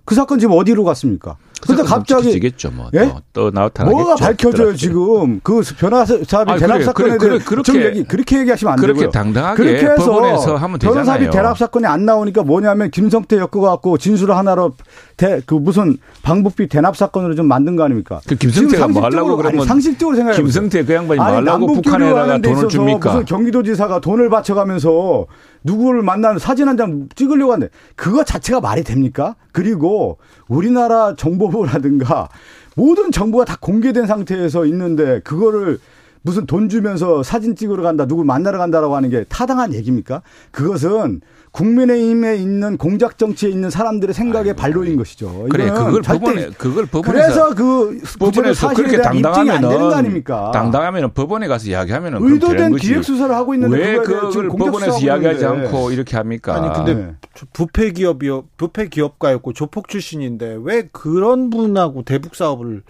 그 0.06 0.16
사건 0.16 0.39
지금 0.39 0.56
어디로 0.56 0.84
갔습니까? 0.86 1.38
근데 1.62 1.84
갑자기 1.84 2.32
지겠죠 2.32 2.72
뭐. 2.72 2.89
예? 2.95 3.12
또, 3.34 3.51
나타나겠죠. 3.51 3.95
뭐가 3.97 4.16
밝혀져요 4.16 4.76
지금 4.76 5.39
그 5.43 5.62
변호사비 5.78 6.59
대납 6.59 6.84
사건에 6.84 7.18
그래, 7.18 7.39
그렇게 7.39 7.86
얘기, 7.86 8.03
그렇게 8.03 8.39
얘기하시면 8.39 8.74
안 8.74 8.80
그렇게 8.80 8.99
되고요. 9.01 9.12
당당하게 9.12 9.55
그렇게 9.64 9.86
해서 9.86 10.05
법원에서 10.12 10.55
하면 10.55 10.80
되잖아요. 10.80 10.93
변호사비 11.05 11.30
대납 11.30 11.57
사건이 11.57 11.86
안 11.86 12.05
나오니까 12.05 12.43
뭐냐면 12.43 12.89
김성태 12.91 13.38
엮어갖고 13.38 13.97
진술 13.97 14.32
하나로 14.32 14.74
대, 15.18 15.39
그 15.45 15.53
무슨 15.55 15.97
방북비 16.24 16.68
대납 16.68 16.97
사건으로 16.97 17.36
좀 17.36 17.47
만든 17.47 17.76
거 17.76 17.84
아닙니까? 17.84 18.20
그 18.28 18.36
김성태가 18.36 18.88
뭐 18.88 19.03
하려고 19.03 19.38
그러면 19.38 19.66
상식적으로 19.68 20.16
생각해 20.16 20.38
김성태 20.38 20.84
그 20.86 20.93
양반이 20.95 21.18
뭐 21.18 21.26
하려고 21.28 21.68
북한에다가 21.74 22.38
돈을 22.39 22.68
줍니까? 22.70 23.12
무슨 23.12 23.26
경기도지사가 23.26 24.01
돈을 24.01 24.30
바쳐가면서 24.30 25.28
누구를 25.64 26.01
만나는 26.01 26.39
사진 26.39 26.68
한 26.68 26.72
장 26.78 27.07
찍으려고 27.16 27.51
하는데 27.53 27.70
그거 27.95 28.24
자체가 28.24 28.62
말이 28.62 28.84
됩니까? 28.84 29.36
그리고 29.51 30.18
우리나라 30.47 31.16
정보 31.16 31.49
부라든가 31.52 32.30
모든 32.76 33.12
정보가 33.12 33.45
다 33.45 33.58
공개된 33.60 34.08
상태에서 34.08 34.66
있는데 34.66 35.20
그거를 35.22 35.80
무슨 36.24 36.46
돈 36.46 36.70
주면서 36.70 37.24
사진 37.24 37.56
찍으러 37.56 37.82
간다, 37.84 38.06
누구 38.06 38.24
만나러 38.24 38.58
간다라고 38.58 38.96
하는 38.96 39.10
게 39.10 39.24
타당한 39.28 39.74
얘기입니까? 39.74 40.22
그것은 40.52 41.22
국민의힘에 41.52 42.38
있는 42.38 42.78
공작 42.78 43.18
정치에 43.18 43.50
있는 43.50 43.70
사람들의 43.70 44.14
생각의 44.14 44.56
반로인 44.56 44.96
것이죠. 44.96 45.48
그래 45.50 45.70
그걸 45.70 46.02
법원에 46.02 46.50
그걸 46.58 46.86
법원에서 46.86 47.54
그래서 47.54 47.56
그 47.56 48.02
법원에서 48.20 48.74
그렇게 48.74 49.02
당당하면 49.02 49.62
되는 49.62 49.90
거 49.90 49.96
아닙니까? 49.96 50.52
당당하면 50.54 51.12
법원에 51.14 51.48
가서 51.48 51.68
이야기하면 51.68 52.18
의도된 52.22 52.76
기획 52.78 53.04
수사를 53.04 53.34
하고 53.36 53.54
있는데 53.54 53.78
왜 53.78 53.98
그걸 53.98 54.48
법원에서 54.48 55.00
이야기하지 55.00 55.46
않고 55.46 55.92
이렇게 55.92 56.16
합니까? 56.16 56.56
아니 56.56 56.74
근데 56.74 56.94
네. 56.94 57.16
부패 57.52 57.92
기업이요 57.92 58.46
부패 58.56 58.88
기업가였고 58.88 59.52
조폭 59.52 59.90
출신인데 59.90 60.60
왜 60.64 60.88
그런 60.92 61.50
분하고 61.50 62.04
대북 62.04 62.36
사업을 62.36 62.84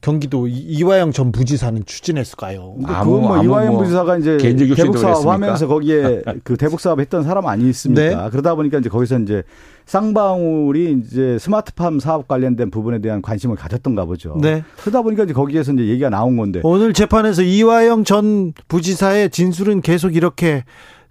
경기도 0.00 0.46
이화영 0.46 1.12
전 1.12 1.32
부지사는 1.32 1.84
추진했을까요? 1.84 2.76
아무, 2.84 3.20
뭐 3.20 3.42
이화영 3.42 3.72
뭐 3.72 3.82
부지사가 3.82 4.18
이제 4.18 4.36
대북 4.38 4.98
사업 4.98 5.26
하면서 5.26 5.66
거기에 5.66 6.22
그 6.44 6.56
대북 6.56 6.80
사업 6.80 7.00
했던 7.00 7.24
사람 7.24 7.46
아니있습니까? 7.46 8.24
네. 8.24 8.30
그러다 8.30 8.54
보니까 8.54 8.78
이제 8.78 8.88
거기서 8.88 9.18
이제 9.20 9.42
쌍방울이 9.86 11.00
이제 11.00 11.38
스마트팜 11.38 12.00
사업 12.00 12.28
관련된 12.28 12.70
부분에 12.70 13.00
대한 13.00 13.22
관심을 13.22 13.56
가졌던가 13.56 14.04
보죠. 14.04 14.36
네. 14.40 14.62
그러다 14.80 15.02
보니까 15.02 15.24
이제 15.24 15.32
거기에서 15.32 15.72
이제 15.72 15.86
얘기가 15.86 16.10
나온 16.10 16.36
건데 16.36 16.60
오늘 16.62 16.92
재판에서 16.92 17.42
이화영 17.42 18.04
전 18.04 18.52
부지사의 18.68 19.30
진술은 19.30 19.80
계속 19.80 20.14
이렇게 20.14 20.64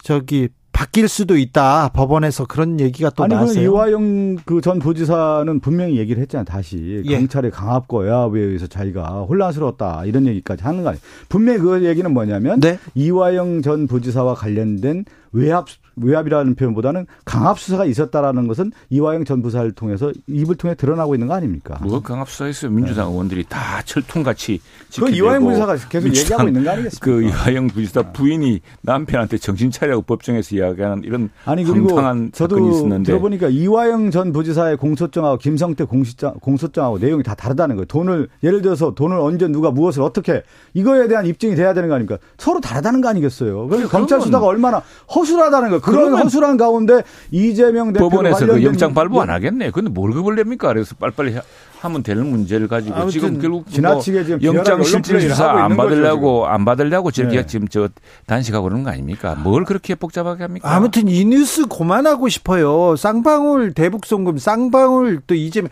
저기 0.04 0.50
바뀔 0.76 1.08
수도 1.08 1.38
있다. 1.38 1.90
법원에서 1.94 2.46
그런 2.46 2.82
얘기가 2.82 3.10
또 3.10 3.24
아니, 3.24 3.34
나왔어요. 3.34 3.64
이화영 3.64 4.36
그 4.46 4.60
전 4.62 4.80
부지사는 4.80 5.60
분명히 5.62 5.98
얘기를 5.98 6.22
했잖아요. 6.22 6.44
다시 6.44 7.02
예. 7.06 7.18
경찰의 7.18 7.52
강압과 7.52 7.98
외압에 8.00 8.40
의해서 8.42 8.68
자기가 8.68 9.22
혼란스러웠다 9.30 10.04
이런 10.06 10.28
얘기까지 10.28 10.64
하는 10.64 10.84
거 10.84 10.90
아니에요. 10.90 11.02
분명히 11.30 11.60
그 11.60 11.86
얘기는 11.86 12.12
뭐냐면 12.14 12.60
네? 12.60 12.78
이화영 12.94 13.62
전 13.62 13.88
부지사와 13.88 14.34
관련된 14.36 15.06
외압 15.32 15.68
외압이라는 15.96 16.56
표현보다는 16.56 17.08
강압 17.26 17.60
수사가 17.60 17.86
있었다라는 17.86 18.48
것은 18.48 18.72
이화영 18.90 19.26
전 19.26 19.42
부사를 19.42 19.70
통해서 19.74 20.12
입을 20.28 20.56
통해 20.56 20.76
드러나고 20.76 21.16
있는 21.16 21.28
거 21.28 21.34
아닙니까? 21.34 21.78
뭐 21.82 22.02
강압 22.02 22.30
수사했어요. 22.30 22.72
민주당 22.72 23.08
네. 23.08 23.12
의원들이 23.12 23.46
다 23.50 23.82
철통같이 23.86 24.60
그 24.98 25.10
이화영 25.10 25.44
부지사가 25.44 25.76
계속 25.90 26.08
얘기하고 26.08 26.48
있는 26.48 26.64
거 26.64 26.72
아니겠습니까? 26.72 27.06
그 27.06 27.24
이화영 27.24 27.68
부지사 27.68 28.12
부인이 28.12 28.62
남편한테 28.82 29.38
정신 29.38 29.72
차리라고 29.72 30.02
법정에서 30.04 30.56
이야기하는 30.56 31.04
이런 31.04 31.30
아니 31.46 31.64
그리고 31.64 32.00
저도 32.32 32.60
있었는데. 32.70 33.04
들어보니까 33.04 33.50
이화영 33.50 34.12
전 34.12 34.32
부지사의 34.32 34.78
공소장하고 34.78 35.38
김성태 35.38 35.86
공소장 35.86 36.34
공소장하고 36.42 37.00
내용이 37.00 37.24
다 37.24 37.36
다르다는 37.36 37.76
거예요. 37.76 37.86
돈을 37.86 38.28
예를 38.44 38.62
들어서 38.62 38.94
돈을 38.94 39.18
언제 39.18 39.48
누가 39.48 39.72
무엇을 39.72 40.02
어떻게 40.02 40.44
이거에 40.74 41.08
대한 41.08 41.26
입증이 41.26 41.56
돼야 41.56 41.74
되는 41.74 41.90
거 41.90 41.96
아닙니까? 41.96 42.18
서로 42.38 42.60
다르다는 42.60 43.02
거 43.02 43.10
아니겠어요? 43.10 43.68
그래서 43.68 43.88
검찰 43.88 44.22
수사가 44.22 44.46
얼마나 44.46 44.82
허술하다는 45.14 45.70
거. 45.70 45.80
그런 45.86 46.16
허술한 46.16 46.58
가운데 46.58 47.04
이재명 47.32 47.94
대표 47.94 48.10
법원에서 48.10 48.46
그 48.46 48.64
영장 48.64 48.94
발부 48.94 49.22
안 49.22 49.30
하겠네. 49.30 49.72
근데 49.72 49.90
뭘 49.90 50.12
그걸 50.12 50.36
냅니까? 50.36 50.70
그래서 50.70 50.96
빨리빨리 51.00 51.36
하면 51.80 52.04
되는 52.04 52.26
문제를 52.26 52.68
가지고 52.68 53.10
지금 53.10 53.40
결국 53.40 53.64
뭐 53.64 53.72
지나치게 53.72 54.24
지금 54.26 54.44
영장 54.44 54.82
실질 54.84 55.22
수사 55.22 55.52
안 55.52 55.78
받으려고 55.78 56.42
거죠, 56.42 56.52
안 56.52 56.66
받으려고 56.66 57.12
저렇게 57.12 57.38
네. 57.38 57.46
지금 57.46 57.68
저 57.68 57.90
단식하고 58.26 58.64
그러는 58.64 58.84
거 58.84 58.90
아닙니까? 58.90 59.36
뭘 59.36 59.66
그렇게 59.66 59.94
복잡하게 59.96 60.44
합니까? 60.44 60.74
아무튼 60.74 61.08
이 61.08 61.24
뉴스 61.26 61.68
그만하고 61.68 62.28
싶어요. 62.30 62.96
쌍방울 62.96 63.74
대북 63.74 64.06
송금, 64.06 64.38
쌍방울 64.38 65.22
또 65.28 65.36
이재명 65.36 65.70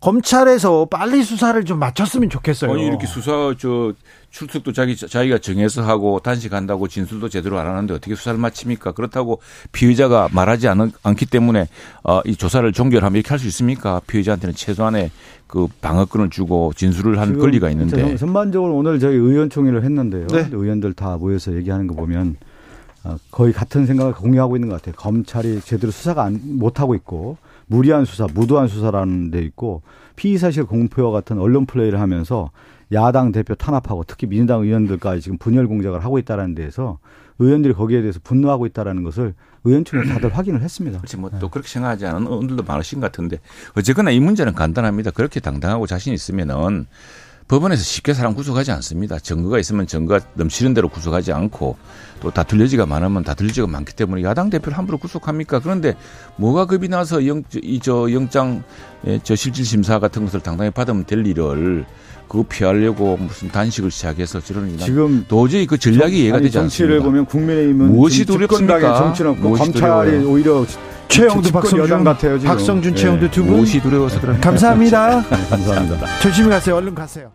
검찰에서 0.00 0.86
빨리 0.86 1.22
수사를 1.22 1.62
좀 1.64 1.78
마쳤으면 1.78 2.30
좋겠어요. 2.30 2.72
아니 2.72 2.86
이렇게 2.86 3.06
수사 3.06 3.54
저 3.58 3.92
출석도 4.30 4.72
자기 4.72 4.94
자기가 4.96 5.38
정해서 5.38 5.82
하고 5.82 6.20
단식한다고 6.20 6.86
진술도 6.86 7.28
제대로 7.28 7.58
안 7.58 7.66
하는데 7.66 7.92
어떻게 7.94 8.14
수사를 8.14 8.38
마칩니까? 8.38 8.92
그렇다고 8.92 9.40
피의자가 9.72 10.28
말하지 10.32 10.68
않, 10.68 10.92
않기 11.02 11.26
때문에 11.26 11.68
어, 12.04 12.20
이 12.24 12.36
조사를 12.36 12.70
종결하면 12.72 13.16
이렇게 13.16 13.30
할 13.30 13.38
수 13.38 13.46
있습니까? 13.48 14.00
피의자한테는 14.06 14.54
최소한의 14.54 15.10
그 15.46 15.66
방어권을 15.80 16.30
주고 16.30 16.72
진술을 16.76 17.18
한 17.20 17.38
권리가 17.38 17.70
있는데. 17.70 18.16
전반적으로 18.16 18.76
오늘 18.76 18.98
저희 18.98 19.14
의원총회를 19.14 19.84
했는데요. 19.84 20.26
네. 20.26 20.48
의원들 20.52 20.94
다 20.94 21.16
모여서 21.16 21.54
얘기하는 21.54 21.86
거 21.86 21.94
보면 21.94 22.36
어, 23.04 23.16
거의 23.30 23.52
같은 23.52 23.86
생각을 23.86 24.12
공유하고 24.12 24.56
있는 24.56 24.68
것 24.68 24.76
같아요. 24.76 24.94
검찰이 24.96 25.60
제대로 25.62 25.90
수사가 25.92 26.30
못 26.32 26.80
하고 26.80 26.94
있고 26.96 27.38
무리한 27.68 28.04
수사, 28.04 28.26
무도한 28.32 28.66
수사라는 28.66 29.30
데 29.30 29.40
있고 29.42 29.82
피의 30.16 30.38
사실 30.38 30.64
공표와 30.64 31.12
같은 31.12 31.38
언론 31.38 31.66
플레이를 31.66 32.00
하면서 32.00 32.50
야당 32.92 33.32
대표 33.32 33.54
탄압하고 33.54 34.04
특히 34.06 34.26
민주당 34.26 34.62
의원들까지 34.62 35.20
지금 35.20 35.38
분열 35.38 35.66
공작을 35.68 36.04
하고 36.04 36.18
있다라는 36.18 36.54
데에서 36.54 36.98
의원들이 37.38 37.74
거기에 37.74 38.00
대해서 38.00 38.18
분노하고 38.22 38.66
있다라는 38.66 39.04
것을 39.04 39.34
의원총회 39.64 40.06
다들 40.08 40.36
확인을 40.36 40.62
했습니다. 40.62 40.98
그렇지 40.98 41.16
뭐또 41.18 41.38
네. 41.38 41.48
그렇게 41.50 41.68
생각하지 41.68 42.06
않은 42.06 42.26
의원들도 42.26 42.64
많으신 42.64 43.00
것 43.00 43.06
같은데 43.06 43.38
어쨌거나 43.76 44.10
이 44.10 44.18
문제는 44.18 44.54
간단합니다. 44.54 45.10
그렇게 45.10 45.40
당당하고 45.40 45.86
자신 45.86 46.12
있으면은 46.14 46.86
법원에서 47.48 47.82
쉽게 47.82 48.12
사람 48.12 48.34
구속하지 48.34 48.70
않습니다. 48.72 49.18
증거가 49.18 49.58
있으면 49.58 49.86
증거가 49.86 50.24
넘치는 50.34 50.74
대로 50.74 50.88
구속하지 50.88 51.32
않고 51.32 51.78
또 52.20 52.30
다툴 52.30 52.60
여지가 52.60 52.84
많으면 52.84 53.24
다툴 53.24 53.48
여지가 53.48 53.66
많기 53.66 53.94
때문에 53.96 54.22
야당 54.22 54.50
대표를 54.50 54.76
함부로 54.76 54.98
구속합니까? 54.98 55.60
그런데 55.60 55.96
뭐가 56.36 56.66
겁이 56.66 56.88
나서 56.88 57.26
영, 57.26 57.42
이, 57.54 57.80
저 57.80 58.12
영장, 58.12 58.62
예, 59.06 59.18
저 59.24 59.34
실질 59.34 59.64
심사 59.64 59.98
같은 59.98 60.26
것을 60.26 60.40
당당히 60.40 60.70
받으면 60.70 61.06
될 61.06 61.26
일을 61.26 61.86
그거 62.28 62.44
피하려고 62.48 63.16
무슨 63.16 63.48
단식을 63.48 63.90
시작해서 63.90 64.40
저런 64.40 64.76
지금 64.78 65.24
도저히 65.26 65.66
그 65.66 65.78
전략이 65.78 66.12
정, 66.12 66.20
이해가 66.20 66.40
되지 66.40 66.58
않습니다. 66.58 66.68
정치를 66.68 67.00
보면 67.00 67.24
국민의힘은 67.24 67.92
무엇이 67.92 68.24
두렵습니까? 68.26 68.94
정치는 68.94 69.40
검찰이 69.40 70.24
오히려 70.24 70.64
최영두 71.08 71.50
박성준 71.50 72.04
같아요. 72.04 72.38
지금. 72.38 72.48
박성준 72.54 72.94
최영두 72.94 73.30
두 73.30 73.44
분. 73.44 73.54
무엇이 73.56 73.80
두려워서 73.80 74.20
그런 74.20 74.40
감사합니다. 74.40 75.22
네, 75.28 75.48
감사합니다. 75.48 76.06
조심히 76.20 76.50
가세요. 76.50 76.76
얼른 76.76 76.94
가세요. 76.94 77.32